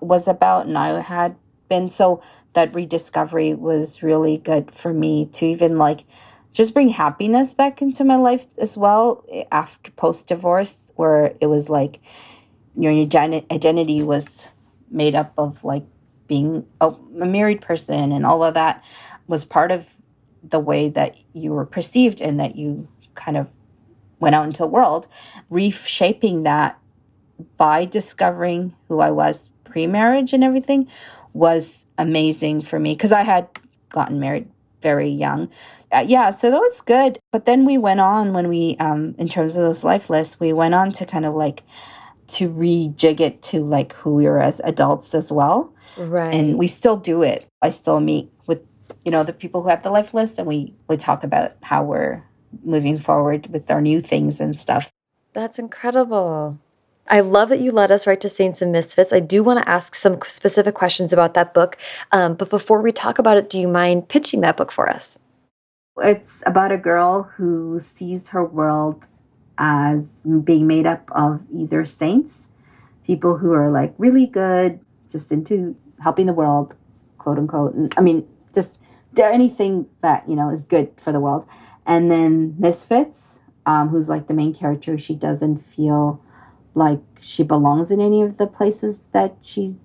was 0.00 0.28
about 0.28 0.66
and 0.66 0.76
I 0.76 1.00
had 1.00 1.36
been. 1.70 1.88
So 1.88 2.22
that 2.52 2.74
rediscovery 2.74 3.54
was 3.54 4.02
really 4.02 4.36
good 4.36 4.70
for 4.70 4.92
me 4.92 5.30
to 5.32 5.46
even 5.46 5.78
like 5.78 6.04
just 6.52 6.74
bring 6.74 6.88
happiness 6.88 7.54
back 7.54 7.80
into 7.80 8.04
my 8.04 8.16
life 8.16 8.46
as 8.58 8.76
well 8.76 9.24
eh, 9.32 9.44
after 9.50 9.90
post 9.92 10.26
divorce, 10.26 10.92
where 10.96 11.34
it 11.40 11.46
was 11.46 11.70
like 11.70 12.00
your, 12.76 12.92
identity 12.92 14.02
was 14.02 14.44
made 14.90 15.14
up 15.14 15.32
of 15.38 15.64
like 15.64 15.84
being 16.26 16.66
a 16.80 16.92
married 17.12 17.62
person 17.62 18.12
and 18.12 18.26
all 18.26 18.44
of 18.44 18.54
that 18.54 18.84
was 19.26 19.44
part 19.44 19.70
of 19.70 19.86
the 20.42 20.58
way 20.58 20.88
that 20.88 21.16
you 21.32 21.52
were 21.52 21.64
perceived 21.64 22.20
and 22.20 22.40
that 22.40 22.56
you 22.56 22.86
kind 23.14 23.36
of 23.36 23.48
went 24.20 24.34
out 24.34 24.44
into 24.44 24.58
the 24.58 24.66
world, 24.66 25.08
reshaping 25.48 26.42
that 26.42 26.78
by 27.56 27.84
discovering 27.84 28.74
who 28.88 29.00
I 29.00 29.10
was 29.10 29.50
pre 29.70 29.86
marriage 29.86 30.32
and 30.32 30.44
everything 30.44 30.88
was 31.32 31.86
amazing 31.98 32.62
for 32.62 32.78
me 32.78 32.94
because 32.94 33.12
I 33.12 33.22
had 33.22 33.48
gotten 33.90 34.20
married 34.20 34.48
very 34.82 35.08
young. 35.08 35.48
Uh, 35.92 36.04
yeah, 36.06 36.30
so 36.30 36.50
that 36.50 36.60
was 36.60 36.80
good. 36.80 37.18
But 37.32 37.46
then 37.46 37.64
we 37.64 37.78
went 37.78 38.00
on 38.00 38.32
when 38.32 38.48
we, 38.48 38.76
um, 38.78 39.14
in 39.18 39.28
terms 39.28 39.56
of 39.56 39.62
those 39.62 39.84
life 39.84 40.08
lists, 40.08 40.40
we 40.40 40.52
went 40.52 40.74
on 40.74 40.92
to 40.92 41.06
kind 41.06 41.26
of 41.26 41.34
like 41.34 41.62
to 42.28 42.48
rejig 42.48 43.20
it 43.20 43.42
to 43.42 43.64
like 43.64 43.92
who 43.94 44.14
we 44.14 44.24
were 44.24 44.40
as 44.40 44.60
adults 44.64 45.14
as 45.14 45.32
well. 45.32 45.74
Right. 45.96 46.32
And 46.32 46.58
we 46.58 46.66
still 46.66 46.96
do 46.96 47.22
it. 47.22 47.46
I 47.60 47.70
still 47.70 48.00
meet 48.00 48.30
with, 48.46 48.60
you 49.04 49.10
know, 49.10 49.24
the 49.24 49.32
people 49.32 49.62
who 49.62 49.68
have 49.68 49.82
the 49.82 49.90
life 49.90 50.14
list 50.14 50.38
and 50.38 50.46
we, 50.46 50.74
we 50.88 50.96
talk 50.96 51.24
about 51.24 51.52
how 51.62 51.82
we're 51.82 52.22
moving 52.64 52.98
forward 52.98 53.48
with 53.52 53.70
our 53.70 53.80
new 53.80 54.00
things 54.00 54.40
and 54.40 54.58
stuff. 54.58 54.90
That's 55.32 55.58
incredible. 55.58 56.58
I 57.10 57.20
love 57.20 57.48
that 57.48 57.60
you 57.60 57.72
led 57.72 57.90
us 57.90 58.06
right 58.06 58.20
to 58.20 58.28
Saints 58.28 58.62
and 58.62 58.70
Misfits. 58.70 59.12
I 59.12 59.18
do 59.18 59.42
want 59.42 59.58
to 59.58 59.68
ask 59.68 59.96
some 59.96 60.18
specific 60.28 60.76
questions 60.76 61.12
about 61.12 61.34
that 61.34 61.52
book. 61.52 61.76
Um, 62.12 62.34
but 62.34 62.48
before 62.48 62.80
we 62.80 62.92
talk 62.92 63.18
about 63.18 63.36
it, 63.36 63.50
do 63.50 63.58
you 63.58 63.66
mind 63.66 64.08
pitching 64.08 64.42
that 64.42 64.56
book 64.56 64.70
for 64.70 64.88
us? 64.88 65.18
It's 65.98 66.44
about 66.46 66.70
a 66.70 66.78
girl 66.78 67.24
who 67.24 67.80
sees 67.80 68.28
her 68.28 68.44
world 68.44 69.08
as 69.58 70.24
being 70.44 70.68
made 70.68 70.86
up 70.86 71.10
of 71.12 71.44
either 71.52 71.84
saints, 71.84 72.50
people 73.04 73.38
who 73.38 73.52
are 73.52 73.70
like 73.70 73.92
really 73.98 74.26
good, 74.26 74.78
just 75.10 75.32
into 75.32 75.76
helping 76.00 76.26
the 76.26 76.32
world, 76.32 76.76
quote 77.18 77.38
unquote. 77.38 77.74
And, 77.74 77.92
I 77.96 78.02
mean, 78.02 78.26
just 78.54 78.80
anything 79.18 79.86
that 80.00 80.26
you 80.28 80.36
know 80.36 80.48
is 80.48 80.64
good 80.64 80.92
for 80.96 81.10
the 81.10 81.20
world, 81.20 81.44
and 81.84 82.08
then 82.08 82.54
misfits, 82.56 83.40
um, 83.66 83.88
who's 83.88 84.08
like 84.08 84.28
the 84.28 84.34
main 84.34 84.54
character. 84.54 84.96
She 84.96 85.16
doesn't 85.16 85.58
feel 85.58 86.22
like 86.74 87.00
she 87.20 87.42
belongs 87.42 87.90
in 87.90 88.00
any 88.00 88.22
of 88.22 88.36
the 88.36 88.46
places 88.46 89.08
that 89.12 89.36
she's 89.40 89.78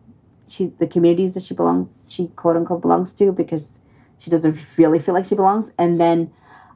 she 0.47 0.67
the 0.67 0.85
communities 0.85 1.33
that 1.33 1.41
she 1.43 1.53
belongs 1.55 2.07
she 2.11 2.27
quote 2.29 2.55
unquote 2.55 2.81
belongs 2.81 3.13
to 3.13 3.31
because 3.31 3.79
she 4.17 4.29
doesn't 4.29 4.77
really 4.77 4.99
feel 4.99 5.13
like 5.13 5.25
she 5.25 5.35
belongs. 5.35 5.71
And 5.77 5.99
then 5.99 6.31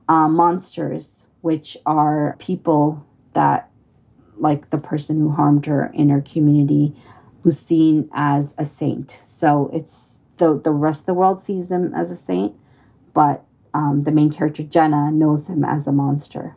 uh, 0.07 0.27
monsters 0.27 1.27
which 1.41 1.77
are 1.85 2.35
people 2.39 3.05
that 3.33 3.69
like 4.37 4.69
the 4.69 4.77
person 4.77 5.19
who 5.19 5.29
harmed 5.29 5.65
her 5.65 5.89
in 5.93 6.09
her 6.09 6.21
community 6.21 6.93
who's 7.43 7.59
seen 7.59 8.09
as 8.13 8.53
a 8.57 8.65
saint. 8.65 9.21
So 9.23 9.69
it's 9.73 10.23
the 10.37 10.59
the 10.59 10.71
rest 10.71 11.01
of 11.01 11.05
the 11.07 11.13
world 11.13 11.39
sees 11.39 11.71
him 11.71 11.93
as 11.93 12.11
a 12.11 12.15
saint 12.15 12.55
but 13.13 13.43
um, 13.73 14.03
the 14.03 14.11
main 14.11 14.31
character 14.31 14.63
janna 14.63 15.13
knows 15.13 15.49
him 15.49 15.63
as 15.63 15.87
a 15.87 15.91
monster. 15.91 16.55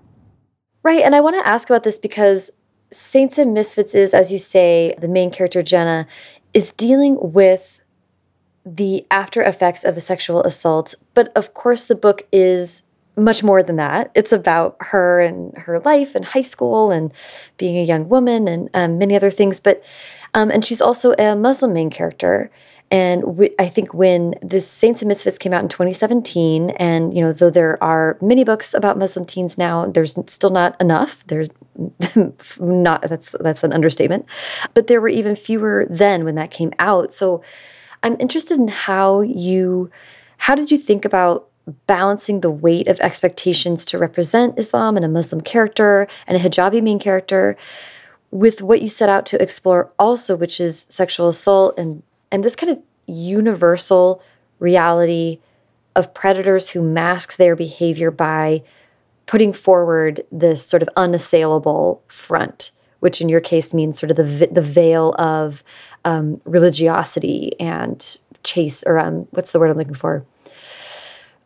Right 0.82 1.02
and 1.02 1.14
i 1.14 1.20
want 1.20 1.36
to 1.36 1.46
ask 1.46 1.68
about 1.68 1.84
this 1.84 1.98
because 1.98 2.50
Saints 2.92 3.38
and 3.38 3.54
Misfits 3.54 3.94
is, 3.94 4.14
as 4.14 4.30
you 4.30 4.38
say, 4.38 4.94
the 4.98 5.08
main 5.08 5.30
character, 5.30 5.62
Janna, 5.62 6.06
is 6.52 6.72
dealing 6.72 7.18
with 7.20 7.80
the 8.64 9.06
after 9.10 9.42
effects 9.42 9.84
of 9.84 9.96
a 9.96 10.00
sexual 10.00 10.42
assault. 10.42 10.94
But 11.14 11.32
of 11.34 11.54
course, 11.54 11.84
the 11.84 11.94
book 11.94 12.26
is 12.30 12.82
much 13.16 13.42
more 13.42 13.62
than 13.62 13.76
that. 13.76 14.10
It's 14.14 14.32
about 14.32 14.76
her 14.80 15.20
and 15.20 15.56
her 15.58 15.80
life 15.80 16.14
and 16.14 16.24
high 16.24 16.42
school 16.42 16.90
and 16.90 17.12
being 17.58 17.76
a 17.76 17.84
young 17.84 18.08
woman 18.08 18.48
and 18.48 18.70
um, 18.74 18.98
many 18.98 19.16
other 19.16 19.30
things. 19.30 19.60
But 19.60 19.82
um, 20.34 20.50
and 20.50 20.64
she's 20.64 20.80
also 20.80 21.12
a 21.18 21.36
Muslim 21.36 21.72
main 21.72 21.90
character. 21.90 22.50
And 22.92 23.48
I 23.58 23.68
think 23.68 23.94
when 23.94 24.34
the 24.42 24.60
Saints 24.60 25.00
and 25.00 25.08
Misfits 25.08 25.38
came 25.38 25.54
out 25.54 25.62
in 25.62 25.70
2017, 25.70 26.70
and 26.70 27.16
you 27.16 27.22
know, 27.22 27.32
though 27.32 27.48
there 27.48 27.82
are 27.82 28.18
many 28.20 28.44
books 28.44 28.74
about 28.74 28.98
Muslim 28.98 29.24
teens 29.24 29.56
now, 29.56 29.86
there's 29.86 30.14
still 30.26 30.50
not 30.50 30.78
enough. 30.78 31.26
There's 31.26 31.48
not 32.60 33.00
that's 33.08 33.34
that's 33.40 33.64
an 33.64 33.72
understatement, 33.72 34.26
but 34.74 34.88
there 34.88 35.00
were 35.00 35.08
even 35.08 35.34
fewer 35.34 35.86
then 35.88 36.22
when 36.26 36.34
that 36.34 36.50
came 36.50 36.70
out. 36.78 37.14
So 37.14 37.42
I'm 38.02 38.16
interested 38.20 38.58
in 38.58 38.68
how 38.68 39.22
you, 39.22 39.90
how 40.36 40.54
did 40.54 40.70
you 40.70 40.76
think 40.76 41.06
about 41.06 41.48
balancing 41.86 42.40
the 42.40 42.50
weight 42.50 42.88
of 42.88 43.00
expectations 43.00 43.86
to 43.86 43.96
represent 43.96 44.58
Islam 44.58 44.96
and 44.96 45.04
a 45.04 45.08
Muslim 45.08 45.40
character 45.40 46.08
and 46.26 46.36
a 46.36 46.40
hijabi 46.40 46.82
main 46.82 46.98
character 46.98 47.56
with 48.30 48.60
what 48.60 48.82
you 48.82 48.88
set 48.88 49.08
out 49.08 49.24
to 49.26 49.40
explore 49.40 49.90
also, 49.98 50.36
which 50.36 50.60
is 50.60 50.84
sexual 50.90 51.28
assault 51.28 51.78
and 51.78 52.02
and 52.32 52.42
this 52.42 52.56
kind 52.56 52.72
of 52.72 52.82
universal 53.06 54.22
reality 54.58 55.38
of 55.94 56.14
predators 56.14 56.70
who 56.70 56.82
mask 56.82 57.36
their 57.36 57.54
behavior 57.54 58.10
by 58.10 58.62
putting 59.26 59.52
forward 59.52 60.24
this 60.32 60.64
sort 60.64 60.82
of 60.82 60.88
unassailable 60.96 62.02
front, 62.08 62.72
which 63.00 63.20
in 63.20 63.28
your 63.28 63.40
case 63.40 63.72
means 63.74 64.00
sort 64.00 64.10
of 64.10 64.16
the 64.16 64.48
the 64.50 64.62
veil 64.62 65.14
of 65.18 65.62
um, 66.04 66.40
religiosity 66.44 67.52
and 67.60 68.18
chase 68.42 68.82
or 68.86 68.98
um 68.98 69.28
what's 69.30 69.52
the 69.52 69.60
word 69.60 69.70
I'm 69.70 69.76
looking 69.76 69.94
for? 69.94 70.24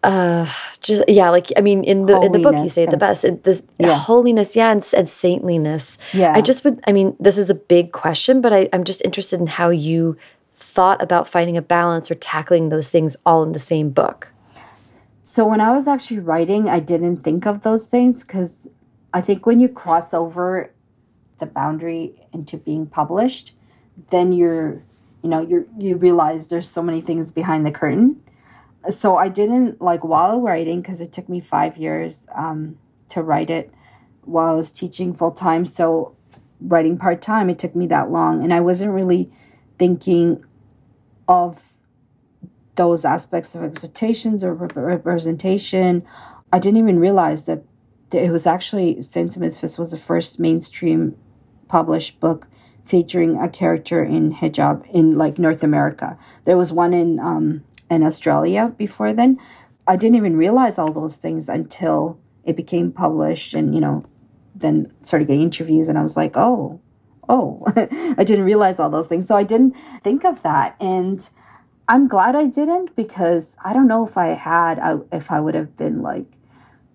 uh 0.07 0.46
just 0.81 1.03
yeah 1.09 1.31
like 1.31 1.49
i 1.57 1.61
mean 1.61 1.83
in 1.83 2.03
the 2.03 2.14
holiness, 2.14 2.27
in 2.27 2.33
the 2.33 2.51
book 2.51 2.62
you 2.62 2.68
say 2.68 2.87
the 2.87 2.96
best 2.96 3.22
the 3.22 3.62
yeah. 3.79 3.94
holiness 3.94 4.55
yeah 4.55 4.70
and, 4.70 4.87
and, 4.96 5.09
saintliness 5.09 5.99
yeah 6.12 6.33
i 6.33 6.40
just 6.40 6.64
would 6.64 6.79
i 6.87 6.92
mean 6.92 7.16
this 7.18 7.37
is 7.37 7.51
a 7.51 7.55
big 7.55 7.92
question 7.92 8.40
but 8.40 8.53
I, 8.53 8.68
i'm 8.72 8.85
just 8.85 9.03
interested 9.05 9.40
in 9.40 9.46
how 9.49 9.70
you 9.70 10.16
thought 10.56 11.00
about 11.02 11.28
finding 11.28 11.56
a 11.56 11.62
balance 11.62 12.10
or 12.10 12.14
tackling 12.14 12.70
those 12.70 12.88
things 12.88 13.16
all 13.24 13.42
in 13.42 13.52
the 13.52 13.58
same 13.58 13.90
book 13.90 14.32
so 15.22 15.46
when 15.46 15.60
i 15.60 15.72
was 15.72 15.86
actually 15.86 16.18
writing 16.18 16.68
i 16.68 16.80
didn't 16.80 17.18
think 17.18 17.46
of 17.46 17.62
those 17.62 17.88
things 17.88 18.24
because 18.24 18.68
i 19.12 19.20
think 19.20 19.46
when 19.46 19.60
you 19.60 19.68
cross 19.68 20.12
over 20.12 20.72
the 21.38 21.46
boundary 21.46 22.14
into 22.32 22.56
being 22.56 22.86
published 22.86 23.52
then 24.10 24.32
you're 24.32 24.80
you 25.22 25.28
know 25.28 25.40
you 25.40 25.68
you 25.78 25.96
realize 25.96 26.48
there's 26.48 26.68
so 26.68 26.82
many 26.82 27.00
things 27.00 27.30
behind 27.30 27.66
the 27.66 27.70
curtain 27.70 28.20
so 28.90 29.16
I 29.16 29.28
didn't 29.28 29.80
like 29.80 30.04
while 30.04 30.40
writing 30.40 30.80
because 30.80 31.00
it 31.00 31.12
took 31.12 31.28
me 31.28 31.40
five 31.40 31.76
years 31.76 32.26
um, 32.34 32.78
to 33.08 33.22
write 33.22 33.50
it 33.50 33.70
while 34.22 34.52
I 34.52 34.54
was 34.54 34.70
teaching 34.70 35.14
full 35.14 35.32
time. 35.32 35.64
So 35.64 36.14
writing 36.60 36.98
part 36.98 37.20
time, 37.20 37.50
it 37.50 37.58
took 37.58 37.74
me 37.74 37.86
that 37.88 38.10
long, 38.10 38.42
and 38.42 38.52
I 38.52 38.60
wasn't 38.60 38.92
really 38.92 39.30
thinking 39.78 40.44
of 41.28 41.74
those 42.76 43.04
aspects 43.04 43.54
of 43.54 43.62
expectations 43.62 44.44
or 44.44 44.54
representation. 44.54 46.04
I 46.52 46.58
didn't 46.58 46.78
even 46.78 46.98
realize 46.98 47.46
that 47.46 47.62
it 48.12 48.30
was 48.30 48.46
actually 48.46 49.00
Saints 49.02 49.36
and 49.36 49.44
Misfits 49.44 49.78
was 49.78 49.90
the 49.90 49.96
first 49.96 50.38
mainstream 50.38 51.16
published 51.68 52.20
book 52.20 52.46
featuring 52.84 53.36
a 53.36 53.48
character 53.48 54.04
in 54.04 54.34
hijab 54.34 54.88
in 54.92 55.18
like 55.18 55.38
North 55.38 55.64
America. 55.64 56.16
There 56.44 56.56
was 56.56 56.72
one 56.72 56.94
in 56.94 57.18
um, 57.18 57.64
in 57.90 58.02
Australia 58.02 58.74
before 58.76 59.12
then. 59.12 59.38
I 59.86 59.96
didn't 59.96 60.16
even 60.16 60.36
realize 60.36 60.78
all 60.78 60.92
those 60.92 61.16
things 61.16 61.48
until 61.48 62.18
it 62.44 62.56
became 62.56 62.92
published 62.92 63.54
and, 63.54 63.74
you 63.74 63.80
know, 63.80 64.04
then 64.54 64.92
started 65.02 65.26
getting 65.26 65.42
interviews 65.42 65.88
and 65.88 65.98
I 65.98 66.02
was 66.02 66.16
like, 66.16 66.36
oh, 66.36 66.80
oh, 67.28 67.64
I 68.18 68.24
didn't 68.24 68.44
realize 68.44 68.78
all 68.78 68.90
those 68.90 69.08
things. 69.08 69.26
So 69.26 69.36
I 69.36 69.42
didn't 69.42 69.76
think 70.02 70.24
of 70.24 70.42
that. 70.42 70.76
And 70.80 71.28
I'm 71.88 72.08
glad 72.08 72.34
I 72.34 72.46
didn't 72.46 72.96
because 72.96 73.56
I 73.64 73.72
don't 73.72 73.88
know 73.88 74.04
if 74.04 74.16
I 74.16 74.28
had, 74.28 74.78
I, 74.78 74.96
if 75.12 75.30
I 75.30 75.40
would 75.40 75.54
have 75.54 75.76
been 75.76 76.02
like 76.02 76.26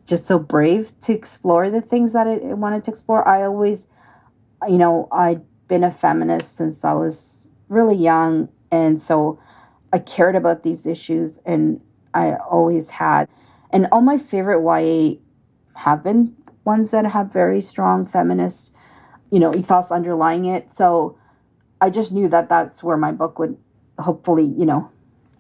just 0.05 0.25
so 0.25 0.37
brave 0.37 0.91
to 1.01 1.13
explore 1.13 1.69
the 1.69 1.81
things 1.81 2.13
that 2.13 2.27
I 2.27 2.53
wanted 2.53 2.83
to 2.85 2.91
explore. 2.91 3.27
I 3.27 3.43
always, 3.43 3.87
you 4.67 4.77
know, 4.77 5.07
I'd 5.11 5.41
been 5.67 5.83
a 5.83 5.91
feminist 5.91 6.55
since 6.55 6.83
I 6.83 6.93
was 6.93 7.49
really 7.69 7.95
young. 7.95 8.49
And 8.71 8.99
so 8.99 9.39
I 9.93 9.99
cared 9.99 10.35
about 10.35 10.63
these 10.63 10.85
issues 10.85 11.39
and 11.45 11.81
I 12.13 12.35
always 12.35 12.91
had. 12.91 13.29
And 13.71 13.87
all 13.91 14.01
my 14.01 14.17
favorite 14.17 14.61
YA 14.61 15.15
have 15.75 16.03
been 16.03 16.35
ones 16.65 16.91
that 16.91 17.05
have 17.05 17.31
very 17.31 17.61
strong 17.61 18.05
feminist, 18.05 18.75
you 19.31 19.39
know, 19.39 19.55
ethos 19.55 19.91
underlying 19.91 20.45
it. 20.45 20.71
So 20.71 21.17
I 21.79 21.89
just 21.89 22.11
knew 22.11 22.27
that 22.29 22.49
that's 22.49 22.83
where 22.83 22.97
my 22.97 23.11
book 23.11 23.39
would 23.39 23.57
hopefully, 23.97 24.43
you 24.43 24.65
know, 24.65 24.91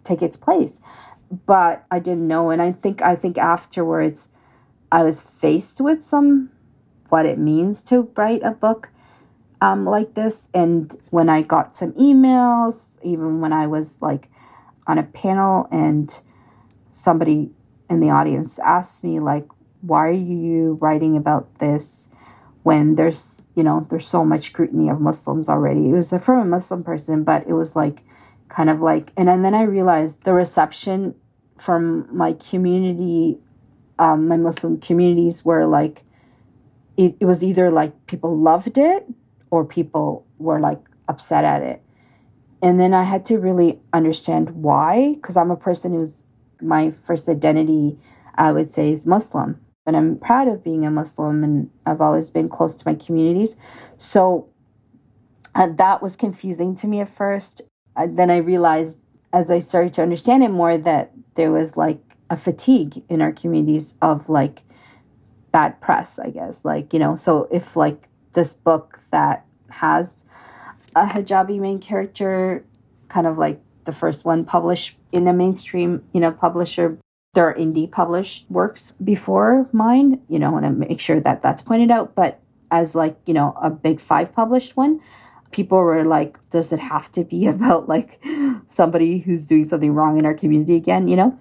take 0.03 0.21
its 0.21 0.37
place. 0.37 0.81
But 1.45 1.85
I 1.91 1.99
didn't 1.99 2.27
know 2.27 2.49
and 2.49 2.61
I 2.61 2.71
think 2.71 3.01
I 3.01 3.15
think 3.15 3.37
afterwards 3.37 4.29
I 4.91 5.03
was 5.03 5.21
faced 5.21 5.79
with 5.79 6.01
some 6.01 6.49
what 7.09 7.25
it 7.25 7.37
means 7.37 7.81
to 7.81 8.09
write 8.15 8.41
a 8.43 8.51
book 8.51 8.89
um, 9.61 9.85
like 9.85 10.15
this. 10.15 10.49
And 10.53 10.95
when 11.09 11.29
I 11.29 11.41
got 11.41 11.75
some 11.75 11.91
emails, 11.93 12.97
even 13.03 13.41
when 13.41 13.53
I 13.53 13.67
was 13.67 14.01
like 14.01 14.29
on 14.87 14.97
a 14.97 15.03
panel 15.03 15.67
and 15.71 16.19
somebody 16.93 17.51
in 17.89 17.99
the 17.99 18.09
audience 18.09 18.57
asked 18.59 19.03
me 19.03 19.19
like 19.19 19.45
why 19.81 20.07
are 20.07 20.11
you 20.11 20.77
writing 20.81 21.17
about 21.17 21.59
this 21.59 22.09
when 22.63 22.95
there's 22.95 23.47
you 23.55 23.63
know 23.63 23.85
there's 23.89 24.07
so 24.07 24.23
much 24.23 24.43
scrutiny 24.43 24.89
of 24.89 24.99
muslims 24.99 25.49
already 25.49 25.89
it 25.89 25.93
was 25.93 26.13
from 26.23 26.39
a 26.39 26.45
muslim 26.45 26.83
person 26.83 27.23
but 27.23 27.45
it 27.47 27.53
was 27.53 27.75
like 27.75 28.03
kind 28.49 28.69
of 28.69 28.81
like 28.81 29.11
and, 29.17 29.29
and 29.29 29.43
then 29.43 29.53
i 29.53 29.61
realized 29.61 30.23
the 30.23 30.33
reception 30.33 31.15
from 31.57 32.07
my 32.15 32.33
community 32.33 33.37
um, 33.99 34.27
my 34.27 34.37
muslim 34.37 34.79
communities 34.79 35.45
were 35.45 35.65
like 35.65 36.03
it, 36.97 37.15
it 37.19 37.25
was 37.25 37.43
either 37.43 37.71
like 37.71 38.05
people 38.07 38.37
loved 38.37 38.77
it 38.77 39.05
or 39.49 39.65
people 39.65 40.25
were 40.37 40.59
like 40.59 40.79
upset 41.07 41.43
at 41.43 41.61
it 41.61 41.81
and 42.61 42.79
then 42.79 42.93
I 42.93 43.03
had 43.03 43.25
to 43.25 43.39
really 43.39 43.79
understand 43.91 44.51
why, 44.51 45.15
because 45.15 45.35
I'm 45.35 45.49
a 45.49 45.55
person 45.55 45.93
who's 45.93 46.23
my 46.61 46.91
first 46.91 47.27
identity, 47.27 47.97
I 48.35 48.51
would 48.51 48.69
say, 48.69 48.91
is 48.91 49.07
Muslim. 49.07 49.59
And 49.85 49.97
I'm 49.97 50.17
proud 50.17 50.47
of 50.47 50.63
being 50.63 50.85
a 50.85 50.91
Muslim, 50.91 51.43
and 51.43 51.69
I've 51.85 52.01
always 52.01 52.29
been 52.29 52.47
close 52.47 52.77
to 52.77 52.87
my 52.87 52.95
communities. 52.95 53.55
So 53.97 54.49
uh, 55.55 55.69
that 55.77 56.01
was 56.01 56.15
confusing 56.15 56.75
to 56.75 56.87
me 56.87 56.99
at 56.99 57.09
first. 57.09 57.61
Uh, 57.95 58.07
then 58.09 58.29
I 58.29 58.37
realized 58.37 59.01
as 59.33 59.49
I 59.49 59.59
started 59.59 59.93
to 59.93 60.01
understand 60.01 60.43
it 60.43 60.51
more 60.51 60.77
that 60.77 61.11
there 61.35 61.51
was 61.51 61.77
like 61.77 61.99
a 62.29 62.37
fatigue 62.37 63.03
in 63.09 63.21
our 63.21 63.31
communities 63.31 63.95
of 64.01 64.29
like 64.29 64.63
bad 65.51 65.79
press, 65.81 66.19
I 66.19 66.29
guess. 66.29 66.63
Like, 66.65 66.93
you 66.93 66.99
know, 66.99 67.15
so 67.15 67.47
if 67.51 67.75
like 67.75 68.07
this 68.33 68.53
book 68.53 68.99
that 69.11 69.45
has 69.69 70.25
a 70.95 71.05
hijabi 71.05 71.59
main 71.59 71.79
character, 71.79 72.65
kind 73.07 73.27
of 73.27 73.37
like 73.37 73.61
the 73.85 73.91
first 73.91 74.25
one 74.25 74.45
published 74.45 74.97
in 75.11 75.27
a 75.27 75.33
mainstream, 75.33 76.03
you 76.13 76.19
know, 76.19 76.31
publisher. 76.31 76.97
There 77.33 77.47
are 77.47 77.55
indie 77.55 77.89
published 77.89 78.45
works 78.49 78.91
before 79.03 79.69
mine, 79.71 80.21
you 80.27 80.37
know, 80.37 80.47
I 80.47 80.51
want 80.51 80.65
to 80.65 80.71
make 80.71 80.99
sure 80.99 81.21
that 81.21 81.41
that's 81.41 81.61
pointed 81.61 81.89
out. 81.89 82.13
But 82.13 82.41
as 82.69 82.93
like, 82.93 83.17
you 83.25 83.33
know, 83.33 83.57
a 83.61 83.69
big 83.69 84.01
five 84.01 84.33
published 84.33 84.75
one, 84.75 84.99
people 85.51 85.77
were 85.77 86.03
like, 86.03 86.37
does 86.49 86.73
it 86.73 86.79
have 86.79 87.09
to 87.13 87.23
be 87.23 87.47
about 87.55 87.87
like 87.87 88.21
somebody 88.67 89.19
who's 89.19 89.47
doing 89.47 89.63
something 89.63 89.93
wrong 89.93 90.19
in 90.19 90.25
our 90.25 90.33
community 90.33 90.75
again, 90.75 91.07
you 91.07 91.15
know? 91.15 91.37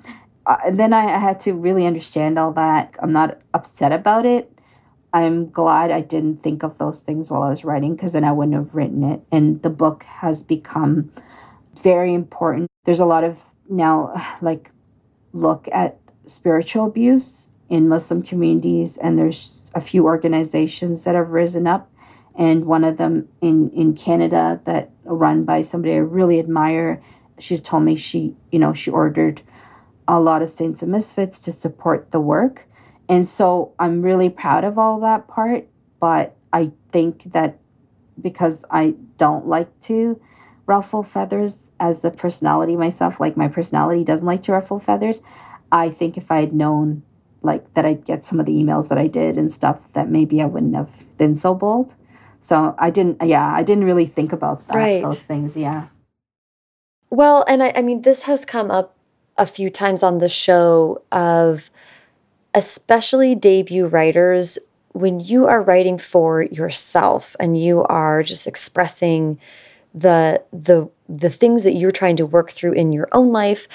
Uh, 0.47 0.71
then 0.71 0.93
I, 0.93 1.07
I 1.15 1.19
had 1.19 1.41
to 1.41 1.53
really 1.53 1.87
understand 1.87 2.39
all 2.39 2.53
that. 2.53 2.95
I'm 3.03 3.13
not 3.13 3.41
upset 3.53 3.91
about 3.91 4.27
it. 4.27 4.51
I'm 5.13 5.51
glad 5.51 5.91
I 5.91 6.03
didn't 6.03 6.37
think 6.37 6.63
of 6.63 6.79
those 6.79 7.03
things 7.03 7.31
while 7.31 7.43
I 7.43 7.51
was 7.51 7.65
writing 7.65 7.97
because 7.97 8.13
then 8.13 8.25
I 8.25 8.31
wouldn't 8.31 8.55
have 8.57 8.75
written 8.77 9.03
it. 9.03 9.23
And 9.33 9.61
the 9.63 9.71
book 9.71 10.05
has 10.05 10.45
become 10.45 11.13
very 11.83 12.15
important. 12.15 12.69
There's 12.85 13.01
a 13.01 13.05
lot 13.05 13.25
of 13.25 13.43
now, 13.69 14.15
like, 14.41 14.71
look 15.33 15.69
at 15.73 15.99
spiritual 16.27 16.87
abuse 16.87 17.49
in 17.69 17.89
Muslim 17.89 18.23
communities, 18.23 18.99
and 18.99 19.19
there's 19.19 19.71
a 19.75 19.81
few 19.81 20.05
organizations 20.05 21.05
that 21.05 21.15
have 21.15 21.31
risen 21.31 21.67
up. 21.67 21.91
And 22.37 22.65
one 22.65 22.85
of 22.85 22.97
them 22.97 23.29
in, 23.41 23.71
in 23.71 23.95
Canada 23.95 24.61
that 24.65 24.91
run 25.05 25.45
by 25.45 25.61
somebody 25.61 25.95
I 25.95 25.99
really 25.99 26.39
admire, 26.39 27.03
she's 27.39 27.61
told 27.61 27.83
me 27.85 27.97
she, 27.97 28.37
you 28.51 28.59
know, 28.59 28.73
she 28.73 28.91
ordered 28.91 29.43
a 30.09 30.21
lot 30.21 30.43
of 30.43 30.49
Saints 30.49 30.83
and 30.83 30.91
Misfits 30.91 31.39
to 31.41 31.53
support 31.53 32.11
the 32.11 32.21
work 32.21 32.67
and 33.11 33.27
so 33.27 33.75
I'm 33.77 34.03
really 34.03 34.31
proud 34.31 34.63
of 34.63 34.79
all 34.79 35.01
that 35.01 35.27
part, 35.27 35.67
but 35.99 36.37
I 36.53 36.71
think 36.93 37.33
that 37.33 37.59
because 38.23 38.65
I 38.71 38.95
don't 39.17 39.49
like 39.49 39.81
to 39.81 40.21
ruffle 40.71 41.03
feathers 41.03 41.71
as 41.81 42.05
a 42.05 42.11
personality 42.11 42.77
myself, 42.77 43.19
like 43.19 43.37
my 43.37 43.49
personality 43.49 44.05
doesn't 44.05 44.27
like 44.33 44.43
to 44.43 44.53
ruffle 44.53 44.79
feathers, 44.79 45.21
I 45.73 45.91
think 45.91 46.17
if 46.17 46.31
I 46.31 46.41
had 46.41 46.53
known 46.53 47.03
like 47.43 47.75
that 47.75 47.85
I'd 47.85 48.05
get 48.05 48.23
some 48.23 48.39
of 48.39 48.47
the 48.47 48.53
emails 48.53 48.89
that 48.91 48.99
I 48.99 49.09
did 49.09 49.37
and 49.37 49.51
stuff 49.51 49.93
that 49.95 50.09
maybe 50.09 50.41
I 50.41 50.47
wouldn't 50.47 50.77
have 50.77 50.93
been 51.19 51.35
so 51.35 51.55
bold. 51.55 51.95
So 52.39 52.75
I 52.79 52.91
didn't 52.91 53.17
yeah, 53.23 53.49
I 53.61 53.63
didn't 53.63 53.85
really 53.85 54.07
think 54.07 54.33
about 54.33 54.67
that 54.69 54.77
right. 54.77 55.03
those 55.03 55.25
things, 55.25 55.57
yeah. 55.57 55.89
Well, 57.11 57.45
and 57.49 57.63
I, 57.63 57.73
I 57.75 57.83
mean 57.83 58.03
this 58.03 58.23
has 58.23 58.45
come 58.45 58.71
up 58.71 58.95
a 59.37 59.47
few 59.47 59.71
times 59.71 60.03
on 60.03 60.19
the 60.19 60.29
show 60.29 61.03
of 61.11 61.71
especially 62.55 63.35
debut 63.35 63.87
writers, 63.87 64.59
when 64.93 65.21
you 65.21 65.47
are 65.47 65.63
writing 65.63 65.99
for 65.99 66.43
yourself 66.43 67.37
and 67.39 67.61
you 67.61 67.85
are 67.85 68.23
just 68.23 68.47
expressing 68.47 69.39
the 69.95 70.43
the 70.53 70.89
the 71.09 71.31
things 71.31 71.65
that 71.65 71.75
you're 71.75 71.91
trying 71.91 72.17
to 72.17 72.27
work 72.27 72.51
through 72.51 72.73
in 72.73 72.93
your 72.93 73.09
own 73.13 73.33
life 73.33 73.69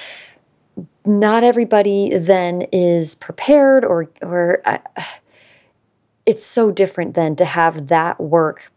not 1.06 1.44
everybody 1.44 2.18
then 2.18 2.64
is 2.72 3.16
prepared 3.16 3.84
or 3.84 4.10
or 4.22 4.62
uh, 4.66 4.78
it's 6.26 6.46
so 6.46 6.72
different 6.72 7.14
then 7.14 7.36
to 7.36 7.46
have 7.46 7.88
that 7.88 8.20
work 8.20 8.72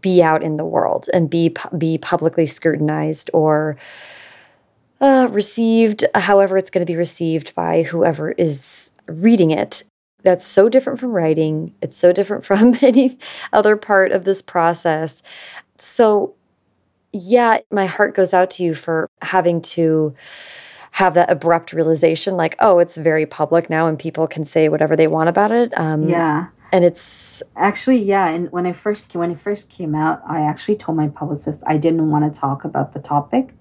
be 0.00 0.22
out 0.22 0.42
in 0.42 0.56
the 0.56 0.64
world 0.64 1.08
and 1.12 1.28
be 1.28 1.54
be 1.76 1.98
publicly 1.98 2.46
scrutinized 2.46 3.30
or 3.34 3.76
uh, 5.00 5.28
received 5.30 6.04
however 6.14 6.56
it's 6.56 6.70
going 6.70 6.84
to 6.84 6.90
be 6.90 6.96
received 6.96 7.54
by 7.54 7.82
whoever 7.82 8.32
is 8.32 8.92
reading 9.06 9.50
it. 9.50 9.82
That's 10.22 10.44
so 10.44 10.70
different 10.70 10.98
from 10.98 11.10
writing. 11.10 11.74
It's 11.82 11.96
so 11.96 12.12
different 12.12 12.44
from 12.46 12.78
any 12.80 13.18
other 13.52 13.76
part 13.76 14.12
of 14.12 14.24
this 14.24 14.40
process. 14.40 15.22
So, 15.78 16.34
yeah, 17.14 17.60
my 17.70 17.86
heart 17.86 18.14
goes 18.14 18.34
out 18.34 18.50
to 18.52 18.64
you 18.64 18.74
for 18.74 19.08
having 19.22 19.62
to 19.62 20.14
have 20.92 21.14
that 21.14 21.30
abrupt 21.30 21.72
realization 21.72 22.36
like, 22.36 22.56
oh, 22.58 22.78
it's 22.78 22.96
very 22.96 23.24
public 23.24 23.70
now 23.70 23.86
and 23.86 23.98
people 23.98 24.26
can 24.26 24.44
say 24.44 24.68
whatever 24.68 24.96
they 24.96 25.06
want 25.06 25.28
about 25.28 25.50
it. 25.50 25.76
Um, 25.78 26.08
yeah. 26.08 26.48
And 26.72 26.84
it's 26.84 27.42
actually, 27.56 28.02
yeah. 28.02 28.28
And 28.28 28.50
when 28.50 28.66
I 28.66 28.72
first 28.72 29.14
when 29.14 29.30
it 29.30 29.38
first 29.38 29.70
came 29.70 29.94
out, 29.94 30.22
I 30.26 30.40
actually 30.40 30.76
told 30.76 30.96
my 30.96 31.08
publicist 31.08 31.62
I 31.66 31.76
didn't 31.76 32.10
want 32.10 32.32
to 32.32 32.40
talk 32.40 32.64
about 32.64 32.92
the 32.92 33.00
topic 33.00 33.54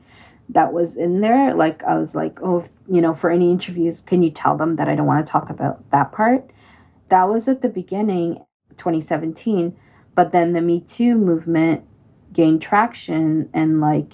that 0.50 0.74
was 0.74 0.98
in 0.98 1.22
there. 1.22 1.54
Like 1.54 1.84
I 1.84 1.98
was 1.98 2.16
like, 2.16 2.39
oh, 2.42 2.66
you 2.88 3.02
know, 3.02 3.13
for 3.13 3.30
any 3.30 3.52
interviews, 3.52 4.02
can 4.02 4.24
you 4.24 4.32
tell 4.32 4.58
them 4.58 4.78
that 4.78 4.88
I 4.88 4.96
don't 4.96 5.08
want 5.08 5.24
to 5.26 5.32
talk 5.32 5.50
about 5.50 5.89
that 5.92 6.12
part? 6.12 6.50
That 7.10 7.30
was 7.30 7.48
at 7.48 7.62
the 7.62 7.70
beginning, 7.70 8.46
2017. 8.78 9.78
But 10.16 10.32
then 10.32 10.54
the 10.54 10.62
Me 10.62 10.80
Too 10.80 11.16
movement 11.16 11.86
gained 12.34 12.62
traction 12.62 13.50
and 13.54 13.80
like 13.80 14.13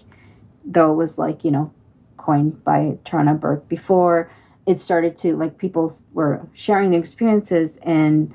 though 0.65 0.91
it 0.91 0.95
was 0.95 1.17
like 1.17 1.43
you 1.43 1.51
know 1.51 1.73
coined 2.17 2.63
by 2.63 2.97
Tarana 3.03 3.39
Burke 3.39 3.67
before 3.67 4.29
it 4.65 4.79
started 4.79 5.17
to 5.17 5.35
like 5.35 5.57
people 5.57 5.91
were 6.13 6.47
sharing 6.53 6.91
their 6.91 6.99
experiences 6.99 7.77
and 7.77 8.33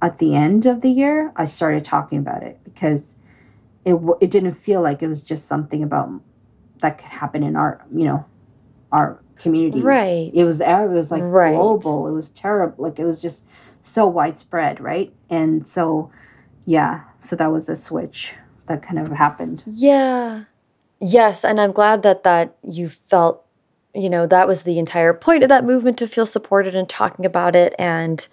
at 0.00 0.18
the 0.18 0.34
end 0.34 0.64
of 0.64 0.80
the 0.80 0.90
year 0.90 1.32
I 1.36 1.44
started 1.44 1.84
talking 1.84 2.18
about 2.18 2.42
it 2.42 2.58
because 2.64 3.16
it 3.84 3.96
it 4.20 4.30
didn't 4.30 4.52
feel 4.52 4.80
like 4.80 5.02
it 5.02 5.08
was 5.08 5.24
just 5.24 5.46
something 5.46 5.82
about 5.82 6.10
that 6.78 6.98
could 6.98 7.08
happen 7.08 7.42
in 7.42 7.56
our 7.56 7.84
you 7.92 8.04
know 8.04 8.24
our 8.92 9.20
communities. 9.36 9.82
Right. 9.82 10.30
it 10.32 10.44
was 10.44 10.60
it 10.60 10.88
was 10.88 11.10
like 11.10 11.22
right. 11.22 11.54
global. 11.54 12.08
It 12.08 12.12
was 12.12 12.30
terrible 12.30 12.82
like 12.82 12.98
it 12.98 13.04
was 13.04 13.20
just 13.20 13.46
so 13.82 14.06
widespread 14.06 14.80
right? 14.80 15.12
And 15.28 15.66
so 15.66 16.10
yeah 16.64 17.02
so 17.20 17.36
that 17.36 17.52
was 17.52 17.68
a 17.68 17.76
switch 17.76 18.34
that 18.66 18.82
kind 18.82 18.98
of 18.98 19.08
happened. 19.08 19.64
Yeah. 19.66 20.44
Yes, 21.00 21.44
and 21.44 21.60
I'm 21.60 21.72
glad 21.72 22.02
that 22.02 22.22
that 22.24 22.56
you 22.62 22.88
felt, 22.88 23.44
you 23.94 24.08
know, 24.08 24.26
that 24.26 24.48
was 24.48 24.62
the 24.62 24.78
entire 24.78 25.12
point 25.12 25.42
of 25.42 25.48
that 25.48 25.64
movement 25.64 25.98
to 25.98 26.08
feel 26.08 26.26
supported 26.26 26.74
and 26.74 26.88
talking 26.88 27.26
about 27.26 27.54
it 27.54 27.74
and 27.78 28.26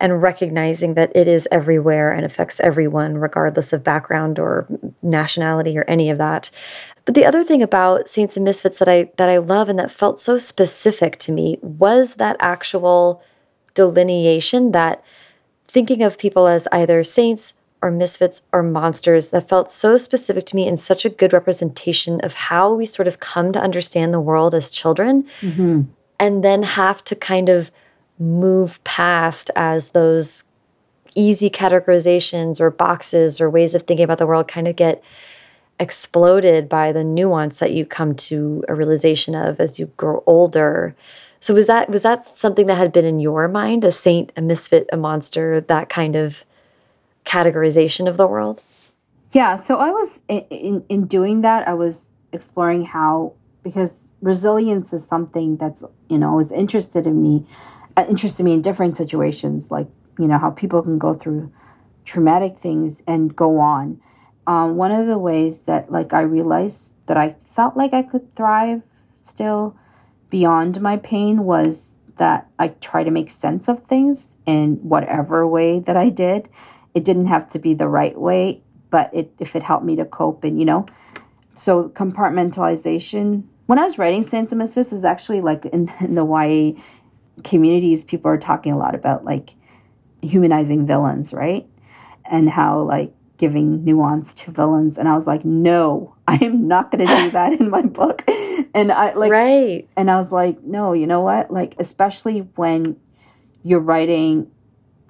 and 0.00 0.22
recognizing 0.22 0.94
that 0.94 1.10
it 1.14 1.26
is 1.26 1.48
everywhere 1.50 2.12
and 2.12 2.24
affects 2.24 2.60
everyone 2.60 3.18
regardless 3.18 3.72
of 3.72 3.82
background 3.82 4.38
or 4.38 4.66
nationality 5.02 5.76
or 5.76 5.84
any 5.88 6.08
of 6.08 6.18
that. 6.18 6.50
But 7.04 7.14
the 7.14 7.24
other 7.24 7.42
thing 7.42 7.62
about 7.62 8.08
Saints 8.08 8.36
and 8.36 8.44
Misfits 8.44 8.78
that 8.78 8.88
I 8.88 9.10
that 9.16 9.28
I 9.28 9.38
love 9.38 9.68
and 9.68 9.78
that 9.78 9.90
felt 9.90 10.18
so 10.18 10.38
specific 10.38 11.18
to 11.20 11.32
me 11.32 11.58
was 11.62 12.14
that 12.16 12.36
actual 12.40 13.22
delineation 13.74 14.72
that 14.72 15.02
thinking 15.66 16.02
of 16.02 16.18
people 16.18 16.46
as 16.46 16.66
either 16.72 17.04
saints 17.04 17.54
or 17.80 17.90
misfits 17.90 18.42
or 18.52 18.62
monsters 18.62 19.28
that 19.28 19.48
felt 19.48 19.70
so 19.70 19.96
specific 19.96 20.46
to 20.46 20.56
me 20.56 20.66
and 20.66 20.80
such 20.80 21.04
a 21.04 21.10
good 21.10 21.32
representation 21.32 22.20
of 22.22 22.34
how 22.34 22.72
we 22.72 22.84
sort 22.84 23.08
of 23.08 23.20
come 23.20 23.52
to 23.52 23.60
understand 23.60 24.12
the 24.12 24.20
world 24.20 24.54
as 24.54 24.70
children 24.70 25.24
mm-hmm. 25.40 25.82
and 26.18 26.44
then 26.44 26.62
have 26.62 27.04
to 27.04 27.14
kind 27.14 27.48
of 27.48 27.70
move 28.18 28.82
past 28.84 29.50
as 29.54 29.90
those 29.90 30.44
easy 31.14 31.48
categorizations 31.50 32.60
or 32.60 32.70
boxes 32.70 33.40
or 33.40 33.48
ways 33.48 33.74
of 33.74 33.82
thinking 33.82 34.04
about 34.04 34.18
the 34.18 34.26
world 34.26 34.48
kind 34.48 34.68
of 34.68 34.76
get 34.76 35.02
exploded 35.80 36.68
by 36.68 36.90
the 36.90 37.04
nuance 37.04 37.60
that 37.60 37.72
you 37.72 37.86
come 37.86 38.14
to 38.14 38.64
a 38.68 38.74
realization 38.74 39.34
of 39.34 39.60
as 39.60 39.78
you 39.78 39.86
grow 39.96 40.22
older 40.26 40.94
so 41.40 41.54
was 41.54 41.68
that 41.68 41.88
was 41.88 42.02
that 42.02 42.26
something 42.26 42.66
that 42.66 42.76
had 42.76 42.92
been 42.92 43.04
in 43.04 43.20
your 43.20 43.46
mind 43.46 43.84
a 43.84 43.92
saint 43.92 44.32
a 44.36 44.42
misfit 44.42 44.88
a 44.92 44.96
monster 44.96 45.60
that 45.60 45.88
kind 45.88 46.16
of 46.16 46.44
categorization 47.28 48.08
of 48.08 48.16
the 48.16 48.26
world? 48.26 48.62
Yeah, 49.32 49.56
so 49.56 49.76
I 49.76 49.90
was 49.90 50.22
in 50.28 50.84
in 50.88 51.06
doing 51.06 51.42
that, 51.42 51.68
I 51.68 51.74
was 51.74 52.10
exploring 52.32 52.86
how 52.86 53.34
because 53.62 54.14
resilience 54.22 54.92
is 54.92 55.06
something 55.06 55.58
that's 55.58 55.84
you 56.08 56.18
know 56.18 56.38
is 56.38 56.50
interested 56.50 57.06
in 57.06 57.22
me, 57.22 57.44
uh, 57.96 58.06
interested 58.08 58.42
me 58.42 58.54
in 58.54 58.62
different 58.62 58.96
situations, 58.96 59.70
like 59.70 59.88
you 60.18 60.26
know 60.26 60.38
how 60.38 60.50
people 60.50 60.82
can 60.82 60.98
go 60.98 61.12
through 61.12 61.52
traumatic 62.04 62.56
things 62.56 63.02
and 63.06 63.36
go 63.36 63.60
on. 63.60 64.00
Um, 64.46 64.76
one 64.76 64.92
of 64.92 65.06
the 65.06 65.18
ways 65.18 65.66
that 65.66 65.92
like 65.92 66.14
I 66.14 66.22
realized 66.22 66.94
that 67.06 67.18
I 67.18 67.36
felt 67.44 67.76
like 67.76 67.92
I 67.92 68.02
could 68.02 68.34
thrive 68.34 68.82
still 69.12 69.76
beyond 70.30 70.80
my 70.80 70.96
pain 70.96 71.44
was 71.44 71.98
that 72.16 72.48
I 72.58 72.68
try 72.68 73.04
to 73.04 73.10
make 73.10 73.30
sense 73.30 73.68
of 73.68 73.84
things 73.84 74.38
in 74.46 74.76
whatever 74.76 75.46
way 75.46 75.80
that 75.80 75.96
I 75.96 76.08
did 76.08 76.48
it 76.98 77.04
didn't 77.04 77.26
have 77.26 77.48
to 77.50 77.60
be 77.60 77.74
the 77.74 77.86
right 77.86 78.18
way, 78.18 78.60
but 78.90 79.08
it 79.14 79.32
if 79.38 79.54
it 79.54 79.62
helped 79.62 79.84
me 79.84 79.94
to 79.94 80.04
cope 80.04 80.42
and 80.42 80.58
you 80.58 80.64
know. 80.64 80.84
So 81.54 81.90
compartmentalization. 81.90 83.44
When 83.66 83.78
I 83.78 83.84
was 83.84 83.98
writing 83.98 84.24
Saints 84.24 84.50
and 84.50 84.58
Misfits 84.58 84.92
is 84.92 85.04
actually 85.04 85.40
like 85.40 85.64
in, 85.66 85.92
in 86.00 86.16
the 86.16 86.26
YA 86.26 86.82
communities, 87.44 88.04
people 88.04 88.32
are 88.32 88.36
talking 88.36 88.72
a 88.72 88.76
lot 88.76 88.96
about 88.96 89.24
like 89.24 89.54
humanizing 90.22 90.86
villains, 90.86 91.32
right? 91.32 91.68
And 92.24 92.50
how 92.50 92.80
like 92.80 93.14
giving 93.36 93.84
nuance 93.84 94.34
to 94.34 94.50
villains. 94.50 94.98
And 94.98 95.08
I 95.08 95.14
was 95.14 95.28
like, 95.28 95.44
no, 95.44 96.16
I 96.26 96.36
am 96.44 96.66
not 96.66 96.90
going 96.90 97.06
to 97.06 97.16
do 97.16 97.30
that 97.38 97.52
in 97.60 97.70
my 97.70 97.82
book. 97.82 98.24
And 98.74 98.90
I 98.90 99.14
like, 99.14 99.30
right. 99.30 99.88
And 99.96 100.10
I 100.10 100.16
was 100.16 100.32
like, 100.32 100.64
no, 100.64 100.94
you 100.94 101.06
know 101.06 101.20
what? 101.20 101.52
Like, 101.52 101.76
especially 101.78 102.40
when 102.56 102.96
you're 103.62 103.78
writing 103.78 104.50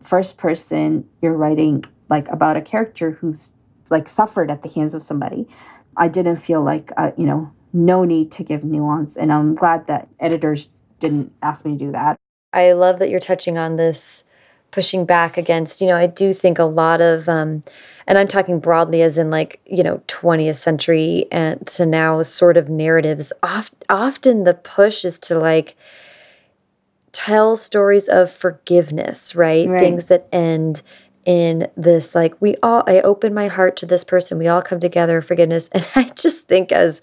first 0.00 0.38
person 0.38 1.08
you're 1.20 1.32
writing 1.34 1.84
like 2.08 2.28
about 2.28 2.56
a 2.56 2.60
character 2.60 3.12
who's 3.12 3.52
like 3.90 4.08
suffered 4.08 4.50
at 4.50 4.62
the 4.62 4.68
hands 4.68 4.94
of 4.94 5.02
somebody. 5.02 5.48
I 5.96 6.08
didn't 6.08 6.36
feel 6.36 6.62
like 6.62 6.92
uh, 6.96 7.12
you 7.16 7.26
know 7.26 7.52
no 7.72 8.04
need 8.04 8.30
to 8.32 8.42
give 8.42 8.64
nuance 8.64 9.16
and 9.16 9.30
i'm 9.30 9.54
glad 9.54 9.86
that 9.86 10.08
editors 10.18 10.70
didn't 10.98 11.32
ask 11.42 11.64
me 11.64 11.72
to 11.72 11.78
do 11.78 11.92
that. 11.92 12.16
I 12.52 12.72
love 12.72 12.98
that 12.98 13.10
you're 13.10 13.20
touching 13.20 13.58
on 13.58 13.76
this 13.76 14.24
pushing 14.70 15.06
back 15.06 15.38
against 15.38 15.80
you 15.80 15.86
know 15.86 15.96
i 15.96 16.06
do 16.06 16.32
think 16.34 16.58
a 16.58 16.64
lot 16.64 17.00
of 17.00 17.26
um 17.26 17.62
and 18.06 18.18
i'm 18.18 18.28
talking 18.28 18.60
broadly 18.60 19.00
as 19.00 19.16
in 19.16 19.30
like 19.30 19.60
you 19.64 19.82
know 19.82 20.02
20th 20.08 20.56
century 20.58 21.26
and 21.32 21.66
to 21.66 21.86
now 21.86 22.22
sort 22.22 22.56
of 22.58 22.68
narratives 22.68 23.32
oft, 23.42 23.72
often 23.88 24.44
the 24.44 24.52
push 24.52 25.06
is 25.06 25.18
to 25.18 25.38
like 25.38 25.74
tell 27.18 27.56
stories 27.56 28.06
of 28.06 28.30
forgiveness, 28.30 29.34
right? 29.34 29.68
right? 29.68 29.80
Things 29.80 30.06
that 30.06 30.28
end 30.32 30.82
in 31.26 31.68
this 31.76 32.14
like 32.14 32.40
we 32.40 32.54
all 32.62 32.84
I 32.86 33.00
open 33.00 33.34
my 33.34 33.48
heart 33.48 33.76
to 33.78 33.86
this 33.86 34.04
person, 34.04 34.38
we 34.38 34.46
all 34.46 34.62
come 34.62 34.78
together 34.78 35.20
forgiveness. 35.20 35.68
And 35.74 35.86
I 35.96 36.04
just 36.14 36.46
think 36.46 36.70
as 36.70 37.02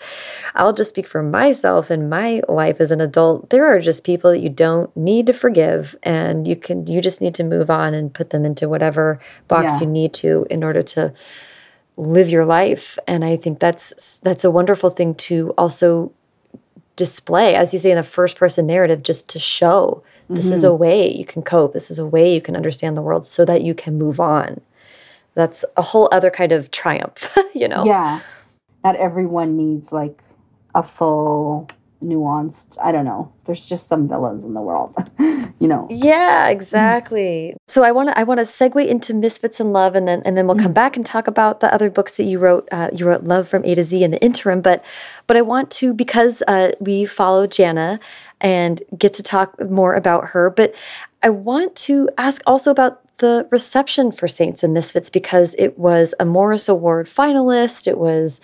I'll 0.56 0.72
just 0.72 0.92
speak 0.92 1.06
for 1.06 1.22
myself 1.22 1.90
and 1.90 2.10
my 2.10 2.42
life 2.48 2.80
as 2.80 2.92
an 2.92 3.02
adult, 3.02 3.50
there 3.50 3.66
are 3.66 3.80
just 3.82 4.06
people 4.06 4.32
that 4.32 4.40
you 4.40 4.50
don't 4.50 4.96
need 4.96 5.28
to 5.28 5.34
forgive 5.34 5.98
and 6.02 6.48
you 6.48 6.56
can 6.56 6.88
you 6.88 7.02
just 7.02 7.20
need 7.20 7.36
to 7.36 7.44
move 7.44 7.70
on 7.70 7.94
and 7.94 8.14
put 8.14 8.30
them 8.30 8.46
into 8.46 8.70
whatever 8.70 9.20
box 9.50 9.66
yeah. 9.66 9.80
you 9.82 9.86
need 9.86 10.14
to 10.14 10.48
in 10.50 10.64
order 10.64 10.82
to 10.82 11.14
live 11.98 12.30
your 12.30 12.46
life. 12.46 12.98
And 13.06 13.26
I 13.26 13.36
think 13.36 13.60
that's 13.60 14.20
that's 14.22 14.46
a 14.46 14.52
wonderful 14.52 14.92
thing 14.92 15.14
to 15.28 15.54
also 15.58 16.14
display, 16.96 17.56
as 17.56 17.74
you 17.74 17.80
say 17.80 17.92
in 17.92 17.98
the 17.98 18.04
first 18.04 18.38
person 18.38 18.68
narrative, 18.68 19.04
just 19.04 19.30
to 19.30 19.40
show 19.40 20.04
this 20.30 20.46
mm-hmm. 20.46 20.54
is 20.54 20.64
a 20.64 20.68
mm-hmm. 20.68 20.82
way 20.82 21.12
you 21.12 21.26
can 21.26 21.42
cope. 21.42 21.74
This 21.74 21.92
is 21.92 22.00
a 22.00 22.06
way 22.06 22.34
you 22.34 22.42
can 22.42 22.56
understand 22.56 22.98
the 22.98 23.02
world 23.02 23.26
so 23.26 23.46
that 23.46 23.62
you 23.64 23.74
can 23.74 23.98
move 23.98 24.20
on. 24.20 24.62
That's 25.34 25.66
a 25.76 25.82
whole 25.82 26.10
other 26.12 26.32
kind 26.32 26.52
of 26.52 26.72
triumph, 26.72 27.38
you 27.54 27.68
know? 27.68 27.86
Yeah. 27.86 28.22
Not 28.84 28.96
everyone 28.96 29.58
needs 29.58 29.92
like 29.92 30.22
a 30.74 30.82
full 30.82 31.70
nuanced 32.04 32.78
i 32.84 32.92
don't 32.92 33.06
know 33.06 33.32
there's 33.46 33.68
just 33.68 33.88
some 33.88 34.08
villains 34.08 34.44
in 34.44 34.54
the 34.54 34.62
world 34.62 34.96
you 35.60 35.68
know 35.68 35.88
yeah 35.90 36.48
exactly 36.50 37.56
so 37.68 37.84
i 37.84 37.92
want 37.92 38.10
to 38.10 38.20
i 38.20 38.24
want 38.24 38.40
to 38.40 38.46
segue 38.46 38.86
into 38.88 39.14
misfits 39.14 39.60
in 39.60 39.72
love 39.72 39.96
and 39.96 40.08
then 40.08 40.22
and 40.26 40.38
then 40.38 40.46
we'll 40.46 40.58
come 40.58 40.72
mm. 40.72 40.76
back 40.76 40.96
and 40.96 41.06
talk 41.06 41.28
about 41.28 41.62
the 41.62 41.74
other 41.74 41.90
books 41.90 42.18
that 42.18 42.24
you 42.24 42.38
wrote 42.38 42.68
uh, 42.72 42.90
you 42.94 43.06
wrote 43.06 43.24
love 43.24 43.48
from 43.48 43.64
a 43.66 43.76
to 43.76 43.84
z 43.84 44.04
in 44.04 44.12
the 44.12 44.22
interim 44.22 44.62
but 44.62 44.84
but 45.28 45.38
i 45.38 45.42
want 45.42 45.72
to 45.72 45.94
because 45.94 46.44
uh, 46.48 46.72
we 46.80 47.06
follow 47.06 47.48
janna 47.48 48.00
and 48.42 48.82
get 48.98 49.14
to 49.14 49.24
talk 49.24 49.58
more 49.70 49.94
about 49.94 50.26
her 50.30 50.50
but 50.50 50.76
i 51.24 51.30
want 51.30 51.76
to 51.76 52.10
ask 52.18 52.42
also 52.46 52.72
about 52.72 53.02
the 53.18 53.48
reception 53.52 54.12
for 54.12 54.28
Saints 54.28 54.64
and 54.64 54.74
Misfits 54.74 55.10
because 55.10 55.56
it 55.58 55.78
was 55.80 56.14
a 56.20 56.26
Morris 56.26 56.68
Award 56.68 57.08
finalist. 57.08 57.88
It 57.88 57.98
was 57.98 58.42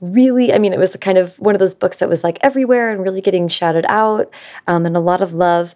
really, 0.00 0.52
I 0.52 0.58
mean, 0.58 0.72
it 0.72 0.78
was 0.78 0.96
kind 0.96 1.18
of 1.18 1.38
one 1.38 1.54
of 1.54 1.58
those 1.58 1.74
books 1.74 1.98
that 1.98 2.08
was 2.08 2.24
like 2.24 2.38
everywhere 2.42 2.90
and 2.90 3.02
really 3.02 3.20
getting 3.20 3.48
shouted 3.48 3.84
out 3.88 4.32
um, 4.66 4.86
and 4.86 4.96
a 4.96 5.00
lot 5.00 5.20
of 5.20 5.34
love. 5.34 5.74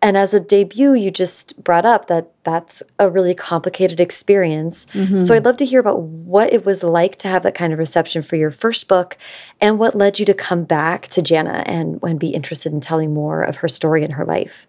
And 0.00 0.16
as 0.16 0.32
a 0.32 0.38
debut, 0.38 0.94
you 0.94 1.10
just 1.10 1.62
brought 1.64 1.84
up 1.84 2.06
that 2.06 2.30
that's 2.44 2.82
a 2.98 3.10
really 3.10 3.34
complicated 3.34 3.98
experience. 3.98 4.86
Mm-hmm. 4.92 5.20
So 5.20 5.34
I'd 5.34 5.44
love 5.44 5.56
to 5.56 5.64
hear 5.64 5.80
about 5.80 6.00
what 6.00 6.52
it 6.52 6.64
was 6.64 6.82
like 6.82 7.16
to 7.18 7.28
have 7.28 7.42
that 7.42 7.54
kind 7.54 7.72
of 7.72 7.78
reception 7.78 8.22
for 8.22 8.36
your 8.36 8.50
first 8.50 8.86
book 8.86 9.16
and 9.60 9.78
what 9.78 9.96
led 9.96 10.20
you 10.20 10.26
to 10.26 10.34
come 10.34 10.64
back 10.64 11.08
to 11.08 11.22
Janna 11.22 11.62
and, 11.66 11.98
and 12.02 12.20
be 12.20 12.28
interested 12.28 12.72
in 12.72 12.80
telling 12.80 13.12
more 13.12 13.42
of 13.42 13.56
her 13.56 13.68
story 13.68 14.04
and 14.04 14.12
her 14.12 14.24
life. 14.24 14.68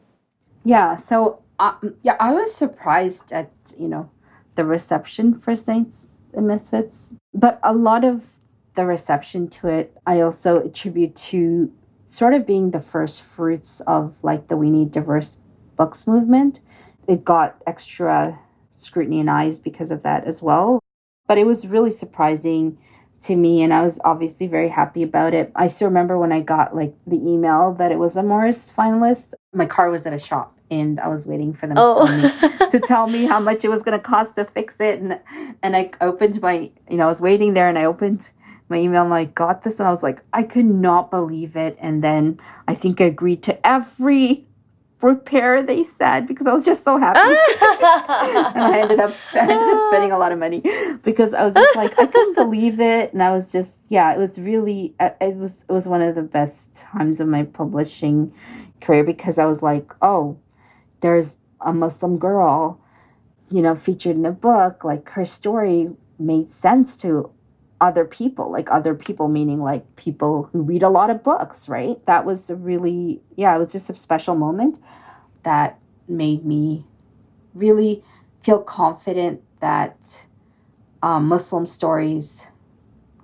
Yeah. 0.63 0.95
So, 0.95 1.41
uh, 1.59 1.75
yeah, 2.01 2.15
I 2.19 2.31
was 2.31 2.53
surprised 2.53 3.31
at, 3.31 3.51
you 3.77 3.88
know, 3.88 4.09
the 4.55 4.65
reception 4.65 5.33
for 5.33 5.55
Saints 5.55 6.17
and 6.33 6.47
Misfits. 6.47 7.13
But 7.33 7.59
a 7.62 7.73
lot 7.73 8.03
of 8.03 8.38
the 8.75 8.86
reception 8.86 9.49
to 9.49 9.67
it, 9.67 9.97
I 10.05 10.21
also 10.21 10.60
attribute 10.60 11.15
to 11.15 11.71
sort 12.08 12.34
of 12.34 12.45
being 12.45 12.71
the 12.71 12.79
first 12.79 13.21
fruits 13.21 13.82
of 13.82 14.23
like 14.23 14.47
the 14.47 14.58
We 14.58 14.69
Need 14.69 14.91
Diverse 14.91 15.39
Books 15.75 16.08
movement. 16.08 16.60
It 17.08 17.23
got 17.23 17.62
extra 17.65 18.39
scrutiny 18.75 19.19
and 19.19 19.29
eyes 19.29 19.60
because 19.60 19.91
of 19.91 20.03
that 20.03 20.25
as 20.25 20.41
well. 20.41 20.79
But 21.27 21.38
it 21.38 21.45
was 21.45 21.67
really 21.67 21.91
surprising 21.91 22.77
to 23.21 23.36
me 23.36 23.62
and 23.62 23.73
I 23.73 23.82
was 23.82 23.99
obviously 24.03 24.47
very 24.47 24.69
happy 24.69 25.03
about 25.03 25.34
it. 25.34 25.51
I 25.55 25.67
still 25.67 25.88
remember 25.88 26.17
when 26.17 26.32
I 26.32 26.39
got 26.39 26.75
like 26.75 26.95
the 27.05 27.17
email 27.17 27.73
that 27.73 27.91
it 27.91 27.99
was 27.99 28.15
a 28.15 28.23
Morris 28.23 28.71
finalist. 28.71 29.34
My 29.53 29.65
car 29.65 29.89
was 29.89 30.05
at 30.05 30.13
a 30.13 30.19
shop 30.19 30.58
and 30.71 30.99
I 30.99 31.08
was 31.08 31.27
waiting 31.27 31.53
for 31.53 31.67
them 31.67 31.77
oh. 31.77 32.05
to, 32.05 32.08
tell 32.08 32.17
me, 32.17 32.32
oh. 32.62 32.69
to 32.69 32.79
tell 32.79 33.08
me 33.08 33.25
how 33.25 33.39
much 33.39 33.65
it 33.65 33.69
was 33.69 33.84
going 33.84 33.97
to 33.97 34.03
cost 34.03 34.36
to 34.36 34.45
fix 34.45 34.79
it 34.79 34.99
and 34.99 35.19
and 35.62 35.75
I 35.75 35.91
opened 35.99 36.41
my 36.41 36.71
you 36.89 36.97
know 36.97 37.05
I 37.05 37.08
was 37.08 37.21
waiting 37.21 37.53
there 37.53 37.67
and 37.67 37.77
I 37.77 37.86
opened 37.86 38.32
my 38.69 38.77
email 38.77 39.03
and 39.03 39.13
I 39.13 39.25
got 39.25 39.63
this 39.63 39.79
and 39.79 39.88
I 39.88 39.91
was 39.91 40.03
like 40.03 40.21
I 40.32 40.43
could 40.43 40.65
not 40.65 41.12
believe 41.12 41.55
it 41.55 41.77
and 41.79 42.03
then 42.03 42.39
I 42.67 42.75
think 42.75 43.01
I 43.01 43.05
agreed 43.05 43.43
to 43.43 43.67
every 43.67 44.45
repair 45.01 45.63
they 45.63 45.84
said 45.84 46.27
because 46.27 46.45
I 46.45 46.51
was 46.51 46.65
just 46.65 46.84
so 46.84 46.97
happy. 46.97 47.19
and 48.55 48.63
I 48.63 48.79
ended 48.82 48.99
up 48.99 49.13
I 49.34 49.39
ended 49.39 49.58
up 49.58 49.82
spending 49.89 50.12
a 50.12 50.17
lot 50.17 50.32
of 50.32 50.39
money 50.39 50.62
because 51.03 51.34
I 51.34 51.45
was 51.45 51.53
just 51.53 51.75
like 51.75 51.97
I 51.99 52.05
couldn't 52.05 52.36
believe 52.36 52.79
it 52.79 53.13
and 53.13 53.23
I 53.23 53.32
was 53.32 53.51
just 53.51 53.79
yeah, 53.89 54.13
it 54.13 54.17
was 54.17 54.38
really 54.38 54.95
it 54.99 55.36
was 55.36 55.65
it 55.67 55.71
was 55.71 55.88
one 55.88 56.01
of 56.01 56.15
the 56.15 56.21
best 56.21 56.75
times 56.75 57.19
of 57.19 57.27
my 57.27 57.43
publishing 57.43 58.34
career 58.82 59.03
because 59.03 59.38
I 59.38 59.45
was 59.45 59.62
like, 59.62 59.91
"Oh, 60.01 60.38
there's 61.01 61.38
a 61.62 61.73
Muslim 61.73 62.17
girl, 62.17 62.79
you 63.49 63.62
know, 63.62 63.75
featured 63.75 64.15
in 64.15 64.25
a 64.25 64.32
book, 64.32 64.84
like 64.84 65.10
her 65.12 65.25
story 65.25 65.89
made 66.17 66.49
sense 66.49 66.97
to 66.97 67.32
other 67.81 68.05
people, 68.05 68.51
like 68.51 68.69
other 68.71 68.93
people, 68.93 69.27
meaning 69.27 69.59
like 69.59 69.95
people 69.95 70.49
who 70.51 70.61
read 70.61 70.83
a 70.83 70.89
lot 70.89 71.09
of 71.09 71.23
books, 71.23 71.69
right? 71.69 72.03
That 72.05 72.25
was 72.25 72.49
a 72.49 72.55
really, 72.55 73.21
yeah, 73.35 73.55
it 73.55 73.59
was 73.59 73.71
just 73.71 73.89
a 73.89 73.95
special 73.95 74.35
moment 74.35 74.79
that 75.43 75.79
made 76.07 76.45
me 76.45 76.85
really 77.53 78.03
feel 78.41 78.61
confident 78.61 79.41
that 79.61 80.25
um, 81.01 81.27
Muslim 81.27 81.65
stories 81.65 82.47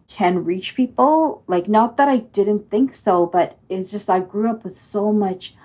can 0.08 0.46
reach 0.46 0.76
people. 0.76 1.44
Like, 1.48 1.68
not 1.68 1.98
that 1.98 2.08
I 2.08 2.18
didn't 2.18 2.70
think 2.70 2.94
so, 2.94 3.26
but 3.26 3.58
it's 3.70 3.92
just 3.92 4.10
I 4.10 4.22
grew 4.22 4.50
up 4.50 4.64
with 4.64 4.76
so 4.76 5.12
much 5.12 5.56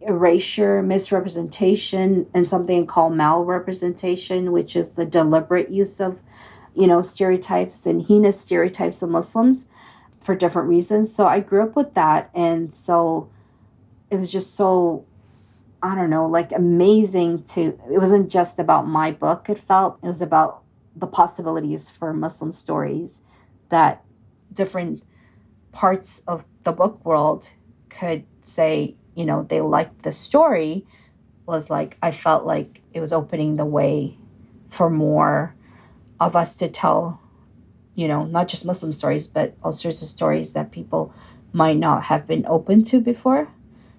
erasure, 0.00 0.82
misrepresentation, 0.82 2.28
and 2.32 2.48
something 2.48 2.86
called 2.86 3.14
malrepresentation, 3.14 4.52
which 4.52 4.76
is 4.76 4.92
the 4.92 5.04
deliberate 5.04 5.70
use 5.70 6.00
of 6.00 6.22
you 6.78 6.86
know, 6.86 7.02
stereotypes 7.02 7.86
and 7.86 8.06
heinous 8.06 8.40
stereotypes 8.40 9.02
of 9.02 9.10
Muslims 9.10 9.66
for 10.20 10.36
different 10.36 10.68
reasons. 10.68 11.12
So 11.12 11.26
I 11.26 11.40
grew 11.40 11.62
up 11.62 11.74
with 11.74 11.94
that. 11.94 12.30
And 12.32 12.72
so 12.72 13.28
it 14.10 14.16
was 14.16 14.30
just 14.30 14.54
so, 14.54 15.04
I 15.82 15.96
don't 15.96 16.08
know, 16.08 16.26
like 16.26 16.52
amazing 16.52 17.42
to, 17.44 17.78
it 17.90 17.98
wasn't 17.98 18.30
just 18.30 18.60
about 18.60 18.86
my 18.86 19.10
book, 19.10 19.48
it 19.48 19.58
felt, 19.58 19.98
it 20.04 20.06
was 20.06 20.22
about 20.22 20.62
the 20.94 21.08
possibilities 21.08 21.90
for 21.90 22.12
Muslim 22.12 22.52
stories 22.52 23.22
that 23.70 24.04
different 24.52 25.02
parts 25.72 26.22
of 26.28 26.44
the 26.62 26.72
book 26.72 27.04
world 27.04 27.50
could 27.88 28.24
say, 28.40 28.94
you 29.16 29.24
know, 29.24 29.42
they 29.42 29.60
liked 29.60 30.02
the 30.02 30.12
story 30.12 30.86
was 31.44 31.70
like, 31.70 31.98
I 32.00 32.12
felt 32.12 32.44
like 32.44 32.82
it 32.92 33.00
was 33.00 33.12
opening 33.12 33.56
the 33.56 33.64
way 33.64 34.16
for 34.68 34.88
more 34.88 35.56
of 36.20 36.36
us 36.36 36.56
to 36.56 36.68
tell, 36.68 37.20
you 37.94 38.08
know, 38.08 38.24
not 38.24 38.48
just 38.48 38.64
Muslim 38.64 38.92
stories, 38.92 39.26
but 39.26 39.56
all 39.62 39.72
sorts 39.72 40.02
of 40.02 40.08
stories 40.08 40.52
that 40.52 40.72
people 40.72 41.14
might 41.52 41.76
not 41.76 42.04
have 42.04 42.26
been 42.26 42.44
open 42.46 42.82
to 42.84 43.00
before. 43.00 43.48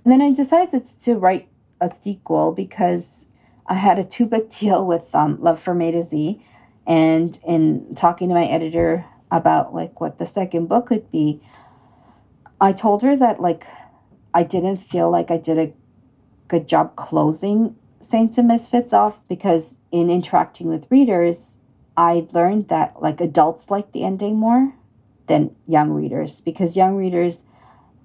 And 0.04 0.12
then 0.14 0.22
I 0.22 0.32
decided 0.32 0.84
to, 1.04 1.16
write 1.16 1.50
a 1.82 1.90
sequel 1.90 2.52
because 2.52 3.28
I 3.68 3.76
had 3.76 4.00
a 4.00 4.04
two 4.04 4.26
book 4.26 4.50
deal 4.60 4.86
with 4.86 5.14
um, 5.14 5.42
Love 5.42 5.60
from 5.60 5.82
A 5.82 5.92
to 5.92 6.04
Z. 6.04 6.42
And 6.86 7.40
in 7.46 7.94
talking 7.96 8.30
to 8.30 8.36
my 8.36 8.46
editor 8.46 9.06
about 9.32 9.76
like 9.76 10.02
what 10.02 10.18
the 10.18 10.26
second 10.26 10.68
book 10.68 10.88
could 10.88 11.10
be, 11.12 11.42
I 12.60 12.74
told 12.74 13.04
her 13.04 13.16
that 13.16 13.40
like 13.40 13.66
I 14.34 14.44
didn't 14.44 14.78
feel 14.78 15.10
like 15.10 15.32
I 15.32 15.38
did 15.38 15.58
a 15.58 15.74
good 16.48 16.68
job 16.68 16.96
closing 16.96 17.76
Saints 18.00 18.38
and 18.38 18.48
Misfits 18.48 18.94
off 18.94 19.26
because 19.28 19.80
in 19.92 20.10
interacting 20.10 20.68
with 20.68 20.88
readers, 20.90 21.59
I 22.00 22.26
learned 22.34 22.70
that 22.70 23.02
like 23.02 23.20
adults 23.20 23.70
like 23.70 23.92
the 23.92 24.06
ending 24.06 24.38
more 24.38 24.74
than 25.28 25.54
young 25.68 25.90
readers 25.92 26.40
because 26.40 26.78
young 26.78 26.96
readers, 26.96 27.44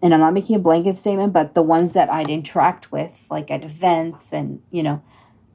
and 0.03 0.13
I'm 0.13 0.19
not 0.19 0.35
making 0.35 0.57
a 0.57 0.59
blanket 0.59 0.97
statement, 0.97 1.33
but 1.33 1.55
the 1.55 1.63
ones 1.63 1.93
that 1.93 2.13
I'd 2.13 2.29
interact 2.29 2.91
with, 2.91 3.29
like 3.31 3.53
at 3.53 3.63
events 3.63 4.33
and, 4.33 4.61
you 4.73 4.83
know, 4.83 5.01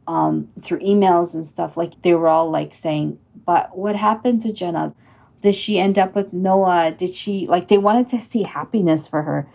um, 0.07 0.47
through 0.61 0.79
emails 0.79 1.35
and 1.35 1.45
stuff, 1.45 1.75
like 1.75 2.01
they 2.01 2.13
were 2.13 2.29
all 2.29 2.49
like 2.49 2.73
saying, 2.73 3.19
but 3.45 3.77
what 3.77 3.97
happened 3.97 4.41
to 4.43 4.53
Janna? 4.53 4.95
Did 5.41 5.53
she 5.53 5.77
end 5.77 5.99
up 5.99 6.15
with 6.15 6.31
Noah? 6.31 6.95
Did 6.97 7.09
she, 7.09 7.45
like, 7.45 7.67
they 7.67 7.77
wanted 7.77 8.07
to 8.07 8.19
see 8.19 8.43
happiness 8.43 9.05
for 9.05 9.23
her. 9.23 9.49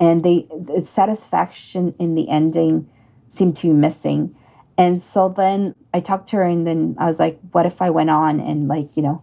And 0.00 0.24
they, 0.24 0.46
the 0.50 0.80
satisfaction 0.80 1.94
in 1.98 2.14
the 2.14 2.30
ending 2.30 2.88
seemed 3.28 3.56
to 3.56 3.66
be 3.66 3.72
missing. 3.74 4.34
And 4.78 5.02
so 5.02 5.28
then 5.28 5.74
I 5.92 6.00
talked 6.00 6.28
to 6.28 6.36
her 6.36 6.44
and 6.44 6.66
then 6.66 6.96
I 6.98 7.06
was 7.06 7.18
like, 7.18 7.38
what 7.52 7.66
if 7.66 7.82
I 7.82 7.90
went 7.90 8.10
on 8.10 8.40
and 8.40 8.68
like, 8.68 8.96
you 8.96 9.02
know, 9.02 9.22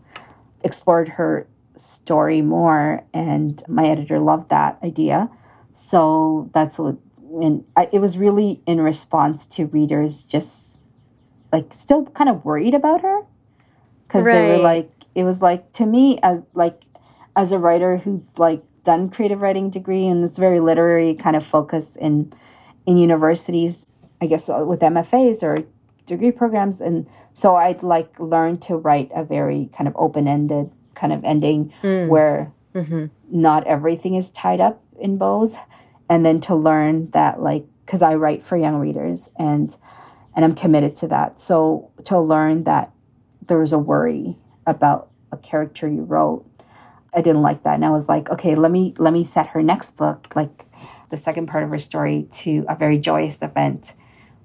explored 0.63 1.09
her 1.09 1.47
story 1.75 2.41
more? 2.41 3.03
And 3.13 3.61
my 3.67 3.87
editor 3.87 4.19
loved 4.19 4.49
that 4.49 4.77
idea. 4.83 5.29
So 5.73 6.49
that's 6.53 6.79
what, 6.79 6.97
and 7.41 7.63
I, 7.75 7.89
it 7.91 7.99
was 7.99 8.17
really 8.17 8.61
in 8.65 8.81
response 8.81 9.45
to 9.47 9.65
readers 9.67 10.25
just 10.25 10.81
like 11.51 11.73
still 11.73 12.05
kind 12.07 12.29
of 12.29 12.43
worried 12.43 12.73
about 12.73 13.01
her 13.01 13.21
because 14.07 14.25
right. 14.25 14.33
they 14.33 14.51
were 14.57 14.63
like, 14.63 14.91
it 15.15 15.23
was 15.23 15.41
like 15.41 15.71
to 15.73 15.85
me 15.85 16.19
as 16.21 16.43
like 16.53 16.83
as 17.35 17.51
a 17.51 17.59
writer 17.59 17.97
who's 17.97 18.37
like 18.37 18.63
done 18.83 19.09
creative 19.09 19.41
writing 19.41 19.69
degree 19.69 20.07
and 20.07 20.23
it's 20.23 20.37
very 20.37 20.59
literary 20.59 21.13
kind 21.13 21.35
of 21.35 21.45
focus 21.45 21.95
in 21.95 22.33
in 22.85 22.97
universities 22.97 23.85
I 24.21 24.25
guess 24.25 24.49
uh, 24.49 24.63
with 24.65 24.79
MFAs 24.81 25.43
or 25.43 25.63
degree 26.07 26.31
programs, 26.31 26.81
and 26.81 27.07
so 27.33 27.55
I'd 27.55 27.83
like 27.83 28.19
learn 28.19 28.57
to 28.61 28.77
write 28.77 29.11
a 29.13 29.23
very 29.23 29.69
kind 29.71 29.87
of 29.87 29.95
open 29.95 30.27
ended 30.27 30.71
kind 30.95 31.13
of 31.13 31.23
ending 31.23 31.71
mm. 31.83 32.07
where 32.07 32.51
mm-hmm. 32.73 33.05
not 33.29 33.67
everything 33.67 34.15
is 34.15 34.31
tied 34.31 34.59
up 34.59 34.81
in 34.99 35.17
bows, 35.17 35.59
and 36.09 36.25
then 36.25 36.39
to 36.41 36.55
learn 36.55 37.11
that 37.11 37.39
like 37.39 37.65
because 37.85 38.01
I 38.01 38.15
write 38.15 38.41
for 38.41 38.57
young 38.57 38.77
readers 38.77 39.29
and 39.37 39.75
and 40.35 40.43
I'm 40.43 40.55
committed 40.55 40.95
to 40.97 41.07
that. 41.09 41.39
So 41.39 41.91
to 42.05 42.19
learn 42.19 42.63
that 42.63 42.91
there 43.45 43.59
was 43.59 43.73
a 43.73 43.79
worry 43.79 44.37
about 44.65 45.09
a 45.31 45.37
character 45.37 45.87
you 45.87 46.03
wrote, 46.03 46.45
I 47.13 47.21
didn't 47.21 47.41
like 47.41 47.63
that, 47.63 47.75
and 47.75 47.85
I 47.85 47.91
was 47.91 48.09
like, 48.09 48.29
okay, 48.29 48.55
let 48.55 48.71
me 48.71 48.95
let 48.97 49.13
me 49.13 49.23
set 49.23 49.47
her 49.47 49.61
next 49.61 49.97
book 49.97 50.35
like 50.35 50.51
the 51.09 51.17
second 51.17 51.47
part 51.47 51.63
of 51.63 51.69
her 51.69 51.79
story 51.79 52.27
to 52.31 52.65
a 52.67 52.75
very 52.75 52.97
joyous 52.97 53.41
event 53.41 53.93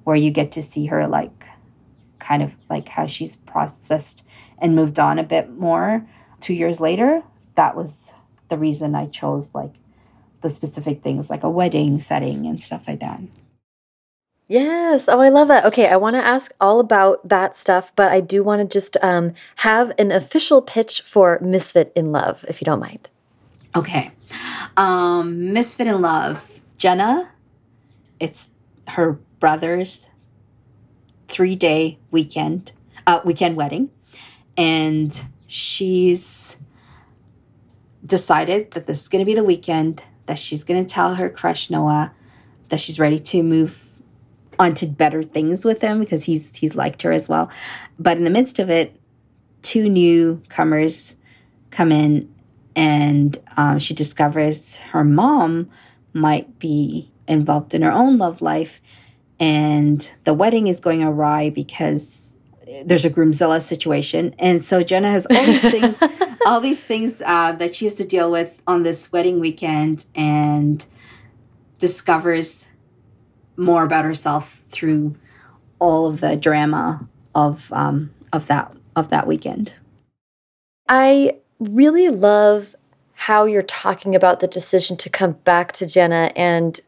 where 0.04 0.16
you 0.16 0.30
get 0.30 0.52
to 0.52 0.62
see 0.62 0.86
her 0.86 1.06
like 1.06 1.46
kind 2.22 2.42
of 2.42 2.56
like 2.70 2.88
how 2.88 3.06
she's 3.06 3.36
processed 3.36 4.24
and 4.60 4.74
moved 4.74 4.98
on 4.98 5.18
a 5.18 5.24
bit 5.24 5.50
more 5.50 6.06
two 6.40 6.54
years 6.54 6.80
later 6.80 7.22
that 7.56 7.76
was 7.76 8.14
the 8.48 8.56
reason 8.56 8.94
i 8.94 9.06
chose 9.06 9.54
like 9.54 9.74
the 10.40 10.48
specific 10.48 11.02
things 11.02 11.30
like 11.30 11.42
a 11.42 11.50
wedding 11.50 12.00
setting 12.00 12.46
and 12.46 12.62
stuff 12.62 12.86
like 12.88 13.00
that 13.00 13.20
Yes. 14.52 15.08
Oh, 15.08 15.18
I 15.18 15.30
love 15.30 15.48
that. 15.48 15.64
Okay, 15.64 15.88
I 15.88 15.96
want 15.96 16.14
to 16.14 16.22
ask 16.22 16.52
all 16.60 16.78
about 16.78 17.26
that 17.26 17.56
stuff, 17.56 17.90
but 17.96 18.12
I 18.12 18.20
do 18.20 18.44
want 18.44 18.60
to 18.60 18.70
just 18.70 18.98
um, 19.02 19.32
have 19.56 19.92
an 19.98 20.12
official 20.12 20.60
pitch 20.60 21.00
for 21.06 21.38
Misfit 21.40 21.90
in 21.96 22.12
Love, 22.12 22.44
if 22.46 22.60
you 22.60 22.66
don't 22.66 22.78
mind. 22.78 23.08
Okay. 23.74 24.10
Um, 24.76 25.54
Misfit 25.54 25.86
in 25.86 26.02
Love. 26.02 26.60
Janna, 26.76 27.28
it's 28.20 28.48
her 28.88 29.12
brother's 29.40 30.08
three 31.32 31.56
day 31.56 31.98
weekend 32.12 32.70
uh, 33.06 33.20
weekend 33.24 33.56
wedding, 33.56 33.90
and 34.56 35.24
she's 35.48 36.56
decided 38.04 38.70
that 38.72 38.86
this 38.86 39.02
is 39.02 39.08
going 39.08 39.20
to 39.20 39.26
be 39.26 39.34
the 39.34 39.42
weekend 39.42 40.02
that 40.26 40.38
she's 40.38 40.62
going 40.62 40.84
to 40.84 40.88
tell 40.88 41.16
her 41.16 41.28
crush 41.28 41.70
Noah 41.70 42.12
that 42.68 42.80
she's 42.80 42.98
ready 42.98 43.18
to 43.18 43.42
move 43.42 43.84
on 44.58 44.74
to 44.74 44.86
better 44.86 45.22
things 45.22 45.64
with 45.64 45.82
him 45.82 46.00
because 46.00 46.24
he's 46.24 46.54
he's 46.54 46.76
liked 46.76 47.02
her 47.02 47.12
as 47.12 47.28
well. 47.28 47.50
But 47.98 48.16
in 48.18 48.24
the 48.24 48.30
midst 48.30 48.58
of 48.58 48.70
it, 48.70 48.94
two 49.62 49.88
newcomers 49.88 51.16
come 51.70 51.90
in, 51.90 52.32
and 52.76 53.38
um, 53.56 53.78
she 53.78 53.94
discovers 53.94 54.76
her 54.76 55.04
mom 55.04 55.70
might 56.12 56.58
be 56.58 57.10
involved 57.26 57.74
in 57.74 57.82
her 57.82 57.92
own 57.92 58.18
love 58.18 58.42
life 58.42 58.80
and 59.42 60.12
the 60.24 60.32
wedding 60.32 60.68
is 60.68 60.80
going 60.80 61.02
awry 61.02 61.50
because 61.50 62.36
there's 62.84 63.04
a 63.04 63.10
groomzilla 63.10 63.60
situation 63.60 64.34
and 64.38 64.64
so 64.64 64.82
janna 64.82 65.10
has 65.10 65.26
all 65.30 65.44
these 65.44 65.60
things 65.62 65.98
all 66.46 66.60
these 66.60 66.82
things 66.82 67.20
uh, 67.26 67.52
that 67.52 67.74
she 67.74 67.84
has 67.84 67.94
to 67.94 68.04
deal 68.04 68.30
with 68.30 68.62
on 68.66 68.82
this 68.82 69.12
wedding 69.12 69.40
weekend 69.40 70.06
and 70.14 70.86
discovers 71.78 72.68
more 73.56 73.84
about 73.84 74.04
herself 74.04 74.62
through 74.68 75.16
all 75.78 76.06
of 76.06 76.20
the 76.20 76.36
drama 76.36 77.08
of 77.34 77.72
um, 77.72 78.10
of 78.32 78.46
that 78.46 78.74
of 78.94 79.08
that 79.10 79.26
weekend. 79.26 79.74
I 80.88 81.36
really 81.58 82.08
love 82.08 82.74
how 83.14 83.44
you're 83.44 83.62
talking 83.62 84.14
about 84.14 84.40
the 84.40 84.48
decision 84.48 84.96
to 84.98 85.10
come 85.10 85.32
back 85.44 85.72
to 85.72 85.84
Janna 85.84 86.32
and 86.34 86.80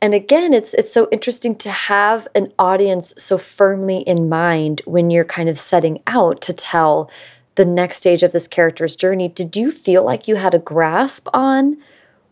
and 0.00 0.14
again 0.14 0.52
it's 0.52 0.74
it's 0.74 0.92
so 0.92 1.08
interesting 1.10 1.54
to 1.56 1.70
have 1.70 2.28
an 2.34 2.52
audience 2.58 3.14
so 3.18 3.38
firmly 3.38 3.98
in 3.98 4.28
mind 4.28 4.82
when 4.84 5.10
you're 5.10 5.24
kind 5.24 5.48
of 5.48 5.58
setting 5.58 6.02
out 6.06 6.40
to 6.40 6.52
tell 6.52 7.10
the 7.58 7.64
next 7.64 7.98
stage 7.98 8.22
of 8.22 8.30
this 8.30 8.46
character's 8.46 8.94
journey. 8.94 9.28
Did 9.28 9.56
you 9.56 9.72
feel 9.72 10.04
like 10.04 10.28
you 10.28 10.36
had 10.36 10.54
a 10.54 10.60
grasp 10.60 11.26
on 11.34 11.76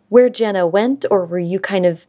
where 0.08 0.30
Janna 0.30 0.70
went 0.70 1.04
or 1.10 1.26
were 1.26 1.40
you 1.40 1.58
kind 1.58 1.84
of 1.84 2.06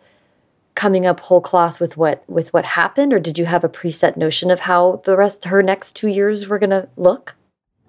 coming 0.76 1.08
up 1.08 1.22
whole 1.22 1.42
cloth 1.42 1.80
with 1.80 1.98
what 1.98 2.24
with 2.30 2.54
what 2.54 2.64
happened 2.64 3.12
or 3.12 3.20
did 3.20 3.40
you 3.40 3.46
have 3.46 3.64
a 3.64 3.70
preset 3.70 4.18
notion 4.18 4.52
of 4.52 4.62
how 4.62 5.02
the 5.06 5.18
rest 5.18 5.46
her 5.46 5.64
next 5.64 5.96
2 5.96 6.08
years 6.08 6.48
were 6.48 6.60
going 6.60 6.70
to 6.70 6.88
look? 6.96 7.36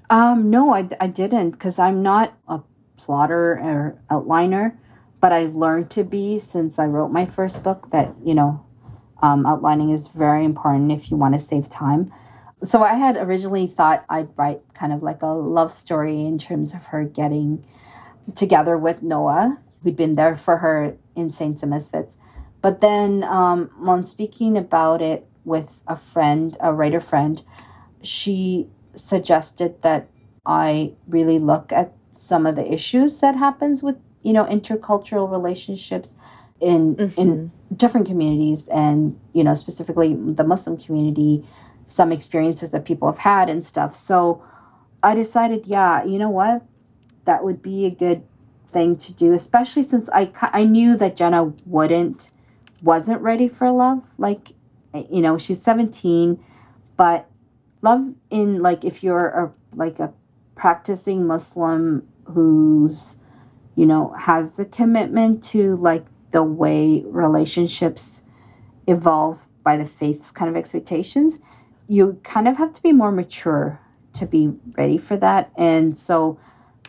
Um 0.08 0.48
no, 0.48 0.72
I 0.72 0.88
I 0.98 1.06
didn't 1.06 1.58
cuz 1.60 1.78
I'm 1.78 2.02
not 2.02 2.32
a 2.48 2.60
plotter 2.96 3.58
or 3.58 3.98
outliner, 4.10 4.72
but 5.20 5.32
I've 5.32 5.54
learned 5.54 5.90
to 5.92 6.04
be 6.04 6.38
since 6.38 6.78
I 6.78 6.84
wrote 6.86 7.10
my 7.10 7.26
first 7.26 7.62
book 7.62 7.90
that, 7.90 8.14
you 8.24 8.34
know, 8.34 8.64
um, 9.20 9.46
outlining 9.46 9.90
is 9.90 10.08
very 10.08 10.44
important 10.44 10.92
if 10.92 11.10
you 11.10 11.16
want 11.16 11.34
to 11.34 11.40
save 11.40 11.68
time. 11.68 12.12
So 12.62 12.82
I 12.82 12.94
had 12.94 13.16
originally 13.16 13.66
thought 13.66 14.04
I'd 14.08 14.28
write 14.36 14.62
kind 14.74 14.92
of 14.92 15.02
like 15.02 15.22
a 15.22 15.26
love 15.26 15.72
story 15.72 16.22
in 16.22 16.38
terms 16.38 16.74
of 16.74 16.86
her 16.86 17.04
getting 17.04 17.64
together 18.34 18.76
with 18.76 19.02
Noah. 19.02 19.58
who'd 19.82 19.96
been 19.96 20.14
there 20.16 20.36
for 20.36 20.58
her 20.58 20.96
in 21.14 21.30
Saints 21.30 21.62
and 21.62 21.70
Misfits. 21.70 22.18
But 22.60 22.80
then, 22.80 23.22
um, 23.24 23.70
on 23.86 24.04
speaking 24.04 24.56
about 24.56 25.00
it 25.00 25.26
with 25.44 25.82
a 25.86 25.96
friend, 25.96 26.56
a 26.60 26.72
writer 26.72 27.00
friend, 27.00 27.42
she 28.02 28.68
suggested 28.94 29.80
that 29.82 30.08
I 30.44 30.94
really 31.06 31.38
look 31.38 31.72
at 31.72 31.92
some 32.12 32.46
of 32.46 32.56
the 32.56 32.72
issues 32.72 33.20
that 33.20 33.36
happens 33.36 33.82
with 33.82 33.96
you 34.28 34.34
know 34.34 34.44
intercultural 34.44 35.30
relationships 35.30 36.16
in 36.60 36.96
mm-hmm. 36.96 37.20
in 37.20 37.52
different 37.74 38.06
communities 38.06 38.68
and 38.68 39.18
you 39.32 39.42
know 39.42 39.54
specifically 39.54 40.14
the 40.14 40.44
muslim 40.44 40.76
community 40.76 41.44
some 41.86 42.12
experiences 42.12 42.70
that 42.72 42.84
people 42.84 43.10
have 43.10 43.20
had 43.20 43.48
and 43.48 43.64
stuff. 43.64 43.94
So 43.94 44.42
i 45.02 45.14
decided 45.14 45.66
yeah 45.66 46.04
you 46.04 46.18
know 46.18 46.30
what? 46.30 46.66
That 47.24 47.42
would 47.44 47.60
be 47.62 47.86
a 47.86 47.90
good 47.90 48.22
thing 48.68 48.96
to 48.98 49.14
do 49.14 49.32
especially 49.32 49.82
since 49.82 50.10
i 50.12 50.30
i 50.60 50.62
knew 50.64 50.94
that 50.96 51.16
janna 51.16 51.42
wouldn't 51.64 52.30
wasn't 52.82 53.20
ready 53.22 53.48
for 53.48 53.70
love. 53.70 54.02
Like 54.18 54.52
you 55.10 55.22
know 55.22 55.38
she's 55.38 55.62
17 55.62 56.44
but 56.96 57.30
love 57.80 58.14
in 58.30 58.60
like 58.60 58.84
if 58.84 59.02
you're 59.02 59.28
a 59.28 59.52
like 59.74 59.98
a 60.00 60.12
practicing 60.54 61.26
Muslim 61.26 62.06
who's, 62.24 63.18
you 63.78 63.86
know, 63.86 64.12
has 64.18 64.56
the 64.56 64.64
commitment 64.64 65.40
to 65.44 65.76
like 65.76 66.04
the 66.32 66.42
way 66.42 67.04
relationships 67.06 68.24
evolve 68.88 69.46
by 69.62 69.76
the 69.76 69.84
faith's 69.84 70.32
kind 70.32 70.50
of 70.50 70.56
expectations, 70.56 71.38
you 71.86 72.18
kind 72.24 72.48
of 72.48 72.56
have 72.56 72.72
to 72.72 72.82
be 72.82 72.90
more 72.90 73.12
mature 73.12 73.80
to 74.14 74.26
be 74.26 74.52
ready 74.76 74.98
for 74.98 75.16
that. 75.18 75.52
And 75.56 75.96
so, 75.96 76.40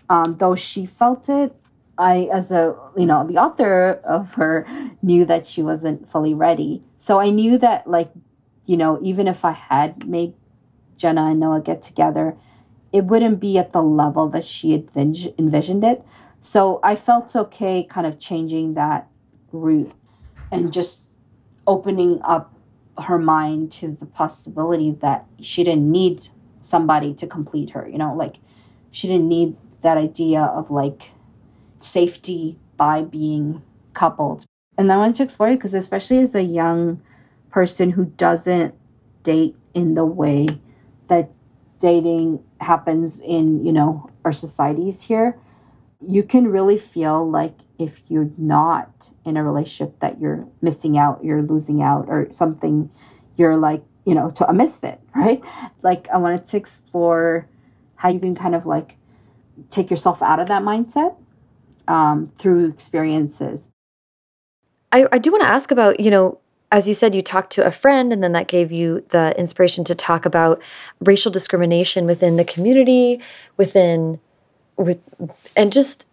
um, 0.09 0.37
though 0.37 0.55
she 0.55 0.87
felt 0.87 1.29
it, 1.29 1.55
I, 1.95 2.27
as 2.33 2.51
a, 2.51 2.75
you 2.97 3.05
know, 3.05 3.23
the 3.23 3.37
author 3.37 4.01
of 4.03 4.33
her, 4.33 4.65
knew 5.03 5.25
that 5.25 5.45
she 5.45 5.61
wasn't 5.61 6.09
fully 6.09 6.33
ready. 6.33 6.81
So 6.97 7.19
I 7.19 7.29
knew 7.29 7.59
that, 7.59 7.85
like, 7.85 8.11
you 8.65 8.77
know, 8.77 8.97
even 9.03 9.27
if 9.27 9.45
I 9.45 9.51
had 9.51 10.09
made 10.09 10.33
Janna 10.97 11.29
and 11.31 11.39
Noah 11.39 11.61
get 11.61 11.83
together, 11.83 12.35
it 12.91 13.03
wouldn't 13.03 13.39
be 13.39 13.59
at 13.59 13.73
the 13.73 13.83
level 13.83 14.27
that 14.29 14.43
she 14.43 14.71
had 14.71 14.89
envisioned 14.95 15.83
it. 15.83 16.03
So 16.41 16.79
I 16.83 16.95
felt 16.95 17.35
okay 17.35 17.83
kind 17.83 18.07
of 18.07 18.19
changing 18.19 18.73
that 18.75 19.09
route 19.51 19.91
and 20.51 20.71
just 20.71 21.09
opening 21.67 22.19
up 22.23 22.53
her 22.97 23.17
mind 23.17 23.71
to 23.71 23.89
the 23.91 24.05
possibility 24.05 24.91
that 24.91 25.25
she 25.41 25.63
didn't 25.63 25.89
need 25.91 26.27
somebody 26.61 27.13
to 27.13 27.27
complete 27.27 27.71
her, 27.71 27.87
you 27.87 27.97
know, 27.97 28.13
like 28.13 28.37
she 28.91 29.07
didn't 29.07 29.27
need 29.27 29.55
that 29.81 29.97
idea 29.97 30.41
of 30.41 30.69
like 30.71 31.11
safety 31.79 32.57
by 32.77 33.01
being 33.01 33.61
coupled. 33.93 34.45
And 34.77 34.91
I 34.91 34.97
wanted 34.97 35.15
to 35.15 35.23
explore 35.23 35.49
it 35.49 35.55
because, 35.55 35.73
especially 35.73 36.19
as 36.19 36.35
a 36.35 36.43
young 36.43 37.01
person 37.49 37.91
who 37.91 38.05
doesn't 38.05 38.75
date 39.23 39.55
in 39.73 39.93
the 39.93 40.05
way 40.05 40.47
that 41.07 41.29
dating 41.79 42.43
happens 42.59 43.21
in 43.21 43.65
you 43.65 43.71
know 43.71 44.09
our 44.25 44.31
societies 44.31 45.03
here 45.03 45.37
you 46.05 46.23
can 46.23 46.47
really 46.47 46.77
feel 46.77 47.29
like 47.29 47.55
if 47.77 48.01
you're 48.07 48.29
not 48.37 49.09
in 49.25 49.37
a 49.37 49.43
relationship 49.43 49.99
that 49.99 50.19
you're 50.19 50.47
missing 50.61 50.97
out 50.97 51.23
you're 51.23 51.41
losing 51.41 51.81
out 51.81 52.05
or 52.07 52.27
something 52.31 52.89
you're 53.37 53.57
like 53.57 53.83
you 54.05 54.15
know 54.15 54.29
to 54.29 54.47
a 54.49 54.53
misfit 54.53 54.99
right? 55.15 55.41
Like 55.81 56.07
i 56.09 56.17
wanted 56.17 56.45
to 56.45 56.57
explore 56.57 57.47
how 57.95 58.09
you 58.09 58.19
can 58.19 58.35
kind 58.35 58.55
of 58.55 58.65
like 58.65 58.95
take 59.69 59.89
yourself 59.89 60.21
out 60.21 60.39
of 60.39 60.47
that 60.47 60.63
mindset 60.63 61.17
um, 61.87 62.27
through 62.27 62.69
experiences. 62.69 63.69
I, 64.91 65.05
I 65.11 65.17
do 65.17 65.31
want 65.31 65.41
to 65.41 65.49
ask 65.49 65.71
about 65.71 65.99
you 65.99 66.09
know 66.11 66.39
as 66.71 66.87
you 66.87 66.93
said, 66.93 67.15
you 67.15 67.21
talked 67.21 67.51
to 67.53 67.65
a 67.65 67.71
friend, 67.71 68.13
and 68.13 68.23
then 68.23 68.33
that 68.33 68.47
gave 68.47 68.71
you 68.71 69.03
the 69.09 69.37
inspiration 69.39 69.83
to 69.85 69.95
talk 69.95 70.25
about 70.25 70.61
racial 70.99 71.31
discrimination 71.31 72.05
within 72.05 72.35
the 72.35 72.45
community, 72.45 73.19
within 73.57 74.19
with, 74.79 74.99
and 75.55 75.71
just 75.71 76.07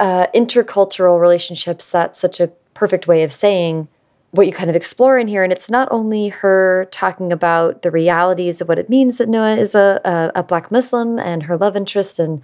uh, 0.00 0.26
intercultural 0.34 1.20
relationships. 1.20 1.90
That's 1.90 2.18
such 2.18 2.40
a 2.40 2.48
perfect 2.74 3.06
way 3.06 3.22
of 3.22 3.32
saying 3.32 3.88
what 4.32 4.46
you 4.46 4.52
kind 4.52 4.70
of 4.70 4.76
explore 4.76 5.18
in 5.18 5.28
here. 5.28 5.44
And 5.44 5.52
it's 5.52 5.70
not 5.70 5.88
only 5.90 6.28
her 6.28 6.88
talking 6.90 7.32
about 7.32 7.82
the 7.82 7.90
realities 7.90 8.60
of 8.60 8.68
what 8.68 8.78
it 8.78 8.88
means 8.88 9.18
that 9.18 9.28
Noah 9.28 9.56
is 9.56 9.74
a, 9.74 10.00
a, 10.04 10.40
a 10.40 10.42
Black 10.42 10.72
Muslim 10.72 11.18
and 11.18 11.44
her 11.44 11.56
love 11.56 11.76
interest 11.76 12.18
and 12.18 12.42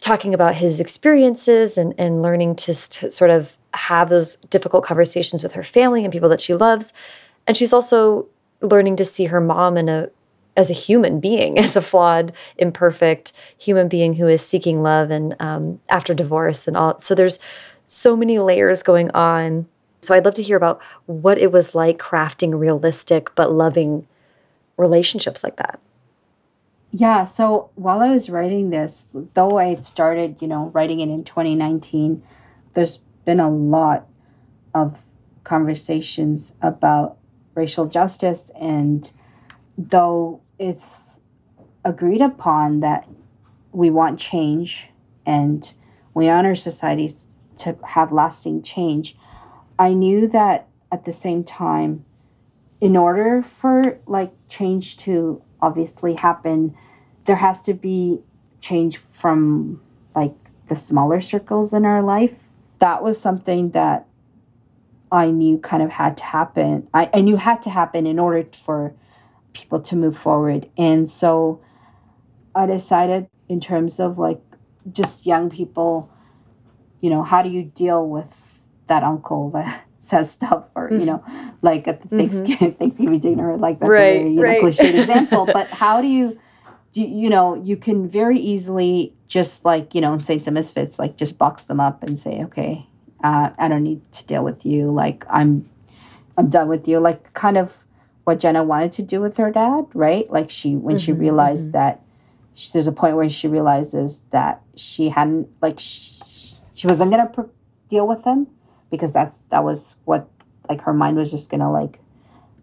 talking 0.00 0.34
about 0.34 0.56
his 0.56 0.80
experiences 0.80 1.78
and, 1.78 1.94
and 1.98 2.20
learning 2.20 2.56
to, 2.56 2.74
to 2.74 3.10
sort 3.10 3.30
of 3.30 3.56
have 3.74 4.08
those 4.08 4.36
difficult 4.50 4.84
conversations 4.84 5.42
with 5.42 5.52
her 5.52 5.62
family 5.62 6.04
and 6.04 6.12
people 6.12 6.28
that 6.28 6.40
she 6.40 6.54
loves. 6.54 6.92
And 7.46 7.56
she's 7.56 7.72
also 7.72 8.26
learning 8.60 8.96
to 8.96 9.04
see 9.04 9.26
her 9.26 9.40
mom 9.40 9.76
in 9.76 9.88
a 9.88 10.10
as 10.58 10.70
a 10.70 10.74
human 10.74 11.20
being, 11.20 11.58
as 11.58 11.76
a 11.76 11.80
flawed, 11.80 12.32
imperfect 12.58 13.32
human 13.56 13.88
being 13.88 14.14
who 14.14 14.28
is 14.28 14.44
seeking 14.44 14.82
love 14.82 15.10
and 15.10 15.34
um, 15.40 15.80
after 15.88 16.12
divorce 16.12 16.66
and 16.66 16.76
all. 16.76 17.00
So 17.00 17.14
there's 17.14 17.38
so 17.86 18.14
many 18.14 18.38
layers 18.38 18.82
going 18.82 19.10
on. 19.12 19.66
So 20.02 20.14
I'd 20.14 20.24
love 20.24 20.34
to 20.34 20.42
hear 20.42 20.56
about 20.56 20.82
what 21.06 21.38
it 21.38 21.52
was 21.52 21.74
like 21.74 21.98
crafting 21.98 22.58
realistic 22.58 23.34
but 23.34 23.52
loving 23.52 24.06
relationships 24.76 25.42
like 25.42 25.56
that. 25.56 25.80
Yeah, 26.90 27.24
so 27.24 27.70
while 27.74 28.00
I 28.00 28.10
was 28.10 28.30
writing 28.30 28.70
this, 28.70 29.10
though 29.34 29.58
I 29.58 29.66
had 29.66 29.84
started, 29.84 30.40
you 30.40 30.48
know, 30.48 30.70
writing 30.70 31.00
it 31.00 31.10
in 31.10 31.22
2019, 31.22 32.22
there's 32.72 32.98
been 33.24 33.40
a 33.40 33.50
lot 33.50 34.06
of 34.74 35.08
conversations 35.44 36.54
about 36.62 37.18
racial 37.54 37.86
justice 37.86 38.50
and 38.58 39.12
though 39.76 40.40
it's 40.58 41.20
agreed 41.84 42.20
upon 42.20 42.80
that 42.80 43.08
we 43.72 43.90
want 43.90 44.18
change 44.18 44.88
and 45.24 45.72
we 46.14 46.28
honor 46.28 46.54
societies 46.54 47.28
to 47.58 47.76
have 47.88 48.12
lasting 48.12 48.62
change, 48.62 49.16
I 49.78 49.92
knew 49.92 50.26
that 50.28 50.68
at 50.90 51.04
the 51.04 51.12
same 51.12 51.44
time, 51.44 52.04
in 52.80 52.96
order 52.96 53.42
for 53.42 53.98
like 54.06 54.32
change 54.48 54.96
to 54.98 55.42
obviously 55.60 56.14
happen, 56.14 56.74
there 57.24 57.36
has 57.36 57.62
to 57.62 57.74
be 57.74 58.20
change 58.60 58.96
from 58.98 59.80
like 60.14 60.34
the 60.68 60.76
smaller 60.76 61.20
circles 61.20 61.72
in 61.72 61.84
our 61.84 62.02
life 62.02 62.34
that 62.78 63.02
was 63.02 63.20
something 63.20 63.70
that 63.70 64.06
I 65.10 65.30
knew 65.30 65.58
kind 65.58 65.82
of 65.82 65.90
had 65.90 66.16
to 66.18 66.24
happen. 66.24 66.88
I, 66.92 67.10
I 67.12 67.20
knew 67.20 67.36
had 67.36 67.62
to 67.62 67.70
happen 67.70 68.06
in 68.06 68.18
order 68.18 68.46
for 68.52 68.94
people 69.52 69.80
to 69.80 69.96
move 69.96 70.16
forward. 70.16 70.68
And 70.76 71.08
so 71.08 71.60
I 72.54 72.66
decided, 72.66 73.28
in 73.48 73.60
terms 73.60 73.98
of 74.00 74.18
like 74.18 74.40
just 74.90 75.26
young 75.26 75.50
people, 75.50 76.10
you 77.00 77.10
know, 77.10 77.22
how 77.22 77.42
do 77.42 77.48
you 77.48 77.64
deal 77.64 78.06
with 78.06 78.64
that 78.86 79.02
uncle 79.02 79.50
that 79.50 79.84
says 79.98 80.30
stuff 80.30 80.68
or, 80.74 80.88
you 80.90 80.98
mm-hmm. 80.98 81.06
know, 81.06 81.24
like 81.62 81.88
at 81.88 82.02
the 82.02 82.08
mm-hmm. 82.08 82.18
Thanksgiving, 82.18 82.74
Thanksgiving 82.78 83.20
dinner, 83.20 83.56
like 83.56 83.80
that's 83.80 83.90
right, 83.90 83.98
a 83.98 84.22
very 84.22 84.30
you 84.30 84.36
know, 84.36 84.42
right. 84.42 84.62
cliched 84.62 84.94
example. 84.98 85.46
But 85.46 85.68
how 85.68 86.00
do 86.00 86.08
you 86.08 86.38
do 86.92 87.02
you 87.02 87.28
know, 87.28 87.54
you 87.54 87.76
can 87.76 88.08
very 88.08 88.38
easily 88.38 89.14
just 89.26 89.64
like, 89.64 89.94
you 89.94 90.00
know, 90.00 90.14
in 90.14 90.20
Saints 90.20 90.46
and 90.46 90.54
Misfits, 90.54 90.98
like 90.98 91.16
just 91.16 91.38
box 91.38 91.64
them 91.64 91.80
up 91.80 92.02
and 92.02 92.18
say, 92.18 92.42
okay, 92.44 92.86
uh, 93.22 93.50
I 93.58 93.68
don't 93.68 93.82
need 93.82 94.10
to 94.12 94.26
deal 94.26 94.42
with 94.42 94.64
you. 94.64 94.90
Like 94.90 95.24
I'm, 95.28 95.68
I'm 96.36 96.48
done 96.48 96.68
with 96.68 96.88
you. 96.88 96.98
Like 96.98 97.34
kind 97.34 97.58
of 97.58 97.84
what 98.28 98.40
Janna 98.40 98.62
wanted 98.62 98.92
to 98.92 99.02
do 99.02 99.22
with 99.22 99.38
her 99.38 99.50
dad, 99.50 99.86
right? 99.94 100.30
Like 100.30 100.50
she, 100.50 100.76
when 100.76 100.96
mm-hmm, 100.96 101.02
she 101.02 101.12
realized 101.14 101.68
mm-hmm. 101.68 101.78
that 101.78 102.02
she, 102.52 102.70
there's 102.74 102.86
a 102.86 102.92
point 102.92 103.16
where 103.16 103.26
she 103.26 103.48
realizes 103.48 104.26
that 104.32 104.60
she 104.76 105.08
hadn't, 105.08 105.48
like 105.62 105.80
she, 105.80 106.20
she 106.74 106.86
wasn't 106.86 107.10
going 107.10 107.26
to 107.26 107.32
pr- 107.32 107.50
deal 107.88 108.06
with 108.06 108.24
him 108.24 108.48
because 108.90 109.14
that's, 109.14 109.38
that 109.48 109.64
was 109.64 109.96
what, 110.04 110.28
like 110.68 110.82
her 110.82 110.92
mind 110.92 111.16
was 111.16 111.30
just 111.30 111.48
going 111.48 111.60
to 111.60 111.70
like 111.70 112.00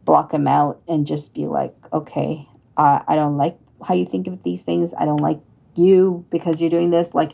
block 0.03 0.31
him 0.31 0.47
out 0.47 0.83
and 0.87 1.07
just 1.07 1.33
be 1.33 1.47
like, 1.47 1.73
okay, 1.91 2.47
uh, 2.77 2.99
I 3.07 3.15
don't 3.15 3.37
like 3.37 3.57
how 3.87 3.95
you 3.95 4.05
think 4.05 4.27
of 4.27 4.43
these 4.43 4.61
things. 4.61 4.93
I 4.93 5.05
don't 5.05 5.17
like 5.17 5.39
you 5.73 6.27
because 6.29 6.61
you're 6.61 6.69
doing 6.69 6.91
this. 6.91 7.15
Like, 7.15 7.31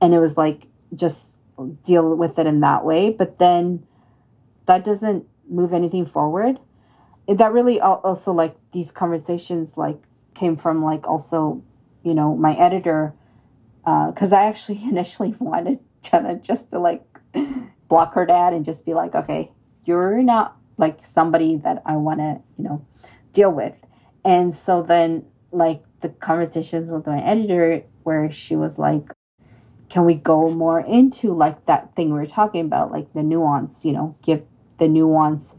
and 0.00 0.14
it 0.14 0.20
was 0.20 0.36
like, 0.36 0.68
just 0.94 1.40
deal 1.82 2.14
with 2.14 2.38
it 2.38 2.46
in 2.46 2.60
that 2.60 2.84
way. 2.84 3.10
But 3.10 3.38
then 3.38 3.84
that 4.66 4.84
doesn't 4.84 5.26
move 5.50 5.72
anything 5.72 6.06
forward. 6.06 6.60
That 7.28 7.52
really 7.52 7.80
also 7.80 8.32
like 8.32 8.56
these 8.72 8.90
conversations 8.90 9.76
like 9.76 9.98
came 10.34 10.56
from 10.56 10.82
like 10.82 11.06
also, 11.06 11.62
you 12.02 12.14
know, 12.14 12.36
my 12.36 12.54
editor, 12.54 13.14
uh, 13.84 14.10
because 14.10 14.32
uh, 14.32 14.36
I 14.36 14.46
actually 14.46 14.84
initially 14.88 15.34
wanted 15.38 15.78
Janna 16.02 16.42
just 16.42 16.70
to 16.70 16.78
like 16.78 17.04
block 17.88 18.14
her 18.14 18.26
dad 18.26 18.52
and 18.52 18.64
just 18.64 18.84
be 18.84 18.94
like, 18.94 19.14
okay, 19.14 19.52
you're 19.84 20.22
not 20.22 20.56
like 20.78 21.04
somebody 21.04 21.56
that 21.56 21.82
I 21.84 21.96
want 21.96 22.20
to, 22.20 22.42
you 22.56 22.64
know, 22.64 22.86
deal 23.32 23.50
with. 23.50 23.74
And 24.24 24.54
so 24.54 24.82
then 24.82 25.26
like 25.50 25.82
the 26.00 26.08
conversations 26.08 26.90
with 26.90 27.06
my 27.06 27.22
editor 27.22 27.84
where 28.02 28.30
she 28.30 28.56
was 28.56 28.78
like, 28.78 29.12
can 29.88 30.04
we 30.06 30.14
go 30.14 30.48
more 30.48 30.80
into 30.80 31.34
like 31.34 31.66
that 31.66 31.94
thing 31.94 32.14
we 32.14 32.20
are 32.20 32.26
talking 32.26 32.64
about, 32.64 32.90
like 32.90 33.12
the 33.12 33.22
nuance, 33.22 33.84
you 33.84 33.92
know, 33.92 34.16
give 34.22 34.46
the 34.78 34.88
nuance 34.88 35.58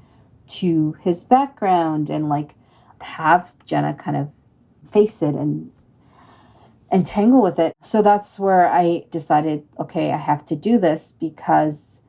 to 0.60 0.95
his 1.01 1.24
background 1.24 2.10
and 2.10 2.30
like 2.30 2.56
have 3.01 3.56
Janna 3.66 3.97
kind 3.97 4.18
of 4.18 4.30
face 4.89 5.22
it 5.22 5.36
and 5.36 5.72
entangle 6.91 7.41
with 7.41 7.60
it. 7.60 7.76
So 7.82 8.01
that's 8.01 8.39
where 8.39 8.68
I 8.68 9.06
decided, 9.10 9.66
okay, 9.80 10.12
I 10.12 10.18
have 10.18 10.45
to 10.45 10.56
do 10.56 10.78
this 10.78 11.12
because 11.12 12.01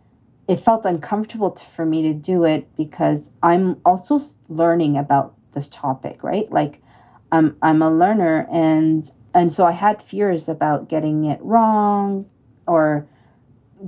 it 0.46 0.56
felt 0.60 0.84
uncomfortable 0.84 1.50
to, 1.50 1.64
for 1.64 1.86
me 1.86 2.02
to 2.02 2.12
do 2.12 2.44
it 2.44 2.68
because 2.76 3.30
I'm 3.42 3.80
also 3.84 4.18
learning 4.48 4.96
about 4.98 5.34
this 5.52 5.68
topic, 5.68 6.22
right? 6.22 6.50
Like 6.52 6.82
I'm 7.32 7.56
I'm 7.62 7.80
a 7.80 7.90
learner 7.90 8.46
and 8.50 9.10
and 9.32 9.52
so 9.52 9.64
I 9.64 9.72
had 9.72 10.02
fears 10.02 10.48
about 10.48 10.88
getting 10.88 11.24
it 11.24 11.40
wrong 11.42 12.26
or 12.66 13.08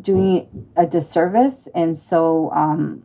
doing 0.00 0.68
a 0.76 0.86
disservice 0.86 1.68
and 1.74 1.96
so 1.96 2.50
um, 2.52 3.02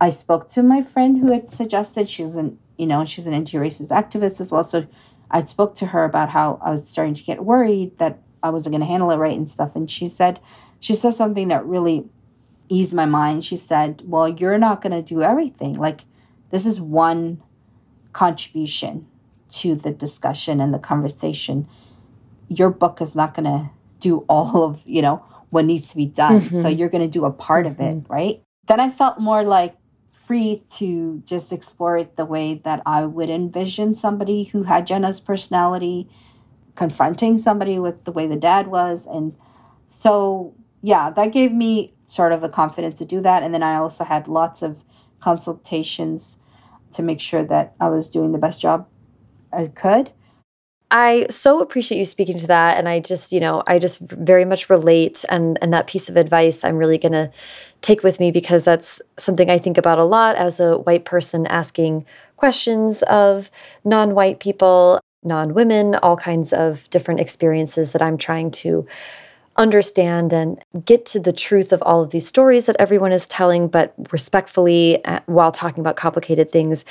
I 0.00 0.10
spoke 0.10 0.48
to 0.48 0.62
my 0.62 0.80
friend 0.80 1.18
who 1.18 1.32
had 1.32 1.50
suggested 1.50 2.08
she's 2.08 2.36
an 2.36 2.58
you 2.76 2.86
know 2.86 3.04
she's 3.04 3.26
an 3.26 3.34
anti-racist 3.34 3.90
activist 3.90 4.40
as 4.40 4.52
well 4.52 4.64
so 4.64 4.86
I 5.30 5.42
spoke 5.44 5.74
to 5.76 5.86
her 5.86 6.04
about 6.04 6.30
how 6.30 6.58
I 6.62 6.70
was 6.70 6.88
starting 6.88 7.14
to 7.14 7.22
get 7.22 7.44
worried 7.44 7.98
that 7.98 8.18
I 8.42 8.50
wasn't 8.50 8.72
going 8.72 8.80
to 8.80 8.86
handle 8.86 9.10
it 9.10 9.16
right 9.16 9.36
and 9.36 9.48
stuff 9.48 9.74
and 9.74 9.90
she 9.90 10.06
said 10.06 10.40
she 10.80 10.94
said 10.94 11.10
something 11.10 11.48
that 11.48 11.64
really 11.66 12.08
eased 12.68 12.94
my 12.94 13.06
mind. 13.06 13.44
She 13.44 13.56
said, 13.56 14.02
Well, 14.04 14.28
you're 14.28 14.58
not 14.58 14.80
going 14.80 14.92
to 14.92 15.02
do 15.02 15.22
everything. 15.22 15.74
Like, 15.74 16.02
this 16.50 16.66
is 16.66 16.80
one 16.80 17.42
contribution 18.12 19.06
to 19.50 19.74
the 19.74 19.90
discussion 19.90 20.60
and 20.60 20.72
the 20.72 20.78
conversation. 20.78 21.68
Your 22.48 22.70
book 22.70 23.00
is 23.00 23.16
not 23.16 23.34
going 23.34 23.44
to 23.44 23.70
do 24.00 24.24
all 24.28 24.64
of, 24.64 24.82
you 24.86 25.02
know, 25.02 25.24
what 25.50 25.64
needs 25.64 25.90
to 25.90 25.96
be 25.96 26.06
done. 26.06 26.42
Mm-hmm. 26.42 26.60
So 26.60 26.68
you're 26.68 26.88
going 26.88 27.02
to 27.02 27.08
do 27.08 27.24
a 27.24 27.32
part 27.32 27.66
of 27.66 27.80
it, 27.80 27.96
mm-hmm. 27.96 28.12
right? 28.12 28.42
Then 28.66 28.80
I 28.80 28.90
felt 28.90 29.18
more 29.18 29.42
like 29.42 29.76
free 30.28 30.62
to 30.68 31.22
just 31.24 31.54
explore 31.54 31.96
it 31.96 32.16
the 32.16 32.24
way 32.26 32.52
that 32.52 32.82
I 32.84 33.06
would 33.06 33.30
envision 33.30 33.94
somebody 33.94 34.44
who 34.44 34.64
had 34.64 34.86
Janna's 34.86 35.22
personality 35.22 36.06
confronting 36.74 37.38
somebody 37.38 37.78
with 37.78 38.04
the 38.04 38.12
way 38.12 38.26
the 38.26 38.36
dad 38.36 38.66
was. 38.66 39.06
And 39.06 39.34
so 39.86 40.54
yeah, 40.82 41.08
that 41.08 41.32
gave 41.32 41.52
me 41.52 41.94
sort 42.04 42.32
of 42.32 42.42
the 42.42 42.50
confidence 42.50 42.98
to 42.98 43.06
do 43.06 43.22
that. 43.22 43.42
And 43.42 43.54
then 43.54 43.62
I 43.62 43.76
also 43.76 44.04
had 44.04 44.28
lots 44.28 44.60
of 44.60 44.84
consultations 45.18 46.40
to 46.92 47.02
make 47.02 47.20
sure 47.20 47.44
that 47.44 47.74
I 47.80 47.88
was 47.88 48.10
doing 48.10 48.32
the 48.32 48.38
best 48.38 48.60
job 48.60 48.86
I 49.50 49.68
could. 49.68 50.12
I 50.90 51.26
so 51.28 51.60
appreciate 51.60 51.98
you 51.98 52.06
speaking 52.06 52.38
to 52.38 52.46
that 52.46 52.78
and 52.78 52.88
I 52.88 53.00
just, 53.00 53.30
you 53.30 53.40
know, 53.40 53.62
I 53.66 53.78
just 53.78 54.00
very 54.00 54.46
much 54.46 54.70
relate 54.70 55.24
and 55.28 55.58
and 55.60 55.72
that 55.72 55.86
piece 55.86 56.08
of 56.08 56.16
advice 56.16 56.64
I'm 56.64 56.78
really 56.78 56.96
going 56.96 57.12
to 57.12 57.30
take 57.82 58.02
with 58.02 58.18
me 58.18 58.30
because 58.30 58.64
that's 58.64 59.02
something 59.18 59.50
I 59.50 59.58
think 59.58 59.76
about 59.76 59.98
a 59.98 60.04
lot 60.04 60.36
as 60.36 60.60
a 60.60 60.78
white 60.78 61.04
person 61.04 61.46
asking 61.46 62.06
questions 62.36 63.02
of 63.04 63.50
non-white 63.84 64.40
people, 64.40 65.00
non-women, 65.22 65.96
all 65.96 66.16
kinds 66.16 66.52
of 66.54 66.88
different 66.88 67.20
experiences 67.20 67.92
that 67.92 68.00
I'm 68.00 68.16
trying 68.16 68.50
to 68.52 68.86
understand 69.58 70.32
and 70.32 70.64
get 70.84 71.04
to 71.04 71.20
the 71.20 71.32
truth 71.32 71.72
of 71.72 71.82
all 71.82 72.02
of 72.02 72.10
these 72.10 72.26
stories 72.26 72.66
that 72.66 72.76
everyone 72.78 73.12
is 73.12 73.26
telling, 73.26 73.68
but 73.68 73.92
respectfully 74.12 75.04
uh, 75.04 75.20
while 75.26 75.52
talking 75.52 75.80
about 75.80 75.96
complicated 75.96 76.50
things. 76.50 76.84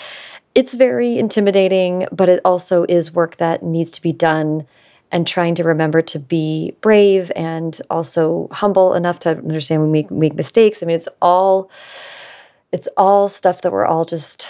It's 0.53 0.73
very 0.75 1.17
intimidating, 1.17 2.07
but 2.11 2.29
it 2.29 2.41
also 2.43 2.85
is 2.89 3.13
work 3.13 3.37
that 3.37 3.63
needs 3.63 3.91
to 3.93 4.01
be 4.01 4.11
done 4.11 4.67
and 5.11 5.25
trying 5.25 5.55
to 5.55 5.63
remember 5.63 6.01
to 6.01 6.19
be 6.19 6.75
brave 6.81 7.31
and 7.35 7.79
also 7.89 8.49
humble 8.51 8.93
enough 8.93 9.19
to 9.19 9.29
understand 9.29 9.81
we 9.81 9.87
make, 9.87 10.11
make 10.11 10.35
mistakes. 10.35 10.83
I 10.83 10.85
mean, 10.85 10.97
it's 10.97 11.07
all 11.21 11.71
it's 12.73 12.89
all 12.97 13.29
stuff 13.29 13.61
that 13.61 13.71
we're 13.71 13.85
all 13.85 14.03
just 14.03 14.45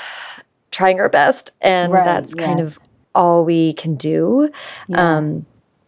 trying 0.71 0.99
our 0.99 1.09
best 1.09 1.51
and 1.61 1.93
right, 1.93 2.03
that's 2.03 2.33
yes. 2.35 2.45
kind 2.45 2.59
of 2.59 2.79
all 3.13 3.45
we 3.45 3.73
can 3.73 3.95
do. 3.95 4.49
Yeah. 4.87 5.17
Um, 5.17 5.45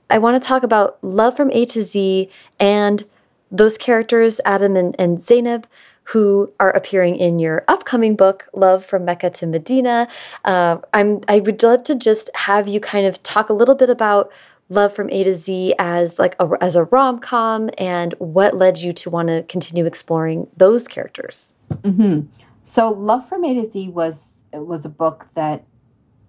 I 0.10 0.18
want 0.18 0.42
to 0.42 0.48
talk 0.48 0.64
about 0.64 0.98
Love 1.04 1.38
from 1.38 1.52
A 1.52 1.66
to 1.66 1.84
Z 1.84 2.30
and 2.60 3.04
those 3.52 3.78
characters, 3.78 4.40
Adam 4.46 4.76
and, 4.76 4.96
and 5.00 5.22
Zainab, 5.22 5.68
who 6.06 6.52
are 6.60 6.72
appearing 6.72 7.16
in 7.18 7.38
your 7.38 7.64
upcoming 7.68 8.16
book, 8.16 8.48
Love 8.54 8.84
from 8.84 9.06
Mecca 9.06 9.30
to 9.30 9.48
Medina. 9.48 10.08
Uh, 10.44 10.78
I'm 10.94 11.22
I 11.28 11.40
would 11.40 11.62
love 11.62 11.84
to 11.86 11.96
just 11.96 12.30
have 12.34 12.68
you 12.68 12.80
kind 12.80 13.06
of 13.06 13.22
talk 13.22 13.50
a 13.50 13.54
little 13.54 13.76
bit 13.76 13.90
about 13.90 14.32
Love 14.70 14.94
from 14.94 15.10
A 15.10 15.24
to 15.24 15.34
Z 15.34 15.76
as 15.80 16.20
like 16.20 16.36
a, 16.40 16.50
as 16.62 16.76
a 16.76 16.84
rom 16.86 17.20
com 17.20 17.70
and 17.78 18.14
what 18.20 18.56
led 18.56 18.80
you 18.80 18.94
to 18.94 19.10
want 19.10 19.28
to 19.28 19.44
continue 19.44 19.86
exploring 19.86 20.48
those 20.58 20.88
characters. 20.88 21.54
Mm-hmm. 21.82 22.28
So, 22.64 22.92
Love 22.92 23.28
from 23.28 23.44
A 23.44 23.54
to 23.56 23.64
Z 23.64 23.90
was 23.90 24.46
it 24.52 24.66
was 24.66 24.86
a 24.86 24.90
book 24.90 25.28
that 25.34 25.64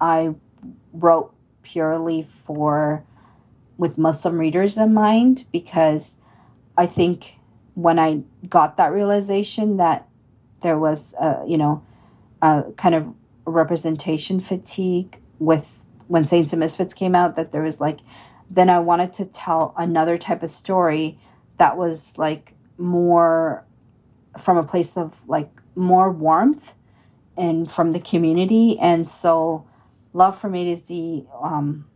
I 0.01 0.35
wrote 0.93 1.35
purely 1.63 2.23
for 2.23 3.05
with 3.81 3.97
Muslim 3.97 4.37
readers 4.37 4.77
in 4.77 4.93
mind 4.93 5.47
because 5.51 6.19
I 6.77 6.85
think 6.85 7.39
when 7.73 7.99
I 7.99 8.25
got 8.47 8.77
that 8.77 8.93
realization 8.93 9.79
that 9.79 10.07
there 10.61 10.79
was, 10.79 11.15
a, 11.15 11.43
you 11.49 11.57
know, 11.57 11.83
a 12.43 12.65
kind 12.77 12.95
of 12.95 13.15
representation 13.47 14.39
fatigue 14.39 15.19
with 15.39 15.83
when 16.09 16.25
Saints 16.25 16.53
and 16.53 16.61
Misfits 16.61 16.93
came 16.93 17.15
out, 17.15 17.37
that 17.37 17.53
there 17.53 17.63
was 17.63 17.81
like, 17.81 18.01
then 18.51 18.69
I 18.69 18.81
wanted 18.81 19.15
to 19.15 19.25
tell 19.25 19.73
another 19.79 20.19
type 20.19 20.43
of 20.43 20.51
story 20.51 21.19
that 21.57 21.79
was 21.79 22.19
like 22.19 22.53
more 22.77 23.65
from 24.39 24.59
a 24.59 24.63
place 24.63 24.99
of 24.99 25.27
like 25.27 25.49
more 25.75 26.11
warmth 26.11 26.75
and 27.35 27.71
from 27.71 27.93
the 27.93 28.01
community. 28.01 28.79
And 28.79 29.09
so, 29.09 29.67
Love 30.13 30.37
from 30.37 30.57
A 30.57 30.65
to 30.65 30.77
Z 30.77 31.25
um, 31.41 31.87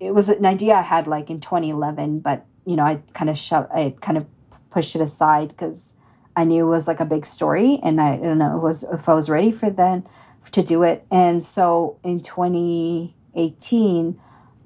it 0.00 0.14
was 0.14 0.30
an 0.30 0.46
idea 0.46 0.74
I 0.74 0.82
had 0.82 1.06
like 1.06 1.30
in 1.30 1.40
2011, 1.40 2.20
but 2.20 2.46
you 2.64 2.74
know, 2.74 2.84
I 2.84 3.02
kind 3.12 3.30
of 3.30 3.36
shoved, 3.36 3.68
I 3.72 3.94
kind 4.00 4.16
of 4.16 4.26
pushed 4.70 4.96
it 4.96 5.02
aside 5.02 5.48
because 5.48 5.94
I 6.34 6.44
knew 6.44 6.66
it 6.66 6.70
was 6.70 6.88
like 6.88 7.00
a 7.00 7.04
big 7.04 7.26
story, 7.26 7.78
and 7.82 8.00
I, 8.00 8.14
I 8.14 8.16
don't 8.16 8.38
know, 8.38 8.56
it 8.56 8.62
was 8.62 8.82
if 8.84 9.08
I 9.08 9.14
was 9.14 9.28
ready 9.28 9.52
for 9.52 9.68
then 9.68 10.06
to 10.52 10.62
do 10.62 10.82
it. 10.82 11.06
And 11.10 11.44
so 11.44 11.98
in 12.02 12.20
2018, 12.20 14.20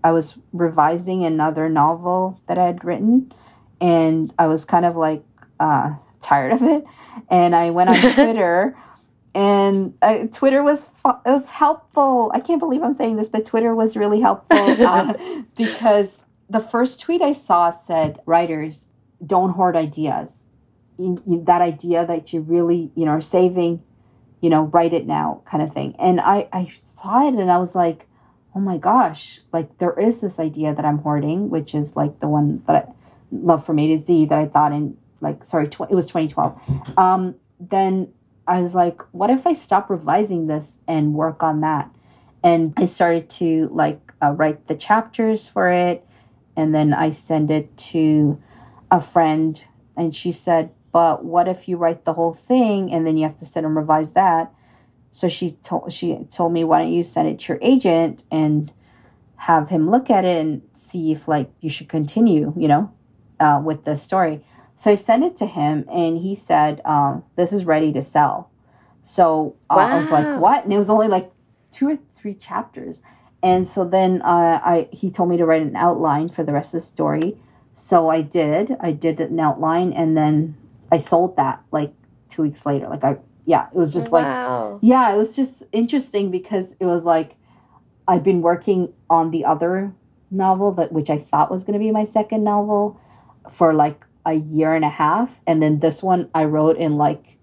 I 0.05 0.13
was 0.13 0.39
revising 0.53 1.25
another 1.25 1.69
novel 1.69 2.41
that 2.47 2.59
I 2.59 2.67
had 2.67 2.85
written, 2.85 3.33
and 3.81 4.33
I 4.39 4.47
was 4.47 4.65
kind 4.65 4.85
of 4.85 4.97
like 4.97 5.25
uh, 5.59 5.95
tired 6.21 6.53
of 6.53 6.63
it, 6.63 6.85
and 7.29 7.57
I 7.57 7.71
went 7.71 7.91
on 7.91 7.97
Twitter 8.15 8.77
and 9.35 9.95
uh, 10.01 10.27
Twitter 10.33 10.63
was 10.63 10.85
fu- 10.87 11.21
was 11.27 11.51
helpful. 11.51 12.31
I 12.35 12.41
can't 12.41 12.61
believe 12.61 12.83
I'm 12.83 12.95
saying 12.95 13.17
this, 13.17 13.29
but 13.29 13.45
Twitter 13.45 13.75
was 13.75 13.97
really 13.97 14.21
helpful 14.21 14.57
uh, 14.59 15.15
because 15.57 16.25
the 16.49 16.61
first 16.61 17.01
tweet 17.01 17.21
I 17.21 17.33
saw 17.33 17.71
said, 17.71 18.21
"Writers 18.27 18.89
don't 19.25 19.51
hoard 19.51 19.77
ideas. 19.77 20.47
You, 20.99 21.21
you, 21.27 21.43
that 21.45 21.61
idea 21.61 22.07
that 22.07 22.33
you 22.33 22.41
really 22.41 22.93
you 22.95 23.05
know 23.05 23.13
are 23.13 23.21
saving, 23.21 23.83
you 24.41 24.51
know, 24.51 24.65
write 24.65 24.95
it 24.95 25.07
now, 25.07 25.43
kind 25.45 25.63
of 25.63 25.73
thing." 25.73 25.97
And 25.99 26.21
I 26.21 26.49
I 26.53 26.67
saw 26.67 27.27
it 27.27 27.35
and 27.35 27.51
I 27.51 27.59
was 27.59 27.75
like, 27.75 28.07
oh 28.55 28.61
my 28.61 28.79
gosh, 28.79 29.41
like 29.53 29.79
there 29.79 29.99
is 29.99 30.21
this 30.21 30.39
idea 30.39 30.75
that 30.75 30.85
I'm 30.85 30.99
hoarding, 30.99 31.51
which 31.51 31.75
is 31.75 31.97
like 31.97 32.21
the 32.21 32.29
one 32.29 32.63
that 32.67 32.77
I 32.77 32.93
love 33.33 33.67
from 33.67 33.79
A 33.81 33.89
to 33.89 33.99
Z 33.99 34.27
that 34.27 34.39
I 34.39 34.47
thought 34.47 34.73
in 34.73 34.97
like 35.21 35.43
sorry, 35.43 35.67
tw- 35.67 35.91
it 35.91 35.95
was 35.95 36.07
2012. 36.07 36.99
Um, 36.99 37.35
then 37.59 38.13
I 38.47 38.61
was 38.61 38.75
like, 38.75 39.03
what 39.13 39.31
if 39.31 39.47
I 39.47 39.53
stop 39.53 39.89
revising 39.89 40.47
this 40.47 40.79
and 40.87 41.15
work 41.15 41.43
on 41.43 41.61
that? 41.61 41.91
And 42.43 42.75
I 42.77 42.85
started 42.85 43.31
to 43.31 43.69
like 43.73 44.13
uh, 44.23 44.33
write 44.33 44.67
the 44.67 44.75
chapters 44.75 45.47
for 45.47 45.71
it, 45.71 46.07
and 46.57 46.75
then 46.75 46.93
I 46.93 47.11
send 47.11 47.51
it 47.51 47.77
to 47.77 48.41
a 48.91 49.01
friend, 49.01 49.65
and 49.97 50.15
she 50.15 50.31
said, 50.31 50.71
but 50.93 51.25
what 51.25 51.49
if 51.49 51.69
you 51.69 51.77
write 51.77 52.05
the 52.05 52.13
whole 52.13 52.33
thing 52.33 52.93
and 52.93 53.05
then 53.05 53.17
you 53.17 53.25
have 53.25 53.37
to 53.39 53.45
sit 53.45 53.65
and 53.65 53.75
revise 53.75 54.13
that? 54.13 54.55
So 55.11 55.27
she 55.29 55.51
told 55.51 55.93
she 55.93 56.25
told 56.31 56.53
me, 56.53 56.63
why 56.63 56.81
don't 56.81 56.93
you 56.93 57.03
send 57.03 57.29
it 57.29 57.41
to 57.41 57.55
your 57.55 57.59
agent 57.63 58.23
and 58.31 58.73
have 59.37 59.71
him 59.71 59.91
look 59.91 60.11
at 60.11 60.25
it 60.25 60.41
and 60.41 60.63
see 60.73 61.11
if 61.11 61.27
like 61.27 61.51
you 61.61 61.69
should 61.69 61.89
continue, 61.89 62.53
you 62.57 62.69
know, 62.69 62.93
uh, 63.41 63.61
with 63.65 63.85
the 63.85 63.97
story. 63.97 64.45
So 64.77 64.91
I 64.91 64.95
sent 64.95 65.25
it 65.25 65.37
to 65.37 65.47
him, 65.47 65.85
and 65.91 66.19
he 66.19 66.35
said, 66.35 66.81
um, 66.85 67.25
"This 67.37 67.53
is 67.53 67.65
ready 67.65 67.93
to 67.93 68.03
sell." 68.03 68.51
So 69.03 69.57
uh, 69.71 69.77
wow. 69.77 69.95
I 69.95 69.97
was 69.97 70.11
like, 70.11 70.41
"What?" 70.41 70.65
And 70.65 70.73
it 70.73 70.79
was 70.79 70.91
only 70.91 71.09
like 71.09 71.31
two 71.71 71.89
or 71.89 71.99
three 72.13 72.35
chapters. 72.35 73.03
And 73.43 73.67
so 73.67 73.85
then 73.85 74.23
uh, 74.23 74.61
I 74.65 74.89
he 74.91 75.11
told 75.11 75.29
me 75.29 75.37
to 75.37 75.45
write 75.45 75.63
an 75.63 75.77
outline 75.77 76.29
for 76.29 76.43
the 76.43 76.53
rest 76.53 76.75
of 76.75 76.81
the 76.81 76.87
story. 76.87 77.37
So 77.75 78.09
I 78.09 78.23
did. 78.23 78.77
I 78.81 78.93
did 78.93 79.21
an 79.21 79.39
outline, 79.39 79.93
and 79.93 80.17
then 80.17 80.57
I 80.91 80.97
sold 80.97 81.37
that 81.37 81.63
like 81.71 81.93
two 82.29 82.43
weeks 82.43 82.65
later. 82.65 82.89
Like 82.89 83.05
I 83.05 83.19
yeah, 83.45 83.67
it 83.67 83.75
was 83.75 83.93
just 83.93 84.11
wow. 84.11 84.73
like 84.73 84.81
yeah, 84.83 85.13
it 85.13 85.17
was 85.17 85.37
just 85.37 85.65
interesting 85.73 86.31
because 86.31 86.77
it 86.81 86.87
was 86.87 87.05
like 87.05 87.37
I'd 88.09 88.23
been 88.23 88.43
working 88.43 88.93
on 89.11 89.31
the 89.31 89.45
other 89.45 89.93
novel 90.31 90.73
that 90.73 90.93
which 90.93 91.11
I 91.11 91.19
thought 91.19 91.51
was 91.51 91.65
going 91.65 91.75
to 91.75 91.79
be 91.79 91.91
my 91.91 92.05
second 92.05 92.45
novel 92.45 92.99
for 93.51 93.75
like 93.75 94.05
a 94.27 94.35
year 94.35 94.75
and 94.75 94.85
a 94.85 94.91
half 94.91 95.41
and 95.47 95.63
then 95.63 95.81
this 95.81 96.03
one 96.03 96.31
I 96.35 96.45
wrote 96.45 96.77
in 96.77 96.97
like 96.97 97.39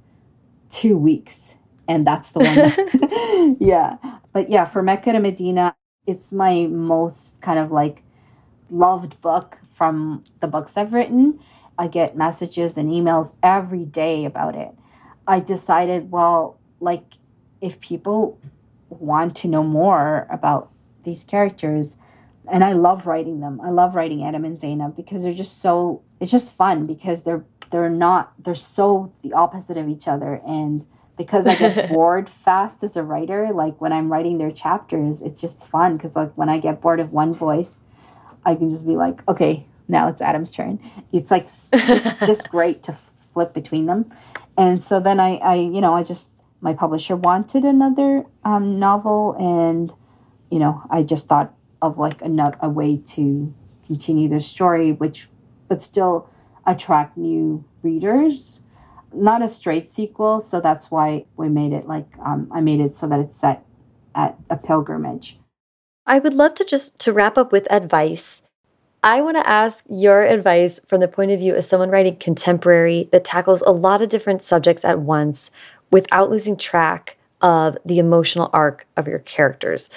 2 0.70 0.98
weeks 0.98 1.58
and 1.88 2.08
that's 2.08 2.32
the 2.32 2.40
one 2.40 2.56
that, 2.56 3.58
yeah. 3.60 3.98
But 4.34 4.50
yeah, 4.50 4.66
for 4.66 4.82
Mecca 4.82 5.12
to 5.12 5.20
Medina, 5.20 5.76
it's 6.08 6.32
my 6.32 6.66
most 6.68 7.42
kind 7.42 7.60
of 7.60 7.72
like 7.72 8.04
loved 8.70 9.20
book 9.22 9.60
from 9.70 10.24
the 10.40 10.48
books 10.48 10.78
I've 10.78 10.94
written. 10.94 11.40
I 11.78 11.88
get 11.88 12.16
messages 12.16 12.78
and 12.78 12.92
emails 12.92 13.36
every 13.44 13.86
day 13.86 14.26
about 14.26 14.56
it. 14.56 14.72
I 15.28 15.40
decided, 15.40 16.12
well, 16.12 16.60
like, 16.80 17.16
if 17.60 17.80
people 17.80 18.40
want 18.90 19.36
to 19.38 19.48
know 19.48 19.64
more 19.64 20.28
about 20.30 20.72
these 21.04 21.24
characters, 21.24 21.98
and 22.52 22.64
I 22.64 22.74
love 22.74 23.08
writing 23.08 23.40
them. 23.40 23.62
I 23.62 23.70
love 23.70 23.96
writing 23.96 24.24
Adam 24.24 24.46
and 24.46 24.60
Zainab 24.60 24.96
because 24.96 25.24
they're 25.24 25.34
just 25.34 25.62
so 25.62 26.02
it's 26.22 26.32
just 26.32 26.56
fun 26.56 26.86
because 26.86 27.24
they're 27.24 27.44
they're 27.72 27.90
not 27.90 28.32
they're 28.42 28.56
so 28.56 29.12
the 29.24 29.34
opposite 29.34 29.78
of 29.78 29.90
each 29.90 30.08
other 30.08 30.42
and 30.48 30.88
because 31.18 31.46
I 31.46 31.56
get 31.56 31.90
bored 31.94 32.30
fast 32.30 32.84
as 32.84 32.96
a 32.98 33.04
writer, 33.04 33.50
like 33.54 33.80
when 33.80 33.94
I'm 33.94 34.12
writing 34.12 34.38
their 34.38 34.52
chapters, 34.52 35.22
it's 35.22 35.40
just 35.40 35.68
fun 35.68 35.98
because 35.98 36.16
like 36.16 36.32
when 36.36 36.50
I 36.50 36.58
get 36.58 36.82
bored 36.82 37.00
of 37.00 37.12
one 37.12 37.34
voice, 37.34 37.82
I 38.46 38.56
can 38.56 38.70
just 38.70 38.88
be 38.88 38.96
like, 38.96 39.28
okay, 39.28 39.66
now 39.88 40.08
it's 40.08 40.22
Adam's 40.22 40.52
turn. 40.52 40.80
It's 41.12 41.30
like 41.30 41.46
just, 41.46 42.20
just 42.26 42.50
great 42.50 42.82
to 42.84 42.94
flip 42.94 43.54
between 43.54 43.86
them. 43.86 44.10
And 44.58 44.82
so 44.82 45.00
then 45.00 45.20
I, 45.20 45.36
I, 45.38 45.56
you 45.56 45.82
know, 45.82 45.94
I 45.94 46.04
just, 46.04 46.34
my 46.60 46.74
publisher 46.74 47.16
wanted 47.16 47.66
another 47.66 48.26
um, 48.44 48.80
novel 48.80 49.36
and, 49.38 49.94
you 50.50 50.60
know, 50.60 50.82
I 50.90 51.04
just 51.04 51.28
thought 51.28 51.54
of 51.82 51.98
like 51.98 52.22
another, 52.22 52.58
a 52.62 52.70
way 52.70 52.98
to 52.98 53.54
continue 53.86 54.28
their 54.28 54.40
story, 54.40 54.92
which, 54.92 55.28
but 55.72 55.82
still 55.82 56.28
attract 56.66 57.16
new 57.16 57.64
readers. 57.82 58.60
Not 59.14 59.42
a 59.42 59.48
straight 59.48 59.86
sequel, 59.86 60.42
so 60.42 60.60
that's 60.60 60.92
why 60.92 61.28
we 61.38 61.48
made 61.48 61.72
it 61.72 61.88
like, 61.88 62.08
um, 62.20 62.50
I 62.52 62.60
made 62.60 62.82
it 62.82 62.94
so 62.94 63.08
that 63.08 63.22
it's 63.22 63.38
set 63.38 63.64
at 64.14 64.38
a 64.50 64.58
pilgrimage. 64.58 65.40
I 66.06 66.20
would 66.20 66.34
love 66.34 66.56
to 66.56 66.66
just 66.66 67.00
to 67.00 67.14
wrap 67.14 67.38
up 67.38 67.54
with 67.54 67.72
advice 67.72 68.42
I 69.04 69.22
want 69.22 69.38
to 69.38 69.50
ask 69.50 69.84
your 69.90 70.22
advice 70.22 70.80
from 70.86 71.00
the 71.00 71.08
point 71.08 71.32
of 71.32 71.40
view 71.40 71.56
of 71.56 71.64
someone 71.64 71.90
writing 71.90 72.18
contemporary 72.18 73.10
that 73.12 73.24
tackles 73.24 73.64
a 73.64 73.72
lot 73.72 74.02
of 74.02 74.10
different 74.10 74.44
subjects 74.44 74.86
at 74.86 75.00
once 75.00 75.50
without 75.90 76.30
losing 76.30 76.56
track 76.56 77.18
of 77.42 77.80
the 77.84 77.98
emotional 77.98 78.52
arc 78.54 78.86
of 78.96 79.08
your 79.08 79.18
characters. 79.18 79.90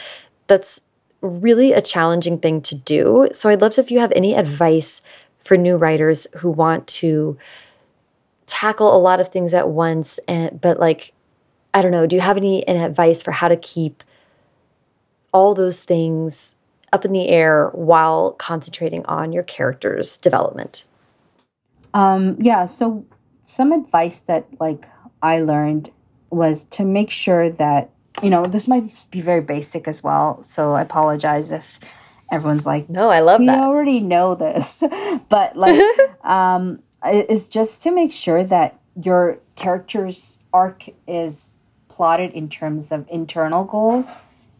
That's 0.47 0.81
really 1.20 1.72
a 1.72 1.83
challenging 1.83 2.39
thing 2.39 2.61
to 2.62 2.75
do. 2.75 3.29
So 3.33 3.49
I'd 3.49 3.61
love 3.61 3.75
to 3.75 3.81
if 3.81 3.91
you 3.91 3.99
have 4.01 4.12
any 4.16 4.35
advice 4.35 5.01
for 5.45 5.57
new 5.57 5.76
writers 5.76 6.26
who 6.38 6.51
want 6.51 6.86
to 6.86 7.38
tackle 8.47 8.95
a 8.95 8.99
lot 8.99 9.20
of 9.20 9.28
things 9.28 9.55
at 9.55 9.68
once 9.68 10.18
and 10.26 10.61
but 10.61 10.78
like 10.80 11.12
I 11.74 11.82
don't 11.82 11.90
know, 11.90 12.07
do 12.07 12.14
you 12.14 12.22
have 12.22 12.36
any, 12.36 12.66
any 12.68 12.78
advice 12.78 13.20
for 13.20 13.32
how 13.32 13.49
to 13.49 13.57
keep 13.57 14.05
all 15.32 15.55
those 15.55 15.82
things 15.82 16.55
up 16.92 17.05
in 17.05 17.12
the 17.12 17.28
air 17.28 17.70
while 17.70 18.30
concentrating 18.32 19.05
on 19.07 19.32
your 19.32 19.42
character's 19.42 20.16
development? 20.16 20.84
Um, 21.92 22.36
yeah, 22.40 22.64
so 22.66 23.05
some 23.42 23.72
advice 23.72 24.20
that 24.20 24.47
like 24.61 24.86
I 25.20 25.40
learned 25.40 25.90
was 26.30 26.64
to 26.66 26.84
make 26.84 27.11
sure 27.11 27.51
that 27.51 27.90
you 28.22 28.30
know 28.30 28.47
this 28.47 28.68
might 28.68 28.84
be 29.11 29.20
very 29.20 29.40
basic 29.40 29.88
as 29.88 30.03
well. 30.03 30.40
So 30.45 30.72
I 30.72 30.82
apologize 30.82 31.51
if 31.51 31.78
everyone's 32.35 32.66
like, 32.66 32.91
"No, 32.91 33.11
I 33.11 33.20
love 33.20 33.41
we 33.41 33.47
that." 33.47 33.59
We 33.59 33.64
already 33.64 34.01
know 34.01 34.35
this, 34.35 34.82
but 35.28 35.57
like, 35.57 35.80
um, 36.24 36.82
it's 37.05 37.49
just 37.49 37.82
to 37.85 37.91
make 37.91 38.12
sure 38.12 38.45
that 38.45 38.80
your 39.01 39.39
character's 39.57 40.39
arc 40.53 40.85
is 41.07 41.59
plotted 41.89 42.32
in 42.32 42.49
terms 42.49 42.91
of 42.91 43.07
internal 43.09 43.64
goals 43.64 44.16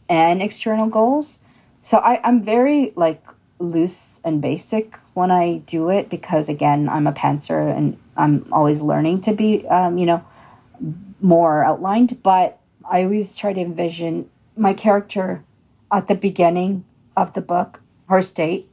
and 0.09 0.43
external 0.43 0.89
goals. 0.89 1.41
So 1.81 1.99
I, 1.99 2.21
I'm 2.23 2.43
very 2.43 2.93
like 2.97 3.23
loose 3.59 4.21
and 4.25 4.41
basic 4.43 4.97
when 5.15 5.31
I 5.31 5.59
do 5.67 5.89
it 5.91 6.11
because 6.11 6.49
again 6.49 6.89
I'm 6.89 7.07
a 7.07 7.13
pantser 7.13 7.75
and 7.77 7.99
I'm 8.17 8.47
always 8.53 8.83
learning 8.83 9.21
to 9.23 9.33
be 9.33 9.67
um, 9.69 9.99
you 9.99 10.07
know 10.07 10.25
more 11.21 11.65
outlined. 11.65 12.23
But 12.23 12.59
I 12.91 13.03
always 13.05 13.37
try 13.37 13.53
to 13.53 13.61
envision 13.61 14.29
my 14.57 14.75
character 14.75 15.43
at 15.91 16.09
the 16.09 16.15
beginning 16.15 16.85
of 17.17 17.33
the 17.35 17.41
book, 17.41 17.81
her 18.09 18.23
state, 18.23 18.73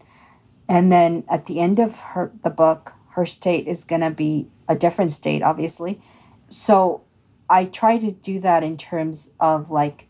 and 0.67 0.91
then 0.91 1.23
at 1.29 1.45
the 1.45 1.59
end 1.59 1.79
of 1.79 1.99
her 1.99 2.31
the 2.43 2.49
book, 2.49 2.93
her 3.11 3.25
state 3.25 3.67
is 3.67 3.83
gonna 3.83 4.11
be 4.11 4.47
a 4.67 4.75
different 4.75 5.13
state, 5.13 5.41
obviously. 5.41 6.01
So 6.49 7.01
I 7.49 7.65
try 7.65 7.97
to 7.97 8.11
do 8.11 8.39
that 8.39 8.63
in 8.63 8.77
terms 8.77 9.31
of 9.39 9.69
like 9.69 10.07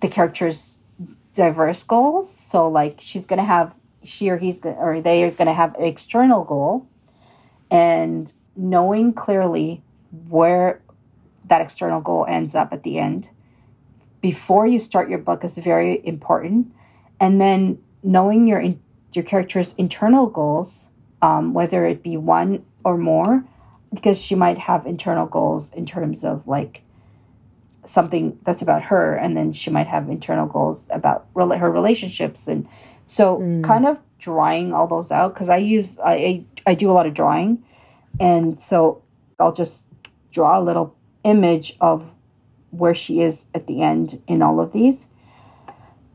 the 0.00 0.08
character's 0.08 0.78
diverse 1.32 1.82
goals. 1.82 2.32
So 2.32 2.68
like 2.68 3.00
she's 3.00 3.26
gonna 3.26 3.44
have 3.44 3.74
she 4.04 4.30
or 4.30 4.36
he's 4.36 4.64
or 4.64 5.00
they 5.00 5.22
is 5.22 5.36
gonna 5.36 5.54
have 5.54 5.74
an 5.74 5.84
external 5.84 6.44
goal, 6.44 6.86
and 7.70 8.32
knowing 8.56 9.12
clearly 9.12 9.82
where 10.28 10.80
that 11.44 11.60
external 11.60 12.00
goal 12.00 12.24
ends 12.28 12.54
up 12.54 12.72
at 12.72 12.82
the 12.82 12.98
end 12.98 13.30
before 14.20 14.66
you 14.66 14.78
start 14.78 15.08
your 15.08 15.18
book 15.18 15.44
is 15.44 15.58
very 15.58 16.04
important, 16.04 16.72
and 17.20 17.40
then 17.40 17.78
knowing 18.02 18.46
your 18.46 18.62
your 19.12 19.24
character's 19.24 19.72
internal 19.74 20.26
goals, 20.26 20.90
um, 21.22 21.54
whether 21.54 21.86
it 21.86 22.02
be 22.02 22.16
one 22.16 22.64
or 22.84 22.98
more, 22.98 23.44
because 23.92 24.22
she 24.22 24.34
might 24.34 24.58
have 24.58 24.86
internal 24.86 25.26
goals 25.26 25.72
in 25.72 25.86
terms 25.86 26.24
of 26.24 26.46
like 26.46 26.82
something 27.84 28.38
that's 28.42 28.62
about 28.62 28.82
her 28.82 29.14
and 29.14 29.36
then 29.36 29.52
she 29.52 29.70
might 29.70 29.86
have 29.86 30.08
internal 30.08 30.46
goals 30.46 30.90
about 30.92 31.26
her 31.34 31.70
relationships 31.70 32.48
and 32.48 32.68
so 33.06 33.38
mm. 33.38 33.62
kind 33.62 33.86
of 33.86 34.00
drawing 34.18 34.72
all 34.72 34.86
those 34.86 35.12
out 35.12 35.32
because 35.32 35.48
i 35.48 35.56
use 35.56 35.98
I, 36.04 36.44
I 36.66 36.74
do 36.74 36.90
a 36.90 36.92
lot 36.92 37.06
of 37.06 37.14
drawing 37.14 37.62
and 38.18 38.58
so 38.58 39.02
i'll 39.38 39.52
just 39.52 39.86
draw 40.32 40.58
a 40.58 40.62
little 40.62 40.96
image 41.22 41.76
of 41.80 42.16
where 42.70 42.94
she 42.94 43.20
is 43.20 43.46
at 43.54 43.66
the 43.66 43.82
end 43.82 44.20
in 44.26 44.42
all 44.42 44.60
of 44.60 44.72
these 44.72 45.08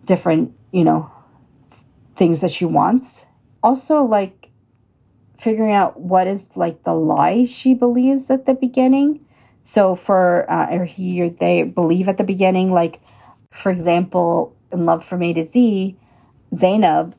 different 0.05 0.53
you 0.71 0.83
know 0.83 1.11
things 2.15 2.41
that 2.41 2.51
she 2.51 2.65
wants 2.65 3.25
also 3.63 4.03
like 4.03 4.49
figuring 5.37 5.73
out 5.73 5.99
what 5.99 6.27
is 6.27 6.55
like 6.55 6.83
the 6.83 6.93
lie 6.93 7.45
she 7.45 7.73
believes 7.73 8.29
at 8.29 8.45
the 8.45 8.53
beginning 8.53 9.25
so 9.63 9.95
for 9.95 10.49
uh, 10.49 10.75
or 10.75 10.85
he 10.85 11.21
or 11.21 11.29
they 11.29 11.63
believe 11.63 12.09
at 12.09 12.17
the 12.17 12.23
beginning, 12.23 12.73
like 12.73 12.99
for 13.49 13.71
example, 13.71 14.55
in 14.71 14.85
Love 14.85 15.03
from 15.03 15.21
A 15.21 15.33
to 15.33 15.43
Z, 15.43 15.95
Zainab, 16.53 17.15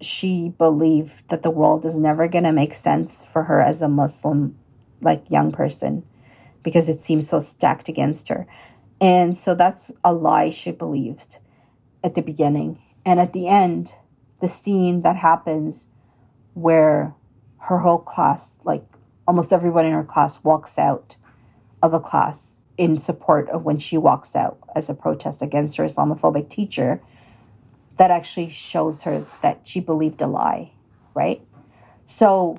she 0.00 0.50
believed 0.56 1.28
that 1.28 1.42
the 1.42 1.50
world 1.50 1.84
is 1.84 1.98
never 1.98 2.28
going 2.28 2.44
to 2.44 2.52
make 2.52 2.74
sense 2.74 3.24
for 3.24 3.44
her 3.44 3.60
as 3.60 3.82
a 3.82 3.88
Muslim, 3.88 4.56
like 5.00 5.30
young 5.30 5.52
person, 5.52 6.04
because 6.62 6.88
it 6.88 6.98
seems 6.98 7.28
so 7.28 7.38
stacked 7.38 7.88
against 7.88 8.28
her. 8.28 8.46
And 9.00 9.36
so 9.36 9.54
that's 9.54 9.92
a 10.04 10.12
lie 10.12 10.50
she 10.50 10.70
believed 10.70 11.38
at 12.02 12.14
the 12.14 12.22
beginning. 12.22 12.80
And 13.04 13.20
at 13.20 13.32
the 13.32 13.48
end, 13.48 13.94
the 14.40 14.48
scene 14.48 15.00
that 15.00 15.16
happens 15.16 15.88
where 16.54 17.14
her 17.58 17.78
whole 17.78 17.98
class, 17.98 18.60
like 18.64 18.84
almost 19.26 19.52
everyone 19.52 19.84
in 19.84 19.92
her 19.92 20.04
class, 20.04 20.44
walks 20.44 20.78
out 20.78 21.16
of 21.82 21.92
the 21.92 22.00
class 22.00 22.60
in 22.76 22.96
support 22.96 23.48
of 23.50 23.64
when 23.64 23.78
she 23.78 23.96
walks 23.98 24.34
out 24.34 24.58
as 24.74 24.88
a 24.88 24.94
protest 24.94 25.42
against 25.42 25.76
her 25.76 25.84
Islamophobic 25.84 26.48
teacher, 26.48 27.00
that 27.96 28.10
actually 28.10 28.48
shows 28.48 29.02
her 29.02 29.24
that 29.42 29.66
she 29.66 29.80
believed 29.80 30.22
a 30.22 30.26
lie, 30.26 30.72
right? 31.14 31.42
So 32.04 32.58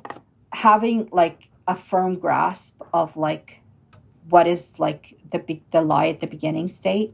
having 0.52 1.10
like 1.12 1.50
a 1.68 1.76
firm 1.76 2.20
grasp 2.20 2.82
of 2.94 3.18
like 3.18 3.60
what 4.30 4.48
is 4.48 4.80
like 4.80 5.18
the 5.32 5.62
the 5.72 5.82
lie 5.82 6.08
at 6.08 6.20
the 6.20 6.28
beginning 6.28 6.70
state 6.70 7.14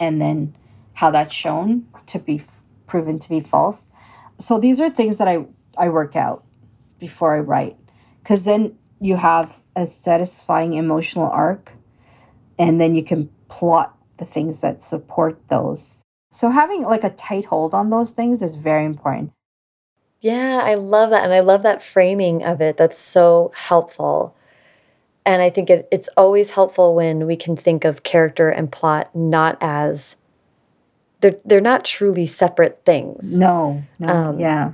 and 0.00 0.20
then 0.20 0.54
how 0.94 1.10
that's 1.10 1.34
shown 1.34 1.86
to 2.06 2.18
be 2.18 2.40
proven 2.86 3.18
to 3.18 3.28
be 3.28 3.40
false. 3.40 3.90
So 4.38 4.58
these 4.58 4.80
are 4.80 4.90
things 4.90 5.18
that 5.18 5.28
I 5.28 5.46
I 5.76 5.88
work 5.88 6.16
out 6.16 6.44
before 6.98 7.34
I 7.34 7.40
write 7.40 7.76
cuz 8.24 8.44
then 8.44 8.78
you 9.00 9.16
have 9.16 9.60
a 9.76 9.86
satisfying 9.86 10.74
emotional 10.74 11.28
arc 11.28 11.74
and 12.58 12.80
then 12.80 12.94
you 12.94 13.02
can 13.02 13.28
plot 13.48 13.96
the 14.16 14.24
things 14.24 14.60
that 14.60 14.80
support 14.80 15.38
those. 15.48 16.02
So 16.30 16.50
having 16.50 16.82
like 16.82 17.04
a 17.04 17.10
tight 17.10 17.46
hold 17.46 17.74
on 17.74 17.90
those 17.90 18.12
things 18.12 18.42
is 18.42 18.54
very 18.56 18.84
important. 18.84 19.32
Yeah, 20.20 20.62
I 20.64 20.74
love 20.74 21.10
that. 21.10 21.24
And 21.24 21.34
I 21.34 21.40
love 21.40 21.62
that 21.64 21.82
framing 21.82 22.42
of 22.44 22.60
it. 22.60 22.76
That's 22.76 22.98
so 22.98 23.52
helpful. 23.54 24.34
And 25.26 25.42
I 25.42 25.50
think 25.50 25.68
it, 25.70 25.86
it's 25.92 26.08
always 26.16 26.52
helpful 26.52 26.94
when 26.94 27.26
we 27.26 27.36
can 27.36 27.56
think 27.56 27.84
of 27.84 28.02
character 28.02 28.48
and 28.48 28.72
plot 28.72 29.14
not 29.14 29.58
as 29.60 30.16
they're 31.24 31.40
they're 31.46 31.60
not 31.60 31.86
truly 31.86 32.26
separate 32.26 32.82
things. 32.84 33.38
No, 33.38 33.82
no, 33.98 34.08
um, 34.08 34.38
yeah. 34.38 34.72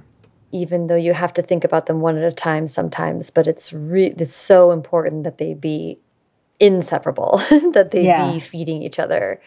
Even 0.50 0.88
though 0.88 0.96
you 0.96 1.12
have 1.12 1.32
to 1.34 1.42
think 1.42 1.62
about 1.62 1.86
them 1.86 2.00
one 2.00 2.18
at 2.18 2.24
a 2.24 2.34
time 2.34 2.66
sometimes, 2.66 3.30
but 3.30 3.46
it's 3.46 3.72
re- 3.72 4.12
it's 4.18 4.34
so 4.34 4.72
important 4.72 5.22
that 5.22 5.38
they 5.38 5.54
be 5.54 6.00
inseparable, 6.58 7.36
that 7.72 7.92
they 7.92 8.04
yeah. 8.04 8.32
be 8.32 8.40
feeding 8.40 8.82
each 8.82 8.98
other. 8.98 9.40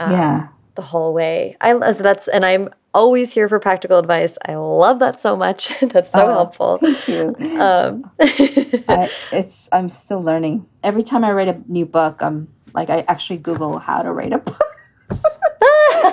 Um, 0.00 0.10
yeah, 0.10 0.48
the 0.74 0.82
whole 0.82 1.14
way. 1.14 1.56
I 1.60 1.72
that's 1.92 2.26
and 2.26 2.44
I'm 2.44 2.70
always 2.92 3.32
here 3.32 3.48
for 3.48 3.60
practical 3.60 4.00
advice. 4.00 4.36
I 4.44 4.56
love 4.56 4.98
that 4.98 5.20
so 5.20 5.36
much. 5.36 5.78
that's 5.82 6.10
so 6.10 6.26
oh, 6.26 6.32
helpful. 6.32 6.78
Thank 6.78 7.06
you. 7.06 7.36
Um, 7.60 8.10
I, 8.18 9.08
it's 9.30 9.68
I'm 9.70 9.88
still 9.88 10.20
learning. 10.20 10.66
Every 10.82 11.04
time 11.04 11.22
I 11.22 11.30
write 11.30 11.48
a 11.48 11.60
new 11.68 11.86
book, 11.86 12.22
I'm 12.22 12.48
like 12.74 12.90
I 12.90 13.04
actually 13.06 13.38
Google 13.38 13.78
how 13.78 14.02
to 14.02 14.10
write 14.10 14.32
a 14.32 14.38
book. 14.38 14.60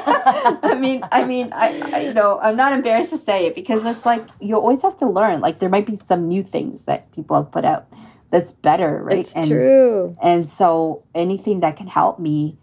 I 0.08 0.78
mean, 0.80 1.04
I 1.12 1.26
mean, 1.26 1.52
I, 1.54 1.82
I, 1.94 2.00
you 2.02 2.14
know, 2.14 2.40
I'm 2.40 2.56
not 2.56 2.74
embarrassed 2.74 3.10
to 3.12 3.18
say 3.18 3.48
it 3.48 3.56
because 3.56 3.86
it's 3.86 4.06
like 4.06 4.26
you 4.40 4.56
always 4.56 4.82
have 4.84 4.98
to 4.98 5.06
learn. 5.06 5.42
Like 5.42 5.60
there 5.60 5.70
might 5.70 5.86
be 5.86 5.98
some 5.98 6.28
new 6.28 6.44
things 6.44 6.86
that 6.86 7.12
people 7.12 7.36
have 7.36 7.52
put 7.52 7.66
out 7.66 7.88
that's 8.30 8.52
better, 8.52 9.04
right? 9.04 9.20
It's 9.20 9.34
and, 9.34 9.48
true. 9.48 10.18
And 10.22 10.50
so 10.50 11.04
anything 11.14 11.60
that 11.62 11.76
can 11.76 11.88
help 11.88 12.20
me, 12.20 12.58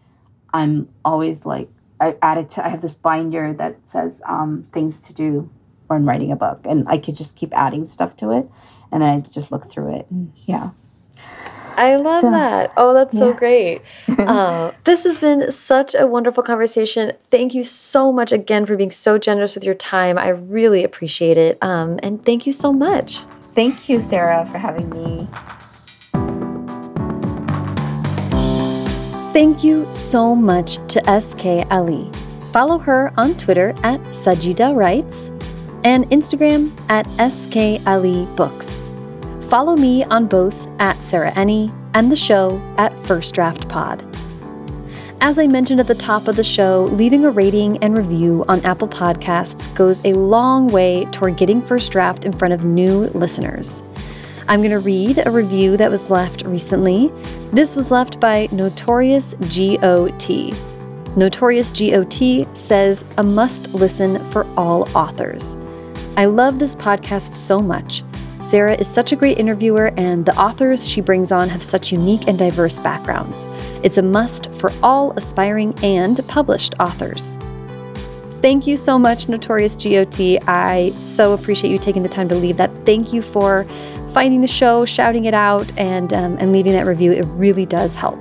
I'm 0.52 0.88
always 1.04 1.44
like 1.44 1.68
I 2.00 2.16
added 2.22 2.50
to. 2.50 2.64
I 2.64 2.68
have 2.68 2.80
this 2.80 2.94
binder 2.94 3.52
that 3.54 3.88
says 3.88 4.22
um, 4.26 4.66
things 4.72 5.00
to 5.02 5.12
do 5.12 5.50
when 5.86 6.06
writing 6.06 6.32
a 6.32 6.36
book, 6.36 6.60
and 6.64 6.88
I 6.88 6.98
could 6.98 7.16
just 7.16 7.36
keep 7.36 7.52
adding 7.52 7.86
stuff 7.86 8.16
to 8.16 8.30
it, 8.30 8.48
and 8.90 9.02
then 9.02 9.08
I 9.10 9.20
just 9.20 9.52
look 9.52 9.66
through 9.66 9.96
it. 9.96 10.06
Yeah. 10.46 10.70
I 11.76 11.96
love 12.08 12.20
so, 12.20 12.30
that. 12.30 12.72
Oh, 12.76 12.94
that's 12.94 13.14
yeah. 13.14 13.20
so 13.20 13.32
great. 13.32 13.82
uh, 14.18 14.72
this 14.84 15.04
has 15.04 15.18
been 15.18 15.50
such 15.50 15.94
a 15.94 16.06
wonderful 16.06 16.42
conversation. 16.42 17.12
Thank 17.30 17.54
you 17.54 17.64
so 17.64 18.12
much 18.12 18.32
again 18.32 18.66
for 18.66 18.76
being 18.76 18.90
so 18.90 19.18
generous 19.18 19.54
with 19.54 19.64
your 19.64 19.74
time. 19.74 20.18
I 20.18 20.28
really 20.28 20.84
appreciate 20.84 21.36
it. 21.36 21.58
Um, 21.62 21.98
and 22.02 22.24
thank 22.24 22.46
you 22.46 22.52
so 22.52 22.72
much. 22.72 23.20
Thank 23.54 23.88
you, 23.88 24.00
Sarah, 24.00 24.48
for 24.50 24.58
having 24.58 24.90
me. 24.90 25.28
Thank 29.32 29.64
you 29.64 29.92
so 29.92 30.34
much 30.34 30.76
to 30.88 31.20
SK 31.20 31.70
Ali. 31.72 32.10
Follow 32.52 32.78
her 32.78 33.12
on 33.16 33.34
Twitter 33.34 33.70
at 33.82 34.00
Sajida 34.12 34.76
Writes 34.76 35.32
and 35.82 36.08
Instagram 36.10 36.70
at 36.88 37.04
SK 37.30 37.84
Ali 37.86 38.26
Books. 38.36 38.84
Follow 39.44 39.76
me 39.76 40.04
on 40.04 40.26
both 40.26 40.68
at 40.80 41.00
Sarah 41.02 41.30
Enni 41.32 41.70
and 41.94 42.10
the 42.10 42.16
show 42.16 42.60
at 42.76 42.96
First 43.06 43.34
Draft 43.34 43.68
Pod. 43.68 44.04
As 45.20 45.38
I 45.38 45.46
mentioned 45.46 45.80
at 45.80 45.86
the 45.86 45.94
top 45.94 46.28
of 46.28 46.36
the 46.36 46.44
show, 46.44 46.84
leaving 46.92 47.24
a 47.24 47.30
rating 47.30 47.78
and 47.78 47.96
review 47.96 48.44
on 48.48 48.64
Apple 48.64 48.88
Podcasts 48.88 49.72
goes 49.74 50.04
a 50.04 50.12
long 50.12 50.66
way 50.68 51.04
toward 51.12 51.36
getting 51.36 51.62
First 51.62 51.92
Draft 51.92 52.24
in 52.24 52.32
front 52.32 52.52
of 52.52 52.64
new 52.64 53.06
listeners. 53.08 53.82
I'm 54.48 54.60
going 54.60 54.70
to 54.70 54.80
read 54.80 55.24
a 55.24 55.30
review 55.30 55.76
that 55.76 55.90
was 55.90 56.10
left 56.10 56.42
recently. 56.42 57.10
This 57.52 57.76
was 57.76 57.90
left 57.90 58.20
by 58.20 58.48
Notorious 58.50 59.34
GOT. 59.34 60.52
Notorious 61.16 61.70
GOT 61.70 62.44
says, 62.56 63.04
a 63.16 63.22
must 63.22 63.72
listen 63.72 64.22
for 64.26 64.46
all 64.58 64.90
authors. 64.96 65.54
I 66.16 66.26
love 66.26 66.58
this 66.58 66.74
podcast 66.74 67.34
so 67.34 67.60
much. 67.60 68.02
Sarah 68.44 68.74
is 68.74 68.86
such 68.86 69.10
a 69.10 69.16
great 69.16 69.38
interviewer, 69.38 69.86
and 69.96 70.26
the 70.26 70.38
authors 70.38 70.86
she 70.86 71.00
brings 71.00 71.32
on 71.32 71.48
have 71.48 71.62
such 71.62 71.90
unique 71.90 72.28
and 72.28 72.38
diverse 72.38 72.78
backgrounds. 72.78 73.48
It's 73.82 73.96
a 73.96 74.02
must 74.02 74.52
for 74.52 74.70
all 74.82 75.12
aspiring 75.12 75.74
and 75.82 76.20
published 76.28 76.74
authors. 76.78 77.38
Thank 78.42 78.66
you 78.66 78.76
so 78.76 78.98
much, 78.98 79.30
Notorious 79.30 79.74
GOT. 79.76 80.38
I 80.46 80.92
so 80.98 81.32
appreciate 81.32 81.70
you 81.70 81.78
taking 81.78 82.02
the 82.02 82.08
time 82.10 82.28
to 82.28 82.34
leave 82.34 82.58
that. 82.58 82.70
Thank 82.84 83.14
you 83.14 83.22
for 83.22 83.64
finding 84.12 84.42
the 84.42 84.46
show, 84.46 84.84
shouting 84.84 85.24
it 85.24 85.34
out, 85.34 85.66
and, 85.78 86.12
um, 86.12 86.36
and 86.38 86.52
leaving 86.52 86.74
that 86.74 86.84
review. 86.84 87.12
It 87.12 87.24
really 87.28 87.64
does 87.64 87.94
help. 87.94 88.18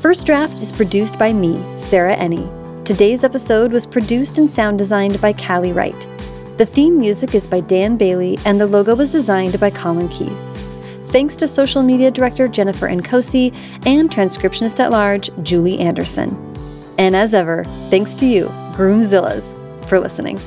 First 0.00 0.26
Draft 0.26 0.60
is 0.60 0.72
produced 0.72 1.16
by 1.16 1.32
me, 1.32 1.62
Sarah 1.78 2.16
Enni. 2.16 2.50
Today's 2.84 3.22
episode 3.22 3.70
was 3.70 3.86
produced 3.86 4.38
and 4.38 4.50
sound 4.50 4.78
designed 4.78 5.20
by 5.20 5.32
Callie 5.32 5.72
Wright. 5.72 6.11
The 6.62 6.66
theme 6.66 6.96
music 6.96 7.34
is 7.34 7.48
by 7.48 7.58
Dan 7.58 7.96
Bailey, 7.96 8.38
and 8.44 8.60
the 8.60 8.68
logo 8.68 8.94
was 8.94 9.10
designed 9.10 9.58
by 9.58 9.68
Colin 9.68 10.08
Keith. 10.10 10.32
Thanks 11.08 11.34
to 11.38 11.48
social 11.48 11.82
media 11.82 12.08
director 12.08 12.46
Jennifer 12.46 12.86
Nkosi 12.86 13.52
and 13.84 14.08
transcriptionist 14.08 14.78
at 14.78 14.92
large 14.92 15.28
Julie 15.42 15.80
Anderson. 15.80 16.30
And 16.98 17.16
as 17.16 17.34
ever, 17.34 17.64
thanks 17.90 18.14
to 18.14 18.26
you, 18.26 18.44
Groomzillas, 18.76 19.42
for 19.86 19.98
listening. 19.98 20.38